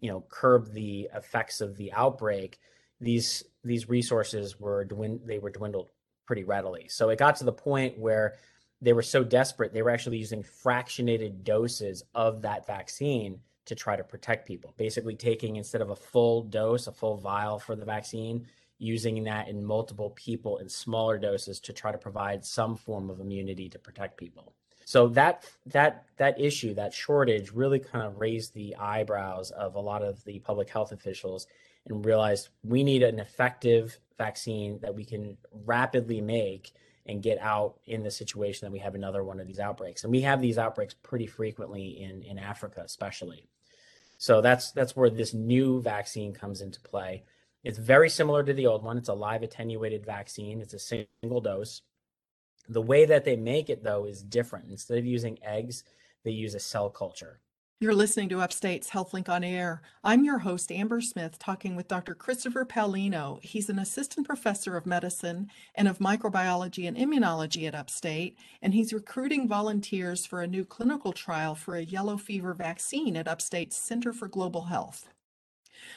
you 0.00 0.10
know 0.10 0.24
curb 0.28 0.72
the 0.72 1.08
effects 1.14 1.60
of 1.60 1.76
the 1.76 1.92
outbreak 1.92 2.58
these 3.00 3.44
these 3.64 3.88
resources 3.88 4.58
were 4.58 4.84
dwind- 4.84 5.24
they 5.26 5.38
were 5.38 5.50
dwindled 5.50 5.90
pretty 6.26 6.44
readily 6.44 6.86
so 6.88 7.08
it 7.10 7.18
got 7.18 7.36
to 7.36 7.44
the 7.44 7.52
point 7.52 7.98
where 7.98 8.34
they 8.80 8.92
were 8.92 9.02
so 9.02 9.24
desperate 9.24 9.72
they 9.72 9.82
were 9.82 9.90
actually 9.90 10.18
using 10.18 10.42
fractionated 10.42 11.42
doses 11.44 12.02
of 12.14 12.42
that 12.42 12.66
vaccine 12.66 13.38
to 13.64 13.74
try 13.74 13.96
to 13.96 14.04
protect 14.04 14.46
people 14.46 14.74
basically 14.76 15.16
taking 15.16 15.56
instead 15.56 15.80
of 15.80 15.90
a 15.90 15.96
full 15.96 16.42
dose 16.42 16.86
a 16.86 16.92
full 16.92 17.16
vial 17.16 17.58
for 17.58 17.74
the 17.74 17.84
vaccine 17.84 18.46
using 18.78 19.24
that 19.24 19.48
in 19.48 19.64
multiple 19.64 20.10
people 20.10 20.58
in 20.58 20.68
smaller 20.68 21.18
doses 21.18 21.60
to 21.60 21.72
try 21.72 21.90
to 21.90 21.98
provide 21.98 22.44
some 22.44 22.76
form 22.76 23.10
of 23.10 23.20
immunity 23.20 23.68
to 23.68 23.78
protect 23.78 24.18
people. 24.18 24.52
So 24.84 25.08
that 25.08 25.44
that 25.66 26.04
that 26.16 26.40
issue, 26.40 26.74
that 26.74 26.94
shortage, 26.94 27.50
really 27.50 27.80
kind 27.80 28.06
of 28.06 28.20
raised 28.20 28.54
the 28.54 28.76
eyebrows 28.76 29.50
of 29.50 29.74
a 29.74 29.80
lot 29.80 30.02
of 30.02 30.22
the 30.24 30.38
public 30.40 30.68
health 30.68 30.92
officials 30.92 31.46
and 31.86 32.04
realized 32.04 32.50
we 32.62 32.84
need 32.84 33.02
an 33.02 33.18
effective 33.18 33.98
vaccine 34.18 34.78
that 34.80 34.94
we 34.94 35.04
can 35.04 35.36
rapidly 35.64 36.20
make 36.20 36.72
and 37.06 37.22
get 37.22 37.38
out 37.38 37.78
in 37.86 38.02
the 38.02 38.10
situation 38.10 38.66
that 38.66 38.72
we 38.72 38.80
have 38.80 38.94
another 38.94 39.22
one 39.22 39.40
of 39.40 39.46
these 39.46 39.60
outbreaks. 39.60 40.04
And 40.04 40.10
we 40.10 40.22
have 40.22 40.40
these 40.40 40.58
outbreaks 40.58 40.94
pretty 40.94 41.26
frequently 41.26 42.02
in 42.02 42.22
in 42.22 42.38
Africa, 42.38 42.82
especially. 42.84 43.48
So 44.18 44.40
that's 44.40 44.72
that's 44.72 44.96
where 44.96 45.10
this 45.10 45.34
new 45.34 45.80
vaccine 45.82 46.32
comes 46.32 46.60
into 46.60 46.80
play. 46.80 47.24
It's 47.64 47.78
very 47.78 48.08
similar 48.08 48.42
to 48.44 48.54
the 48.54 48.66
old 48.66 48.84
one. 48.84 48.96
It's 48.96 49.08
a 49.08 49.14
live 49.14 49.42
attenuated 49.42 50.06
vaccine. 50.06 50.60
It's 50.60 50.74
a 50.74 50.78
single 50.78 51.40
dose. 51.40 51.82
The 52.68 52.82
way 52.82 53.04
that 53.06 53.24
they 53.24 53.36
make 53.36 53.70
it, 53.70 53.82
though, 53.82 54.04
is 54.04 54.22
different. 54.22 54.70
Instead 54.70 54.98
of 54.98 55.06
using 55.06 55.38
eggs, 55.42 55.84
they 56.24 56.30
use 56.30 56.54
a 56.54 56.60
cell 56.60 56.90
culture. 56.90 57.40
You're 57.78 57.94
listening 57.94 58.30
to 58.30 58.40
Upstate's 58.40 58.88
HealthLink 58.88 59.28
on 59.28 59.44
Air. 59.44 59.82
I'm 60.02 60.24
your 60.24 60.38
host, 60.38 60.72
Amber 60.72 61.02
Smith, 61.02 61.38
talking 61.38 61.76
with 61.76 61.88
Dr. 61.88 62.14
Christopher 62.14 62.64
Paolino. 62.64 63.38
He's 63.44 63.68
an 63.68 63.78
assistant 63.78 64.26
professor 64.26 64.78
of 64.78 64.86
medicine 64.86 65.50
and 65.74 65.86
of 65.86 65.98
microbiology 65.98 66.88
and 66.88 66.96
immunology 66.96 67.68
at 67.68 67.74
Upstate, 67.74 68.38
and 68.62 68.72
he's 68.72 68.94
recruiting 68.94 69.46
volunteers 69.46 70.24
for 70.24 70.40
a 70.40 70.46
new 70.46 70.64
clinical 70.64 71.12
trial 71.12 71.54
for 71.54 71.76
a 71.76 71.84
yellow 71.84 72.16
fever 72.16 72.54
vaccine 72.54 73.14
at 73.14 73.28
Upstate's 73.28 73.76
Center 73.76 74.14
for 74.14 74.26
Global 74.26 74.62
Health. 74.62 75.10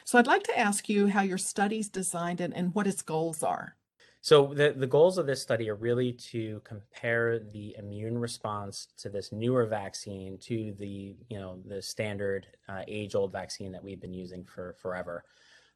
So 0.03 0.19
I'd 0.19 0.27
like 0.27 0.43
to 0.43 0.59
ask 0.59 0.89
you 0.89 1.07
how 1.07 1.21
your 1.21 1.37
study's 1.37 1.87
designed 1.87 2.41
and, 2.41 2.53
and 2.53 2.75
what 2.75 2.87
its 2.87 3.01
goals 3.01 3.41
are. 3.41 3.77
So 4.21 4.53
the, 4.53 4.73
the 4.75 4.87
goals 4.87 5.17
of 5.17 5.25
this 5.25 5.41
study 5.41 5.69
are 5.69 5.75
really 5.75 6.11
to 6.31 6.61
compare 6.65 7.39
the 7.39 7.75
immune 7.77 8.17
response 8.17 8.89
to 8.97 9.09
this 9.09 9.31
newer 9.31 9.65
vaccine 9.65 10.37
to 10.39 10.73
the 10.77 11.15
you 11.29 11.39
know 11.39 11.59
the 11.65 11.81
standard 11.81 12.47
uh, 12.67 12.81
age 12.87 13.15
old 13.15 13.31
vaccine 13.31 13.71
that 13.71 13.83
we've 13.83 14.01
been 14.01 14.13
using 14.13 14.43
for 14.43 14.75
forever. 14.81 15.23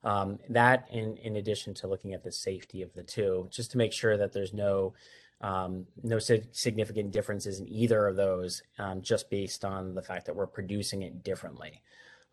Um, 0.04 0.40
that 0.50 0.88
in 0.92 1.16
in 1.18 1.38
addition 1.38 1.74
to 1.76 1.88
looking 1.88 2.14
at 2.14 2.24
the 2.24 2.32
safety 2.32 2.82
of 2.82 2.94
the 2.94 3.04
two, 3.04 3.48
just 3.50 3.72
to 3.72 3.78
make 3.78 3.94
sure 3.94 4.18
that 4.18 4.34
there's 4.34 4.54
no 4.54 4.94
um, 5.40 5.86
no 6.02 6.20
significant 6.20 7.12
differences 7.12 7.60
in 7.60 7.68
either 7.70 8.08
of 8.08 8.16
those, 8.16 8.64
um, 8.80 9.02
just 9.02 9.30
based 9.30 9.64
on 9.64 9.94
the 9.94 10.02
fact 10.02 10.26
that 10.26 10.36
we're 10.36 10.48
producing 10.48 11.02
it 11.02 11.24
differently. 11.24 11.82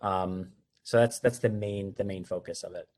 Um, 0.01 0.51
so 0.83 0.99
that's 0.99 1.21
that's 1.21 1.39
the 1.39 1.49
main 1.49 1.95
the 1.97 2.05
main 2.05 2.25
focus 2.25 2.65
of 2.65 2.75
it. 2.75 2.89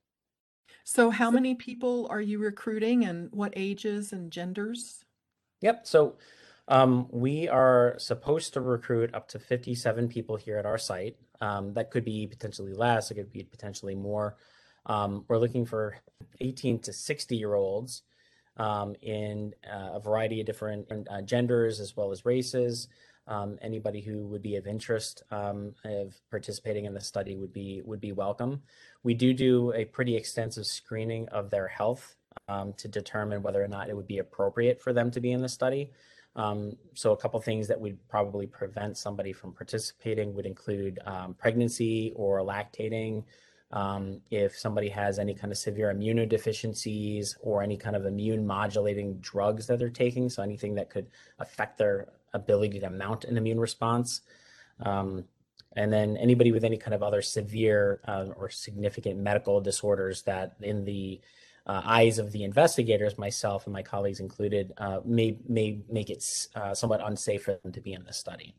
So, 0.84 1.10
how 1.10 1.30
many 1.30 1.54
people 1.54 2.06
are 2.10 2.20
you 2.20 2.38
recruiting 2.38 3.04
and 3.04 3.30
what 3.32 3.52
ages 3.56 4.12
and 4.12 4.30
genders? 4.30 5.04
Yep. 5.62 5.86
So 5.86 6.16
um, 6.68 7.06
we 7.10 7.48
are 7.48 7.94
supposed 7.98 8.52
to 8.54 8.60
recruit 8.60 9.14
up 9.14 9.28
to 9.28 9.38
57 9.38 10.08
people 10.08 10.36
here 10.36 10.58
at 10.58 10.66
our 10.66 10.78
site. 10.78 11.16
Um, 11.40 11.72
that 11.74 11.90
could 11.90 12.04
be 12.04 12.26
potentially 12.26 12.74
less, 12.74 13.10
it 13.10 13.14
could 13.14 13.32
be 13.32 13.44
potentially 13.44 13.94
more. 13.94 14.36
Um, 14.86 15.24
we're 15.28 15.38
looking 15.38 15.64
for 15.64 15.96
18 16.40 16.80
to 16.80 16.92
60 16.92 17.36
year 17.36 17.54
olds 17.54 18.02
um, 18.56 18.94
in 19.00 19.54
uh, 19.72 19.90
a 19.94 20.00
variety 20.00 20.40
of 20.40 20.46
different 20.46 20.86
uh, 21.08 21.22
genders 21.22 21.80
as 21.80 21.96
well 21.96 22.10
as 22.10 22.24
races. 22.24 22.88
Um, 23.28 23.58
anybody 23.62 24.00
who 24.00 24.26
would 24.26 24.42
be 24.42 24.56
of 24.56 24.66
interest 24.66 25.22
um, 25.30 25.74
of 25.84 26.14
participating 26.30 26.86
in 26.86 26.94
the 26.94 27.00
study 27.00 27.36
would 27.36 27.52
be 27.52 27.80
would 27.84 28.00
be 28.00 28.12
welcome. 28.12 28.62
We 29.02 29.14
do 29.14 29.32
do 29.32 29.72
a 29.74 29.84
pretty 29.84 30.16
extensive 30.16 30.66
screening 30.66 31.28
of 31.28 31.50
their 31.50 31.68
health 31.68 32.16
um, 32.48 32.72
to 32.74 32.88
determine 32.88 33.42
whether 33.42 33.62
or 33.62 33.68
not 33.68 33.88
it 33.88 33.96
would 33.96 34.08
be 34.08 34.18
appropriate 34.18 34.80
for 34.80 34.92
them 34.92 35.10
to 35.12 35.20
be 35.20 35.32
in 35.32 35.40
the 35.40 35.48
study. 35.48 35.92
Um, 36.34 36.76
so 36.94 37.12
a 37.12 37.16
couple 37.16 37.40
things 37.40 37.68
that 37.68 37.80
would 37.80 37.98
probably 38.08 38.46
prevent 38.46 38.96
somebody 38.96 39.32
from 39.32 39.52
participating 39.52 40.34
would 40.34 40.46
include 40.46 40.98
um, 41.04 41.34
pregnancy 41.34 42.12
or 42.16 42.40
lactating. 42.40 43.24
Um, 43.72 44.20
if 44.30 44.58
somebody 44.58 44.88
has 44.90 45.18
any 45.18 45.34
kind 45.34 45.50
of 45.50 45.56
severe 45.56 45.92
immunodeficiencies 45.92 47.36
or 47.40 47.62
any 47.62 47.76
kind 47.76 47.96
of 47.96 48.04
immune 48.04 48.46
modulating 48.46 49.14
drugs 49.18 49.66
that 49.66 49.78
they're 49.78 49.88
taking, 49.88 50.28
so 50.28 50.42
anything 50.42 50.74
that 50.74 50.90
could 50.90 51.06
affect 51.38 51.78
their 51.78 52.08
ability 52.34 52.80
to 52.80 52.90
mount 52.90 53.24
an 53.24 53.36
immune 53.36 53.58
response. 53.58 54.20
Um, 54.80 55.24
and 55.74 55.92
then 55.92 56.16
anybody 56.18 56.52
with 56.52 56.64
any 56.64 56.76
kind 56.76 56.94
of 56.94 57.02
other 57.02 57.22
severe 57.22 58.00
uh, 58.06 58.26
or 58.36 58.50
significant 58.50 59.18
medical 59.18 59.60
disorders 59.60 60.22
that 60.22 60.56
in 60.60 60.84
the 60.84 61.20
uh, 61.66 61.80
eyes 61.84 62.18
of 62.18 62.32
the 62.32 62.44
investigators, 62.44 63.16
myself 63.16 63.66
and 63.66 63.72
my 63.72 63.82
colleagues 63.82 64.20
included, 64.20 64.72
uh, 64.78 65.00
may 65.04 65.38
may 65.48 65.78
make 65.88 66.10
it 66.10 66.24
uh, 66.56 66.74
somewhat 66.74 67.00
unsafe 67.02 67.44
for 67.44 67.58
them 67.62 67.72
to 67.72 67.80
be 67.80 67.92
in 67.92 68.04
the 68.04 68.12
study. 68.12 68.54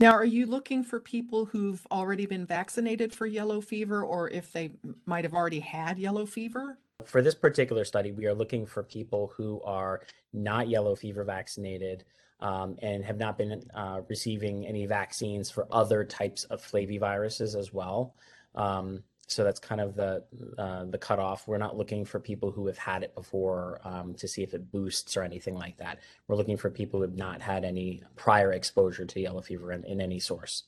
Now, 0.00 0.12
are 0.12 0.24
you 0.24 0.46
looking 0.46 0.82
for 0.82 0.98
people 0.98 1.44
who've 1.44 1.86
already 1.90 2.26
been 2.26 2.44
vaccinated 2.44 3.14
for 3.14 3.26
yellow 3.26 3.60
fever, 3.60 4.02
or 4.02 4.28
if 4.30 4.52
they 4.52 4.72
might 5.06 5.24
have 5.24 5.34
already 5.34 5.60
had 5.60 5.98
yellow 5.98 6.26
fever? 6.26 6.78
For 7.04 7.22
this 7.22 7.34
particular 7.34 7.84
study, 7.84 8.12
we 8.12 8.26
are 8.26 8.34
looking 8.34 8.66
for 8.66 8.82
people 8.82 9.32
who 9.36 9.60
are 9.62 10.02
not 10.32 10.68
yellow 10.68 10.96
fever 10.96 11.24
vaccinated 11.24 12.04
um, 12.40 12.76
and 12.82 13.04
have 13.04 13.18
not 13.18 13.38
been 13.38 13.62
uh, 13.74 14.00
receiving 14.08 14.66
any 14.66 14.86
vaccines 14.86 15.50
for 15.50 15.66
other 15.70 16.04
types 16.04 16.44
of 16.44 16.60
flaviviruses 16.60 17.56
as 17.56 17.72
well. 17.72 18.14
Um, 18.54 19.04
so 19.32 19.44
that's 19.44 19.60
kind 19.60 19.80
of 19.80 19.94
the 19.94 20.24
uh, 20.58 20.84
the 20.84 20.98
cutoff. 20.98 21.48
We're 21.48 21.58
not 21.58 21.76
looking 21.76 22.04
for 22.04 22.20
people 22.20 22.50
who 22.50 22.66
have 22.66 22.78
had 22.78 23.02
it 23.02 23.14
before 23.14 23.80
um, 23.84 24.14
to 24.14 24.28
see 24.28 24.42
if 24.42 24.54
it 24.54 24.70
boosts 24.70 25.16
or 25.16 25.22
anything 25.22 25.54
like 25.54 25.76
that. 25.78 26.00
We're 26.28 26.36
looking 26.36 26.56
for 26.56 26.70
people 26.70 27.00
who 27.00 27.02
have 27.02 27.16
not 27.16 27.40
had 27.40 27.64
any 27.64 28.02
prior 28.16 28.52
exposure 28.52 29.04
to 29.04 29.20
yellow 29.20 29.40
fever 29.40 29.72
in, 29.72 29.84
in 29.84 30.00
any 30.00 30.18
source. 30.18 30.64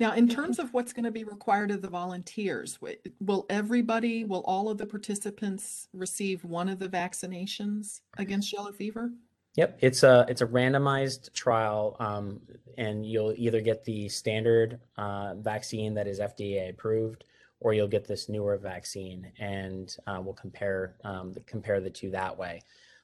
Now, 0.00 0.14
in 0.14 0.26
terms 0.28 0.58
of 0.58 0.72
what's 0.72 0.92
going 0.92 1.04
to 1.04 1.10
be 1.10 1.24
required 1.24 1.70
of 1.70 1.82
the 1.82 1.88
volunteers, 1.88 2.78
will 3.20 3.46
everybody, 3.48 4.24
will 4.24 4.40
all 4.40 4.68
of 4.68 4.78
the 4.78 4.86
participants 4.86 5.88
receive 5.92 6.44
one 6.44 6.68
of 6.68 6.78
the 6.78 6.88
vaccinations 6.88 8.00
against 8.18 8.52
yellow 8.52 8.72
fever? 8.72 9.12
Yep, 9.54 9.78
it's 9.80 10.02
a 10.02 10.24
it's 10.30 10.40
a 10.40 10.46
randomized 10.46 11.32
trial, 11.34 11.96
um, 12.00 12.40
and 12.78 13.04
you'll 13.04 13.34
either 13.36 13.60
get 13.60 13.84
the 13.84 14.08
standard 14.08 14.80
uh, 14.96 15.34
vaccine 15.34 15.92
that 15.94 16.06
is 16.06 16.20
FDA 16.20 16.70
approved, 16.70 17.24
or 17.62 17.72
you'll 17.72 17.88
get 17.88 18.06
this 18.06 18.28
newer 18.28 18.56
vaccine, 18.58 19.32
and 19.38 19.96
uh, 20.06 20.20
we'll 20.22 20.34
compare 20.34 20.96
um, 21.04 21.34
compare 21.46 21.80
the 21.80 21.90
two 21.90 22.10
that 22.10 22.36
way. 22.36 22.60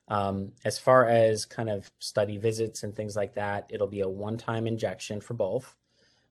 Um, 0.08 0.52
as 0.64 0.78
far 0.78 1.06
as 1.06 1.44
kind 1.44 1.68
of 1.68 1.90
study 1.98 2.38
visits 2.38 2.82
and 2.82 2.94
things 2.94 3.14
like 3.14 3.34
that, 3.34 3.66
it'll 3.70 3.86
be 3.86 4.00
a 4.00 4.08
one-time 4.08 4.66
injection 4.66 5.20
for 5.20 5.34
both, 5.34 5.76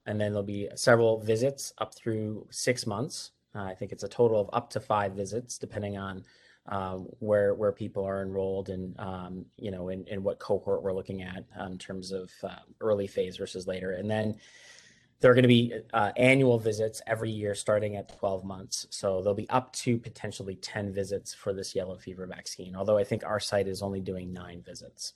and 0.05 0.19
then 0.19 0.31
there'll 0.31 0.43
be 0.43 0.69
several 0.75 1.19
visits 1.19 1.73
up 1.77 1.95
through 1.95 2.47
six 2.49 2.85
months. 2.85 3.31
Uh, 3.55 3.63
I 3.63 3.75
think 3.75 3.91
it's 3.91 4.03
a 4.03 4.09
total 4.09 4.41
of 4.41 4.49
up 4.51 4.69
to 4.71 4.79
five 4.79 5.13
visits, 5.13 5.57
depending 5.57 5.97
on 5.97 6.23
um, 6.69 7.07
where 7.19 7.53
where 7.53 7.71
people 7.71 8.03
are 8.03 8.21
enrolled 8.21 8.69
and 8.69 8.99
um, 8.99 9.45
you 9.57 9.71
know 9.71 9.89
in, 9.89 10.05
in 10.07 10.21
what 10.21 10.39
cohort 10.39 10.83
we're 10.83 10.93
looking 10.93 11.21
at 11.21 11.45
um, 11.57 11.73
in 11.73 11.77
terms 11.77 12.11
of 12.11 12.29
uh, 12.43 12.59
early 12.81 13.07
phase 13.07 13.37
versus 13.37 13.67
later 13.67 13.93
and 13.93 14.09
then 14.09 14.35
there 15.19 15.31
are 15.31 15.33
going 15.33 15.43
to 15.43 15.47
be 15.47 15.73
uh, 15.93 16.11
annual 16.15 16.59
visits 16.59 17.01
every 17.07 17.31
year 17.31 17.55
starting 17.55 17.95
at 17.95 18.17
12 18.17 18.43
months 18.43 18.87
so 18.89 19.21
there'll 19.21 19.35
be 19.35 19.49
up 19.49 19.71
to 19.73 19.97
potentially 19.97 20.55
10 20.55 20.93
visits 20.93 21.33
for 21.33 21.53
this 21.53 21.75
yellow 21.75 21.97
fever 21.97 22.25
vaccine 22.25 22.75
although 22.75 22.97
i 22.97 23.03
think 23.03 23.23
our 23.25 23.39
site 23.39 23.67
is 23.67 23.81
only 23.81 23.99
doing 23.99 24.31
nine 24.33 24.61
visits 24.61 25.13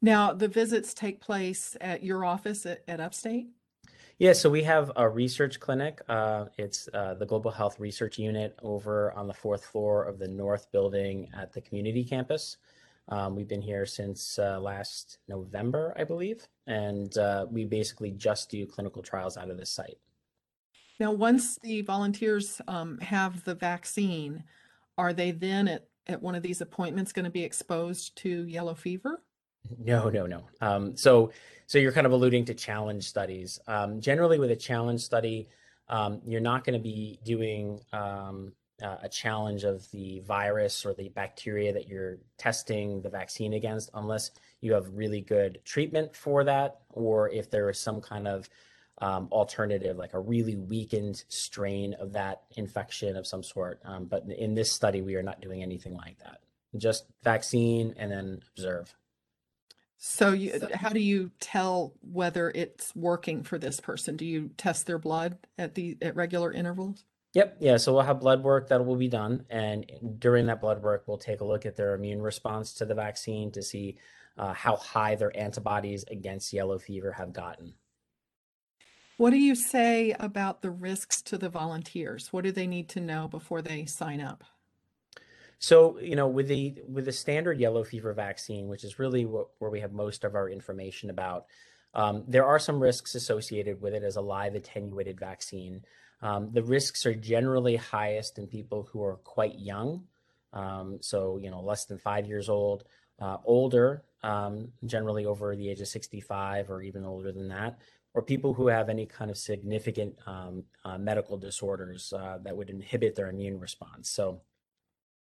now 0.00 0.32
the 0.32 0.48
visits 0.48 0.94
take 0.94 1.20
place 1.20 1.76
at 1.80 2.02
your 2.02 2.24
office 2.24 2.66
at, 2.66 2.82
at 2.88 3.00
upstate 3.00 3.46
yeah, 4.18 4.34
so 4.34 4.48
we 4.48 4.62
have 4.62 4.92
a 4.94 5.08
research 5.08 5.58
clinic. 5.58 6.00
Uh, 6.08 6.44
it's 6.56 6.88
uh, 6.94 7.14
the 7.14 7.26
Global 7.26 7.50
Health 7.50 7.80
Research 7.80 8.20
Unit 8.20 8.56
over 8.62 9.12
on 9.14 9.26
the 9.26 9.34
fourth 9.34 9.64
floor 9.64 10.04
of 10.04 10.20
the 10.20 10.28
North 10.28 10.70
Building 10.70 11.28
at 11.36 11.52
the 11.52 11.60
community 11.60 12.04
campus. 12.04 12.58
Um, 13.08 13.34
we've 13.34 13.48
been 13.48 13.62
here 13.62 13.84
since 13.84 14.38
uh, 14.38 14.60
last 14.60 15.18
November, 15.28 15.92
I 15.96 16.04
believe, 16.04 16.46
and 16.66 17.16
uh, 17.18 17.46
we 17.50 17.64
basically 17.64 18.12
just 18.12 18.50
do 18.50 18.66
clinical 18.66 19.02
trials 19.02 19.36
out 19.36 19.50
of 19.50 19.58
this 19.58 19.70
site. 19.70 19.98
Now, 21.00 21.10
once 21.10 21.58
the 21.62 21.82
volunteers 21.82 22.60
um, 22.68 22.98
have 22.98 23.42
the 23.44 23.54
vaccine, 23.54 24.44
are 24.96 25.12
they 25.12 25.32
then 25.32 25.66
at, 25.66 25.88
at 26.06 26.22
one 26.22 26.34
of 26.34 26.42
these 26.42 26.60
appointments 26.60 27.12
going 27.12 27.24
to 27.24 27.30
be 27.30 27.42
exposed 27.42 28.16
to 28.18 28.46
yellow 28.46 28.74
fever? 28.74 29.20
No, 29.78 30.08
no, 30.08 30.26
no. 30.26 30.44
Um, 30.60 30.96
so, 30.96 31.32
so 31.66 31.78
you're 31.78 31.92
kind 31.92 32.06
of 32.06 32.12
alluding 32.12 32.44
to 32.46 32.54
challenge 32.54 33.04
studies. 33.04 33.58
Um, 33.66 34.00
generally, 34.00 34.38
with 34.38 34.50
a 34.50 34.56
challenge 34.56 35.00
study, 35.00 35.48
um, 35.88 36.20
you're 36.24 36.40
not 36.40 36.64
going 36.64 36.78
to 36.78 36.82
be 36.82 37.18
doing 37.24 37.80
um, 37.92 38.52
uh, 38.82 38.96
a 39.02 39.08
challenge 39.08 39.64
of 39.64 39.90
the 39.92 40.20
virus 40.20 40.84
or 40.84 40.94
the 40.94 41.08
bacteria 41.10 41.72
that 41.72 41.88
you're 41.88 42.18
testing 42.36 43.00
the 43.02 43.08
vaccine 43.08 43.54
against, 43.54 43.90
unless 43.94 44.30
you 44.60 44.72
have 44.72 44.88
really 44.92 45.20
good 45.20 45.60
treatment 45.64 46.14
for 46.14 46.44
that, 46.44 46.80
or 46.90 47.30
if 47.30 47.50
there 47.50 47.70
is 47.70 47.78
some 47.78 48.00
kind 48.00 48.26
of 48.26 48.48
um, 48.98 49.28
alternative, 49.32 49.96
like 49.96 50.14
a 50.14 50.20
really 50.20 50.56
weakened 50.56 51.24
strain 51.28 51.94
of 51.94 52.12
that 52.12 52.42
infection 52.56 53.16
of 53.16 53.26
some 53.26 53.42
sort. 53.42 53.80
Um, 53.84 54.04
but 54.04 54.24
in 54.28 54.54
this 54.54 54.70
study, 54.70 55.02
we 55.02 55.16
are 55.16 55.22
not 55.22 55.40
doing 55.40 55.62
anything 55.62 55.94
like 55.94 56.18
that. 56.18 56.40
Just 56.76 57.06
vaccine 57.22 57.94
and 57.96 58.10
then 58.10 58.40
observe. 58.56 58.94
So 60.04 60.32
you, 60.32 60.60
how 60.74 60.88
do 60.88 60.98
you 60.98 61.30
tell 61.38 61.94
whether 62.00 62.50
it's 62.52 62.94
working 62.96 63.44
for 63.44 63.56
this 63.56 63.78
person? 63.78 64.16
Do 64.16 64.24
you 64.24 64.50
test 64.56 64.86
their 64.86 64.98
blood 64.98 65.38
at 65.56 65.74
the 65.76 65.96
at 66.02 66.16
regular 66.16 66.52
intervals? 66.52 67.04
Yep. 67.34 67.56
Yeah. 67.60 67.76
So 67.78 67.94
we'll 67.94 68.02
have 68.02 68.20
blood 68.20 68.42
work 68.42 68.68
that 68.68 68.84
will 68.84 68.96
be 68.96 69.08
done, 69.08 69.46
and 69.48 69.90
during 70.18 70.46
that 70.46 70.60
blood 70.60 70.82
work, 70.82 71.04
we'll 71.06 71.18
take 71.18 71.40
a 71.40 71.44
look 71.46 71.64
at 71.64 71.76
their 71.76 71.94
immune 71.94 72.20
response 72.20 72.74
to 72.74 72.84
the 72.84 72.94
vaccine 72.94 73.50
to 73.52 73.62
see 73.62 73.96
uh, 74.36 74.52
how 74.52 74.76
high 74.76 75.14
their 75.14 75.34
antibodies 75.36 76.04
against 76.10 76.52
yellow 76.52 76.78
fever 76.78 77.12
have 77.12 77.32
gotten. 77.32 77.74
What 79.16 79.30
do 79.30 79.38
you 79.38 79.54
say 79.54 80.14
about 80.18 80.62
the 80.62 80.70
risks 80.70 81.22
to 81.22 81.38
the 81.38 81.48
volunteers? 81.48 82.32
What 82.32 82.44
do 82.44 82.52
they 82.52 82.66
need 82.66 82.88
to 82.90 83.00
know 83.00 83.28
before 83.28 83.62
they 83.62 83.84
sign 83.84 84.20
up? 84.20 84.44
So, 85.58 85.98
you 86.00 86.16
know, 86.16 86.26
with 86.26 86.48
the 86.48 86.82
with 86.88 87.04
the 87.04 87.12
standard 87.12 87.60
yellow 87.60 87.84
fever 87.84 88.12
vaccine, 88.14 88.68
which 88.68 88.82
is 88.82 88.98
really 88.98 89.24
what, 89.26 89.48
where 89.58 89.70
we 89.70 89.80
have 89.80 89.92
most 89.92 90.24
of 90.24 90.34
our 90.34 90.50
information 90.50 91.08
about, 91.08 91.46
um, 91.94 92.24
there 92.26 92.44
are 92.44 92.58
some 92.58 92.82
risks 92.82 93.14
associated 93.14 93.80
with 93.80 93.94
it 93.94 94.02
as 94.02 94.16
a 94.16 94.20
live 94.20 94.54
attenuated 94.56 95.20
vaccine. 95.20 95.84
Um, 96.22 96.50
the 96.52 96.62
risks 96.62 97.04
are 97.04 97.14
generally 97.14 97.76
highest 97.76 98.38
in 98.38 98.46
people 98.46 98.88
who 98.90 99.02
are 99.02 99.16
quite 99.16 99.58
young, 99.58 100.04
um, 100.52 100.98
so 101.00 101.38
you 101.38 101.50
know, 101.50 101.60
less 101.60 101.84
than 101.86 101.98
five 101.98 102.26
years 102.26 102.48
old, 102.48 102.84
uh, 103.20 103.38
older, 103.44 104.04
um, 104.22 104.68
generally 104.84 105.26
over 105.26 105.56
the 105.56 105.68
age 105.68 105.80
of 105.80 105.88
65 105.88 106.70
or 106.70 106.80
even 106.82 107.04
older 107.04 107.32
than 107.32 107.48
that, 107.48 107.78
or 108.14 108.22
people 108.22 108.54
who 108.54 108.68
have 108.68 108.88
any 108.88 109.04
kind 109.04 109.30
of 109.30 109.36
significant 109.36 110.16
um, 110.26 110.64
uh, 110.84 110.96
medical 110.96 111.36
disorders 111.36 112.12
uh, 112.12 112.38
that 112.42 112.56
would 112.56 112.70
inhibit 112.70 113.16
their 113.16 113.28
immune 113.28 113.58
response. 113.58 114.08
So 114.08 114.40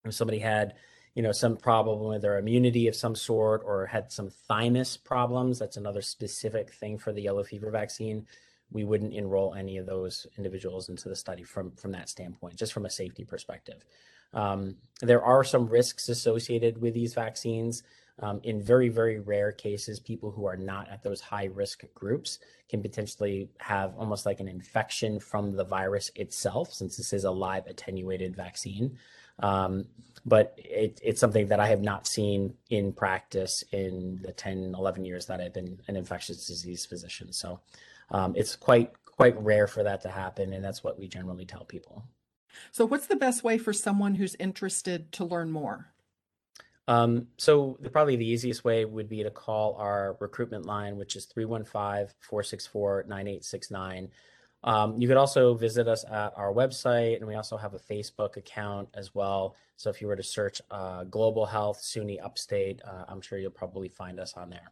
if 0.05 0.13
somebody 0.13 0.39
had 0.39 0.75
you 1.15 1.23
know 1.23 1.31
some 1.31 1.57
problem 1.57 2.03
with 2.03 2.21
their 2.21 2.37
immunity 2.37 2.87
of 2.87 2.95
some 2.95 3.15
sort 3.15 3.63
or 3.65 3.85
had 3.85 4.11
some 4.11 4.29
thymus 4.29 4.97
problems 4.97 5.57
that's 5.59 5.77
another 5.77 6.01
specific 6.01 6.73
thing 6.73 6.97
for 6.97 7.13
the 7.13 7.21
yellow 7.21 7.43
fever 7.43 7.71
vaccine 7.71 8.27
we 8.75 8.83
wouldn't 8.83 9.13
enroll 9.13 9.55
any 9.55 9.77
of 9.77 9.85
those 9.85 10.27
individuals 10.37 10.89
into 10.89 11.09
the 11.09 11.15
study 11.15 11.43
from 11.43 11.71
from 11.71 11.91
that 11.91 12.09
standpoint 12.09 12.55
just 12.55 12.73
from 12.73 12.85
a 12.85 12.89
safety 12.89 13.23
perspective 13.23 13.85
um, 14.33 14.75
there 15.01 15.23
are 15.23 15.43
some 15.43 15.65
risks 15.67 16.09
associated 16.09 16.79
with 16.81 16.93
these 16.93 17.13
vaccines 17.13 17.83
Um, 18.19 18.39
in 18.43 18.61
very, 18.61 18.87
very 18.87 19.19
rare 19.19 19.51
cases, 19.51 19.99
people 19.99 20.31
who 20.31 20.45
are 20.45 20.55
not 20.55 20.89
at 20.89 21.03
those 21.03 21.19
high 21.19 21.45
risk 21.45 21.83
groups 21.93 22.39
can 22.69 22.81
potentially 22.81 23.49
have 23.59 23.93
almost 23.97 24.25
like 24.25 24.39
an 24.39 24.47
infection 24.47 25.19
from 25.19 25.51
the 25.51 25.65
virus 25.65 26.11
itself, 26.15 26.73
since 26.73 26.95
this 26.95 27.11
is 27.11 27.25
a 27.25 27.31
live 27.31 27.67
attenuated 27.67 28.33
vaccine. 28.35 28.97
Um, 29.39 29.85
but 30.25 30.57
it, 30.57 30.97
it's 31.03 31.19
something 31.19 31.49
that 31.49 31.59
I 31.59 31.67
have 31.67 31.81
not 31.81 32.07
seen 32.07 32.53
in 32.69 32.93
practice 32.93 33.65
in 33.73 34.21
the 34.23 34.31
10, 34.31 34.73
11 34.77 35.03
years 35.03 35.25
that 35.25 35.41
I've 35.41 35.53
been 35.53 35.77
an 35.89 35.97
infectious 35.97 36.47
disease 36.47 36.85
physician. 36.85 37.33
So 37.33 37.59
um, 38.11 38.33
it's 38.35 38.55
quite 38.55 38.91
quite 39.05 39.41
rare 39.41 39.67
for 39.67 39.83
that 39.83 40.01
to 40.01 40.09
happen, 40.09 40.53
and 40.53 40.63
that's 40.63 40.83
what 40.83 40.99
we 40.99 41.07
generally 41.07 41.45
tell 41.45 41.65
people. 41.65 42.03
So, 42.71 42.85
what's 42.85 43.07
the 43.07 43.15
best 43.15 43.43
way 43.43 43.57
for 43.57 43.73
someone 43.73 44.13
who's 44.15 44.35
interested 44.35 45.11
to 45.13 45.25
learn 45.25 45.51
more? 45.51 45.91
Um, 46.87 47.29
so 47.37 47.79
the, 47.81 47.89
probably 47.89 48.15
the 48.15 48.27
easiest 48.27 48.63
way 48.63 48.85
would 48.85 49.09
be 49.09 49.23
to 49.23 49.31
call 49.31 49.73
our 49.75 50.17
recruitment 50.19 50.67
line, 50.67 50.97
which 50.97 51.15
is 51.15 51.25
315-464-9869. 51.35 54.09
Um, 54.63 54.99
you 54.99 55.07
could 55.07 55.17
also 55.17 55.55
visit 55.55 55.87
us 55.87 56.05
at 56.05 56.33
our 56.35 56.53
website, 56.53 57.17
and 57.17 57.25
we 57.27 57.33
also 57.35 57.57
have 57.57 57.73
a 57.73 57.79
Facebook 57.79 58.37
account 58.37 58.89
as 58.93 59.15
well. 59.15 59.55
So 59.77 59.89
if 59.89 59.99
you 60.01 60.07
were 60.07 60.15
to 60.15 60.23
search 60.23 60.61
uh, 60.71 61.03
Global 61.05 61.45
Health 61.45 61.81
SUNY 61.81 62.23
Upstate, 62.23 62.81
uh, 62.83 63.05
I'm 63.07 63.21
sure 63.21 63.39
you'll 63.39 63.51
probably 63.51 63.89
find 63.89 64.19
us 64.19 64.33
on 64.35 64.49
there. 64.49 64.71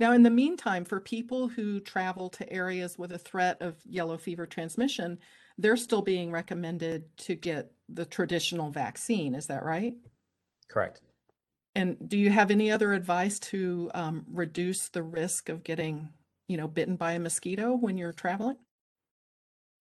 Now, 0.00 0.12
in 0.12 0.22
the 0.22 0.30
meantime, 0.30 0.86
for 0.86 0.98
people 0.98 1.46
who 1.46 1.78
travel 1.78 2.30
to 2.30 2.50
areas 2.50 2.96
with 2.98 3.12
a 3.12 3.18
threat 3.18 3.58
of 3.60 3.76
yellow 3.84 4.16
fever 4.16 4.46
transmission, 4.46 5.18
they're 5.58 5.76
still 5.76 6.00
being 6.00 6.32
recommended 6.32 7.04
to 7.18 7.34
get 7.34 7.70
the 7.86 8.06
traditional 8.06 8.70
vaccine. 8.70 9.34
Is 9.34 9.46
that 9.48 9.62
right? 9.62 9.92
Correct. 10.68 11.02
And 11.74 11.96
do 12.08 12.16
you 12.16 12.30
have 12.30 12.50
any 12.50 12.70
other 12.72 12.94
advice 12.94 13.38
to 13.40 13.90
um, 13.92 14.24
reduce 14.26 14.88
the 14.88 15.02
risk 15.02 15.50
of 15.50 15.62
getting, 15.62 16.08
you 16.48 16.56
know, 16.56 16.66
bitten 16.66 16.96
by 16.96 17.12
a 17.12 17.20
mosquito 17.20 17.74
when 17.74 17.98
you're 17.98 18.12
traveling? 18.12 18.56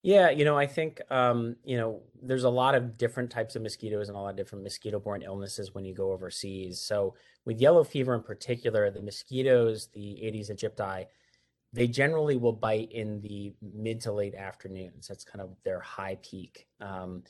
Yeah, 0.08 0.30
you 0.30 0.46
know, 0.46 0.56
I 0.56 0.66
think 0.66 1.02
um, 1.10 1.56
you 1.64 1.76
know, 1.76 2.00
there's 2.22 2.44
a 2.44 2.48
lot 2.48 2.74
of 2.74 2.96
different 2.96 3.30
types 3.30 3.56
of 3.56 3.60
mosquitoes 3.60 4.08
and 4.08 4.16
a 4.16 4.20
lot 4.22 4.30
of 4.30 4.36
different 4.36 4.64
mosquito-borne 4.64 5.20
illnesses 5.20 5.74
when 5.74 5.84
you 5.84 5.94
go 5.94 6.12
overseas. 6.12 6.80
So 6.80 7.14
with 7.44 7.60
yellow 7.60 7.84
fever 7.84 8.14
in 8.14 8.22
particular, 8.22 8.90
the 8.90 9.02
mosquitoes, 9.02 9.88
the 9.92 10.24
Aedes 10.24 10.48
aegypti, 10.48 11.04
they 11.74 11.88
generally 11.88 12.38
will 12.38 12.54
bite 12.54 12.90
in 12.90 13.20
the 13.20 13.52
mid 13.60 14.00
to 14.00 14.12
late 14.12 14.34
afternoons. 14.34 15.08
That's 15.08 15.24
kind 15.24 15.42
of 15.42 15.50
their 15.62 15.80
high 15.80 16.16
peak. 16.22 16.68
Um, 16.80 17.24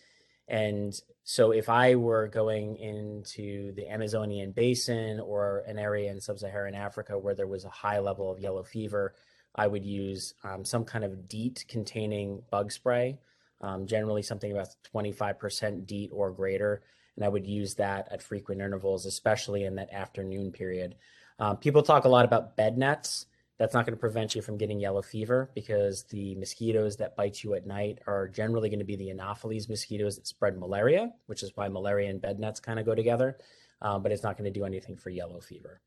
and 0.47 0.95
so 1.25 1.51
if 1.51 1.69
I 1.69 1.97
were 1.97 2.29
going 2.29 2.77
into 2.77 3.73
the 3.73 3.89
Amazonian 3.89 4.53
basin 4.53 5.19
or 5.19 5.65
an 5.67 5.81
area 5.81 6.13
in 6.13 6.21
sub-Saharan 6.21 6.77
Africa 6.77 7.19
where 7.19 7.35
there 7.35 7.49
was 7.49 7.65
a 7.65 7.71
high 7.71 7.99
level 7.99 8.31
of 8.31 8.39
yellow 8.39 8.63
fever, 8.63 9.17
I 9.59 9.67
would 9.67 9.85
use 9.85 10.35
um, 10.45 10.65
some 10.65 10.85
kind 10.85 11.05
of 11.05 11.29
DEET 11.29 11.65
containing 11.69 12.43
bug 12.51 12.71
spray, 12.71 13.19
um, 13.61 13.87
generally 13.87 14.23
something 14.23 14.53
about 14.53 14.69
25% 14.95 15.87
DEET 15.87 16.11
or 16.13 16.31
greater. 16.31 16.83
And 17.17 17.25
I 17.25 17.29
would 17.29 17.47
use 17.47 17.75
that 17.75 18.09
at 18.13 18.23
frequent 18.23 18.61
intervals, 18.61 19.05
especially 19.05 19.65
in 19.65 19.75
that 19.75 19.93
afternoon 19.93 20.53
period. 20.53 20.95
Um, 21.41 21.57
people 21.57 21.83
talk 21.83 22.05
a 22.05 22.09
lot 22.09 22.25
about 22.25 22.57
bed 22.57 22.79
nets 22.79 23.27
that's 23.59 23.75
not 23.75 23.85
going 23.85 23.97
to 23.97 24.01
prevent 24.01 24.37
you 24.37 24.43
from 24.43 24.57
getting 24.57 24.79
yellow 24.79 25.03
fever 25.03 25.51
because 25.55 26.05
the 26.05 26.37
mosquitoes 26.37 26.97
that 26.97 27.17
bite 27.17 27.43
you 27.43 27.55
at 27.55 27.67
night 27.67 27.99
are 28.07 28.29
generally 28.29 28.69
going 28.69 28.79
to 28.79 28.85
be 28.85 28.95
the 28.95 29.11
Anopheles 29.11 29.69
mosquitoes 29.69 30.15
that 30.15 30.29
spread 30.29 30.57
malaria, 30.57 31.11
which 31.27 31.43
is 31.43 31.51
why 31.57 31.69
malaria 31.69 32.09
and 32.09 32.21
bed 32.21 32.39
nets 32.39 32.61
kind 32.61 32.79
of 32.79 32.87
go 32.87 32.95
together. 32.95 33.37
Um, 33.83 34.03
but 34.03 34.13
it's 34.13 34.23
not 34.23 34.39
going 34.39 34.53
to 34.53 34.57
do 34.57 34.65
anything 34.65 34.97
for 34.97 35.11
yellow 35.11 35.41
fever. 35.41 35.81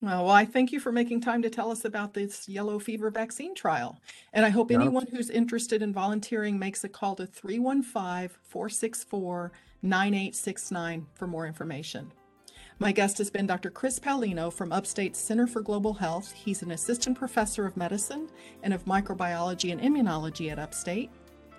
Well, 0.00 0.26
well, 0.26 0.34
I 0.34 0.44
thank 0.44 0.70
you 0.70 0.78
for 0.78 0.92
making 0.92 1.22
time 1.22 1.42
to 1.42 1.50
tell 1.50 1.72
us 1.72 1.84
about 1.84 2.14
this 2.14 2.48
yellow 2.48 2.78
fever 2.78 3.10
vaccine 3.10 3.54
trial. 3.54 3.98
And 4.32 4.46
I 4.46 4.48
hope 4.50 4.70
anyone 4.70 5.08
who's 5.10 5.28
interested 5.28 5.82
in 5.82 5.92
volunteering 5.92 6.56
makes 6.56 6.84
a 6.84 6.88
call 6.88 7.16
to 7.16 7.26
315 7.26 8.36
464 8.44 9.52
9869 9.82 11.06
for 11.14 11.26
more 11.26 11.46
information. 11.46 12.12
My 12.80 12.92
guest 12.92 13.18
has 13.18 13.28
been 13.28 13.48
Dr. 13.48 13.70
Chris 13.70 13.98
Paolino 13.98 14.52
from 14.52 14.70
Upstate's 14.70 15.18
Center 15.18 15.48
for 15.48 15.62
Global 15.62 15.94
Health. 15.94 16.30
He's 16.30 16.62
an 16.62 16.70
assistant 16.70 17.18
professor 17.18 17.66
of 17.66 17.76
medicine 17.76 18.28
and 18.62 18.72
of 18.72 18.84
microbiology 18.84 19.72
and 19.72 19.80
immunology 19.80 20.52
at 20.52 20.60
Upstate. 20.60 21.10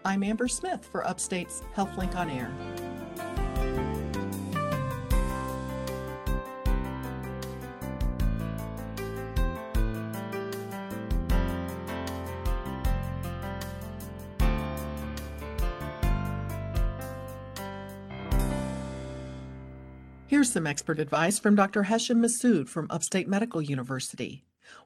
I'm 0.06 0.24
Amber 0.24 0.48
Smith 0.48 0.88
for 0.90 1.06
Upstate's 1.06 1.62
HealthLink 1.76 2.16
on 2.16 2.30
Air. 2.30 3.49
Here's 20.30 20.52
some 20.52 20.68
expert 20.68 21.00
advice 21.00 21.40
from 21.40 21.56
Dr. 21.56 21.82
Hesham 21.82 22.24
Massoud 22.24 22.70
from 22.70 22.86
Upstate 22.92 23.28
Medical 23.28 23.64
University. 23.64 24.44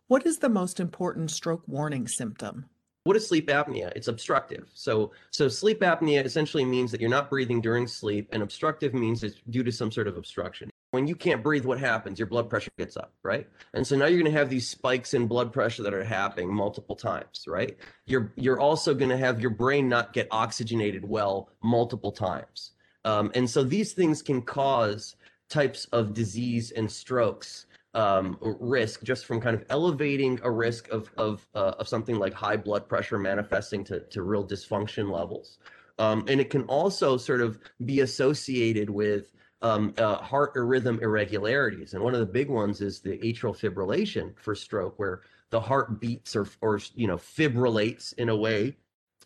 What 0.07 0.25
is 0.25 0.37
the 0.37 0.47
most 0.47 0.79
important 0.79 1.31
stroke 1.31 1.63
warning 1.67 2.07
symptom? 2.07 2.67
What 3.03 3.17
is 3.17 3.27
sleep 3.27 3.49
apnea? 3.49 3.91
It's 3.93 4.07
obstructive. 4.07 4.69
So, 4.73 5.11
so 5.31 5.49
sleep 5.49 5.81
apnea 5.81 6.23
essentially 6.23 6.63
means 6.63 6.91
that 6.91 7.01
you're 7.01 7.09
not 7.09 7.29
breathing 7.29 7.59
during 7.59 7.87
sleep, 7.87 8.29
and 8.31 8.41
obstructive 8.41 8.93
means 8.93 9.21
it's 9.21 9.35
due 9.49 9.63
to 9.63 9.71
some 9.73 9.91
sort 9.91 10.07
of 10.07 10.15
obstruction. 10.15 10.69
When 10.91 11.07
you 11.07 11.15
can't 11.15 11.43
breathe, 11.43 11.65
what 11.65 11.77
happens? 11.77 12.19
Your 12.19 12.29
blood 12.29 12.49
pressure 12.49 12.71
gets 12.77 12.95
up, 12.95 13.11
right? 13.21 13.45
And 13.73 13.85
so 13.85 13.97
now 13.97 14.05
you're 14.05 14.21
going 14.21 14.31
to 14.31 14.39
have 14.39 14.49
these 14.49 14.69
spikes 14.69 15.13
in 15.13 15.27
blood 15.27 15.51
pressure 15.51 15.83
that 15.83 15.93
are 15.93 16.05
happening 16.05 16.53
multiple 16.53 16.95
times, 16.95 17.43
right? 17.47 17.75
You're 18.05 18.31
you're 18.37 18.61
also 18.61 18.93
going 18.93 19.09
to 19.09 19.17
have 19.17 19.41
your 19.41 19.49
brain 19.49 19.89
not 19.89 20.13
get 20.13 20.29
oxygenated 20.31 21.03
well 21.03 21.49
multiple 21.61 22.13
times, 22.13 22.71
um, 23.03 23.29
and 23.35 23.49
so 23.49 23.61
these 23.61 23.91
things 23.91 24.21
can 24.21 24.41
cause 24.41 25.17
types 25.53 25.85
of 25.91 26.13
disease 26.15 26.71
and 26.71 26.91
strokes 26.91 27.67
um, 27.93 28.37
risk 28.41 29.03
just 29.03 29.25
from 29.27 29.39
kind 29.39 29.55
of 29.55 29.63
elevating 29.69 30.39
a 30.43 30.49
risk 30.49 30.89
of 30.89 31.11
of 31.17 31.47
uh, 31.53 31.73
of 31.79 31.87
something 31.87 32.17
like 32.17 32.33
high 32.33 32.57
blood 32.57 32.89
pressure 32.89 33.19
manifesting 33.19 33.83
to 33.83 33.99
to 33.99 34.23
real 34.23 34.45
dysfunction 34.45 35.11
levels, 35.11 35.59
um, 35.99 36.25
and 36.27 36.41
it 36.41 36.49
can 36.49 36.63
also 36.63 37.17
sort 37.17 37.39
of 37.39 37.59
be 37.85 37.99
associated 37.99 38.89
with 38.89 39.33
um, 39.61 39.93
uh, 39.99 40.15
heart 40.15 40.53
rhythm 40.55 40.99
irregularities, 41.03 41.93
and 41.93 42.03
one 42.03 42.15
of 42.15 42.19
the 42.19 42.25
big 42.25 42.49
ones 42.49 42.81
is 42.81 42.99
the 42.99 43.17
atrial 43.19 43.55
fibrillation 43.55 44.33
for 44.39 44.55
stroke, 44.55 44.97
where 44.97 45.21
the 45.51 45.59
heart 45.59 46.01
beats 46.01 46.35
or 46.35 46.47
or 46.61 46.79
you 46.95 47.05
know 47.05 47.17
fibrillates 47.17 48.11
in 48.17 48.29
a 48.29 48.35
way 48.35 48.75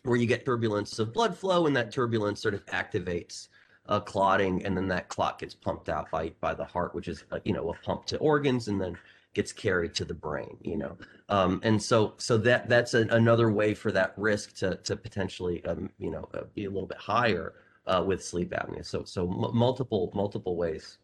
where 0.02 0.16
you 0.16 0.26
get 0.26 0.44
turbulence 0.44 0.98
of 0.98 1.14
blood 1.14 1.34
flow, 1.34 1.66
and 1.66 1.74
that 1.74 1.90
turbulence 1.90 2.42
sort 2.42 2.52
of 2.52 2.64
activates 2.66 3.48
uh, 3.88 4.00
clotting, 4.00 4.64
and 4.64 4.76
then 4.76 4.88
that 4.88 5.08
clot 5.08 5.38
gets 5.38 5.54
pumped 5.54 5.88
out 5.88 6.10
by 6.10 6.30
by 6.40 6.54
the 6.54 6.64
heart, 6.64 6.94
which 6.94 7.08
is 7.08 7.24
uh, 7.32 7.38
you 7.44 7.52
know 7.52 7.70
a 7.70 7.74
pump 7.84 8.04
to 8.06 8.18
organs, 8.18 8.68
and 8.68 8.80
then 8.80 8.96
gets 9.34 9.52
carried 9.52 9.94
to 9.94 10.04
the 10.04 10.14
brain. 10.14 10.56
You 10.62 10.76
know, 10.76 10.98
um, 11.28 11.60
and 11.62 11.82
so 11.82 12.14
so 12.18 12.36
that 12.38 12.68
that's 12.68 12.94
a, 12.94 13.02
another 13.10 13.50
way 13.50 13.74
for 13.74 13.90
that 13.92 14.14
risk 14.16 14.54
to 14.56 14.76
to 14.76 14.96
potentially 14.96 15.64
um, 15.64 15.90
you 15.98 16.10
know 16.10 16.28
uh, 16.34 16.42
be 16.54 16.66
a 16.66 16.70
little 16.70 16.88
bit 16.88 16.98
higher 16.98 17.54
uh, 17.86 18.02
with 18.06 18.24
sleep 18.24 18.50
apnea. 18.50 18.84
So 18.84 19.04
so 19.04 19.26
m- 19.26 19.56
multiple 19.56 20.12
multiple 20.14 20.56
ways. 20.56 20.98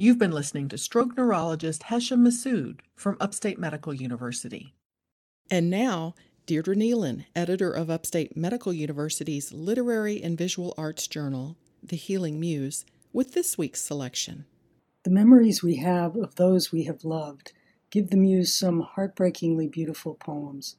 You've 0.00 0.18
been 0.18 0.30
listening 0.30 0.68
to 0.68 0.78
stroke 0.78 1.16
neurologist 1.16 1.84
Hesham 1.84 2.24
Massoud 2.24 2.78
from 2.94 3.16
Upstate 3.20 3.58
Medical 3.58 3.92
University. 3.92 4.74
And 5.50 5.68
now, 5.68 6.14
Deirdre 6.46 6.76
Neilan, 6.76 7.24
editor 7.34 7.72
of 7.72 7.90
Upstate 7.90 8.36
Medical 8.36 8.72
University's 8.72 9.52
Literary 9.52 10.22
and 10.22 10.38
Visual 10.38 10.72
Arts 10.78 11.08
Journal, 11.08 11.56
the 11.82 11.96
Healing 11.96 12.40
Muse, 12.40 12.84
with 13.12 13.32
this 13.34 13.56
week's 13.56 13.80
selection. 13.80 14.44
The 15.04 15.10
memories 15.10 15.62
we 15.62 15.76
have 15.76 16.16
of 16.16 16.34
those 16.34 16.72
we 16.72 16.84
have 16.84 17.04
loved 17.04 17.52
give 17.90 18.10
the 18.10 18.16
Muse 18.16 18.54
some 18.54 18.80
heartbreakingly 18.80 19.68
beautiful 19.68 20.14
poems. 20.14 20.76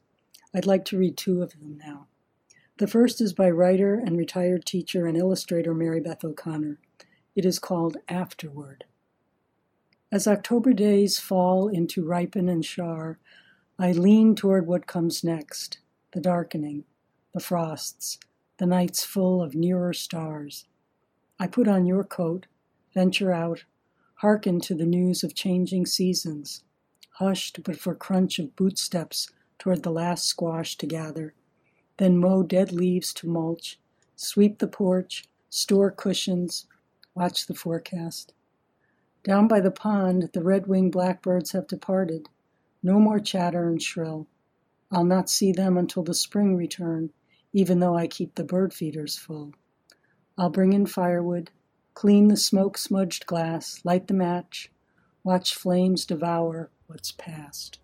I'd 0.54 0.66
like 0.66 0.84
to 0.86 0.98
read 0.98 1.16
two 1.16 1.42
of 1.42 1.58
them 1.58 1.78
now. 1.84 2.06
The 2.78 2.86
first 2.86 3.20
is 3.20 3.32
by 3.32 3.50
writer 3.50 3.94
and 3.94 4.16
retired 4.16 4.64
teacher 4.64 5.06
and 5.06 5.16
illustrator 5.16 5.74
Mary 5.74 6.00
Beth 6.00 6.24
O'Connor. 6.24 6.78
It 7.34 7.44
is 7.44 7.58
called 7.58 7.96
Afterward. 8.08 8.84
As 10.12 10.26
October 10.26 10.72
days 10.72 11.18
fall 11.18 11.68
into 11.68 12.04
ripen 12.04 12.48
and 12.48 12.64
char, 12.64 13.18
I 13.78 13.92
lean 13.92 14.34
toward 14.34 14.66
what 14.66 14.86
comes 14.86 15.22
next 15.22 15.78
the 16.12 16.20
darkening, 16.20 16.84
the 17.32 17.40
frosts, 17.40 18.18
the 18.58 18.66
nights 18.66 19.04
full 19.04 19.40
of 19.40 19.54
nearer 19.54 19.92
stars, 19.92 20.66
I 21.42 21.46
put 21.46 21.66
on 21.66 21.86
your 21.86 22.04
coat, 22.04 22.44
venture 22.92 23.32
out, 23.32 23.64
hearken 24.16 24.60
to 24.60 24.74
the 24.74 24.84
news 24.84 25.24
of 25.24 25.34
changing 25.34 25.86
seasons, 25.86 26.64
hushed 27.12 27.62
but 27.64 27.78
for 27.78 27.94
crunch 27.94 28.38
of 28.38 28.54
bootsteps 28.56 29.30
toward 29.58 29.82
the 29.82 29.90
last 29.90 30.26
squash 30.26 30.76
to 30.76 30.86
gather, 30.86 31.32
then 31.96 32.18
mow 32.18 32.42
dead 32.42 32.72
leaves 32.72 33.14
to 33.14 33.26
mulch, 33.26 33.80
sweep 34.16 34.58
the 34.58 34.68
porch, 34.68 35.24
store 35.48 35.90
cushions, 35.90 36.66
watch 37.14 37.46
the 37.46 37.54
forecast. 37.54 38.34
Down 39.24 39.48
by 39.48 39.60
the 39.60 39.70
pond, 39.70 40.28
the 40.34 40.42
red 40.42 40.66
winged 40.66 40.92
blackbirds 40.92 41.52
have 41.52 41.66
departed. 41.66 42.28
No 42.82 43.00
more 43.00 43.18
chatter 43.18 43.66
and 43.66 43.82
shrill. 43.82 44.26
I'll 44.90 45.04
not 45.04 45.30
see 45.30 45.52
them 45.52 45.78
until 45.78 46.02
the 46.02 46.12
spring 46.12 46.54
return, 46.54 47.12
even 47.54 47.80
though 47.80 47.96
I 47.96 48.08
keep 48.08 48.34
the 48.34 48.44
bird 48.44 48.74
feeders 48.74 49.16
full. 49.16 49.54
I'll 50.40 50.48
bring 50.48 50.72
in 50.72 50.86
firewood, 50.86 51.50
clean 51.92 52.28
the 52.28 52.36
smoke 52.38 52.78
smudged 52.78 53.26
glass, 53.26 53.82
light 53.84 54.08
the 54.08 54.14
match, 54.14 54.70
watch 55.22 55.54
flames 55.54 56.06
devour 56.06 56.70
what's 56.86 57.12
past. 57.12 57.78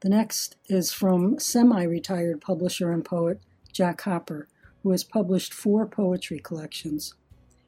The 0.00 0.08
next 0.08 0.56
is 0.66 0.92
from 0.94 1.38
semi 1.38 1.82
retired 1.82 2.40
publisher 2.40 2.90
and 2.90 3.04
poet 3.04 3.42
Jack 3.70 4.00
Hopper, 4.00 4.48
who 4.82 4.92
has 4.92 5.04
published 5.04 5.52
four 5.52 5.84
poetry 5.84 6.38
collections. 6.38 7.12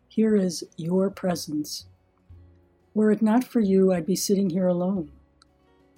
Here 0.09 0.35
is 0.35 0.65
Your 0.79 1.11
Presence. 1.11 1.85
Were 2.95 3.11
it 3.11 3.21
not 3.21 3.45
for 3.45 3.61
you, 3.61 3.93
I'd 3.93 4.07
be 4.07 4.17
sitting 4.17 4.49
here 4.49 4.67
alone. 4.67 5.13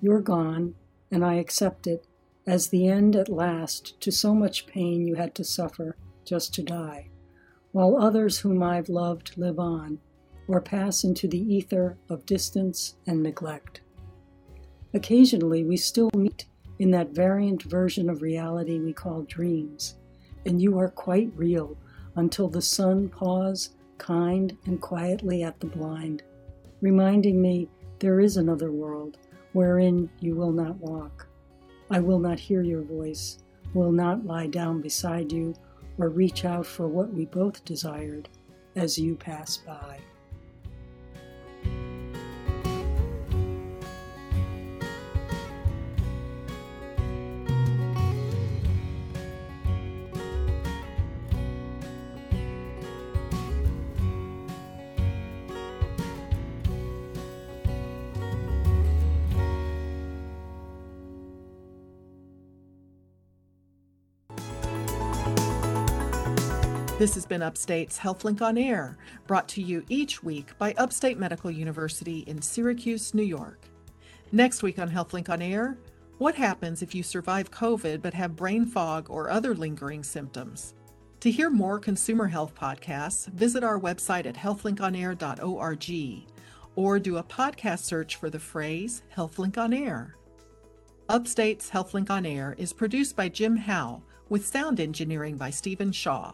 You're 0.00 0.20
gone, 0.20 0.74
and 1.08 1.24
I 1.24 1.34
accept 1.34 1.86
it 1.86 2.04
as 2.48 2.70
the 2.70 2.88
end 2.88 3.14
at 3.14 3.28
last 3.28 4.00
to 4.00 4.10
so 4.10 4.34
much 4.34 4.66
pain 4.66 5.06
you 5.06 5.14
had 5.14 5.36
to 5.36 5.44
suffer 5.44 5.94
just 6.24 6.54
to 6.54 6.62
die, 6.62 7.08
while 7.72 7.96
others 7.96 8.38
whom 8.38 8.62
I've 8.62 8.88
loved 8.88 9.36
live 9.36 9.58
on 9.58 9.98
or 10.46 10.60
pass 10.60 11.04
into 11.04 11.26
the 11.26 11.54
ether 11.54 11.96
of 12.08 12.26
distance 12.26 12.96
and 13.06 13.22
neglect. 13.22 13.80
Occasionally, 14.92 15.64
we 15.64 15.76
still 15.76 16.10
meet 16.14 16.46
in 16.78 16.90
that 16.90 17.10
variant 17.10 17.62
version 17.62 18.10
of 18.10 18.22
reality 18.22 18.78
we 18.78 18.92
call 18.92 19.22
dreams, 19.22 19.96
and 20.46 20.60
you 20.60 20.78
are 20.78 20.88
quite 20.88 21.32
real 21.34 21.76
until 22.16 22.48
the 22.48 22.62
sun 22.62 23.08
paws 23.08 23.70
kind 23.98 24.56
and 24.66 24.80
quietly 24.80 25.42
at 25.42 25.58
the 25.60 25.66
blind, 25.66 26.22
reminding 26.80 27.40
me 27.40 27.68
there 27.98 28.20
is 28.20 28.36
another 28.36 28.70
world 28.70 29.18
wherein 29.52 30.10
you 30.20 30.34
will 30.34 30.52
not 30.52 30.76
walk. 30.76 31.26
I 31.90 32.00
will 32.00 32.18
not 32.18 32.38
hear 32.38 32.62
your 32.62 32.82
voice, 32.82 33.38
will 33.72 33.92
not 33.92 34.26
lie 34.26 34.46
down 34.46 34.80
beside 34.80 35.32
you, 35.32 35.54
or 35.98 36.08
reach 36.08 36.44
out 36.44 36.66
for 36.66 36.88
what 36.88 37.12
we 37.12 37.24
both 37.26 37.64
desired 37.64 38.28
as 38.76 38.98
you 38.98 39.14
pass 39.14 39.56
by. 39.58 39.98
This 67.04 67.16
has 67.16 67.26
been 67.26 67.42
Upstate's 67.42 67.98
HealthLink 67.98 68.40
on 68.40 68.56
Air, 68.56 68.96
brought 69.26 69.46
to 69.48 69.60
you 69.60 69.84
each 69.90 70.22
week 70.22 70.56
by 70.56 70.72
Upstate 70.78 71.18
Medical 71.18 71.50
University 71.50 72.20
in 72.20 72.40
Syracuse, 72.40 73.12
New 73.12 73.22
York. 73.22 73.60
Next 74.32 74.62
week 74.62 74.78
on 74.78 74.90
HealthLink 74.90 75.28
on 75.28 75.42
Air, 75.42 75.76
what 76.16 76.34
happens 76.34 76.80
if 76.80 76.94
you 76.94 77.02
survive 77.02 77.50
COVID 77.50 78.00
but 78.00 78.14
have 78.14 78.34
brain 78.34 78.64
fog 78.64 79.10
or 79.10 79.28
other 79.28 79.54
lingering 79.54 80.02
symptoms? 80.02 80.72
To 81.20 81.30
hear 81.30 81.50
more 81.50 81.78
consumer 81.78 82.26
health 82.26 82.54
podcasts, 82.54 83.26
visit 83.32 83.62
our 83.62 83.78
website 83.78 84.24
at 84.24 84.34
healthlinkonair.org 84.36 86.26
or 86.74 86.98
do 86.98 87.18
a 87.18 87.22
podcast 87.22 87.80
search 87.80 88.16
for 88.16 88.30
the 88.30 88.40
phrase 88.40 89.02
HealthLink 89.14 89.58
on 89.58 89.74
Air. 89.74 90.16
Upstate's 91.10 91.68
HealthLink 91.68 92.08
on 92.08 92.24
Air 92.24 92.54
is 92.56 92.72
produced 92.72 93.14
by 93.14 93.28
Jim 93.28 93.58
Howe 93.58 94.00
with 94.30 94.46
sound 94.46 94.80
engineering 94.80 95.36
by 95.36 95.50
Stephen 95.50 95.92
Shaw. 95.92 96.32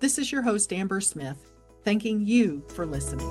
This 0.00 0.16
is 0.16 0.32
your 0.32 0.40
host, 0.40 0.72
Amber 0.72 1.02
Smith, 1.02 1.52
thanking 1.84 2.26
you 2.26 2.64
for 2.68 2.86
listening. 2.86 3.30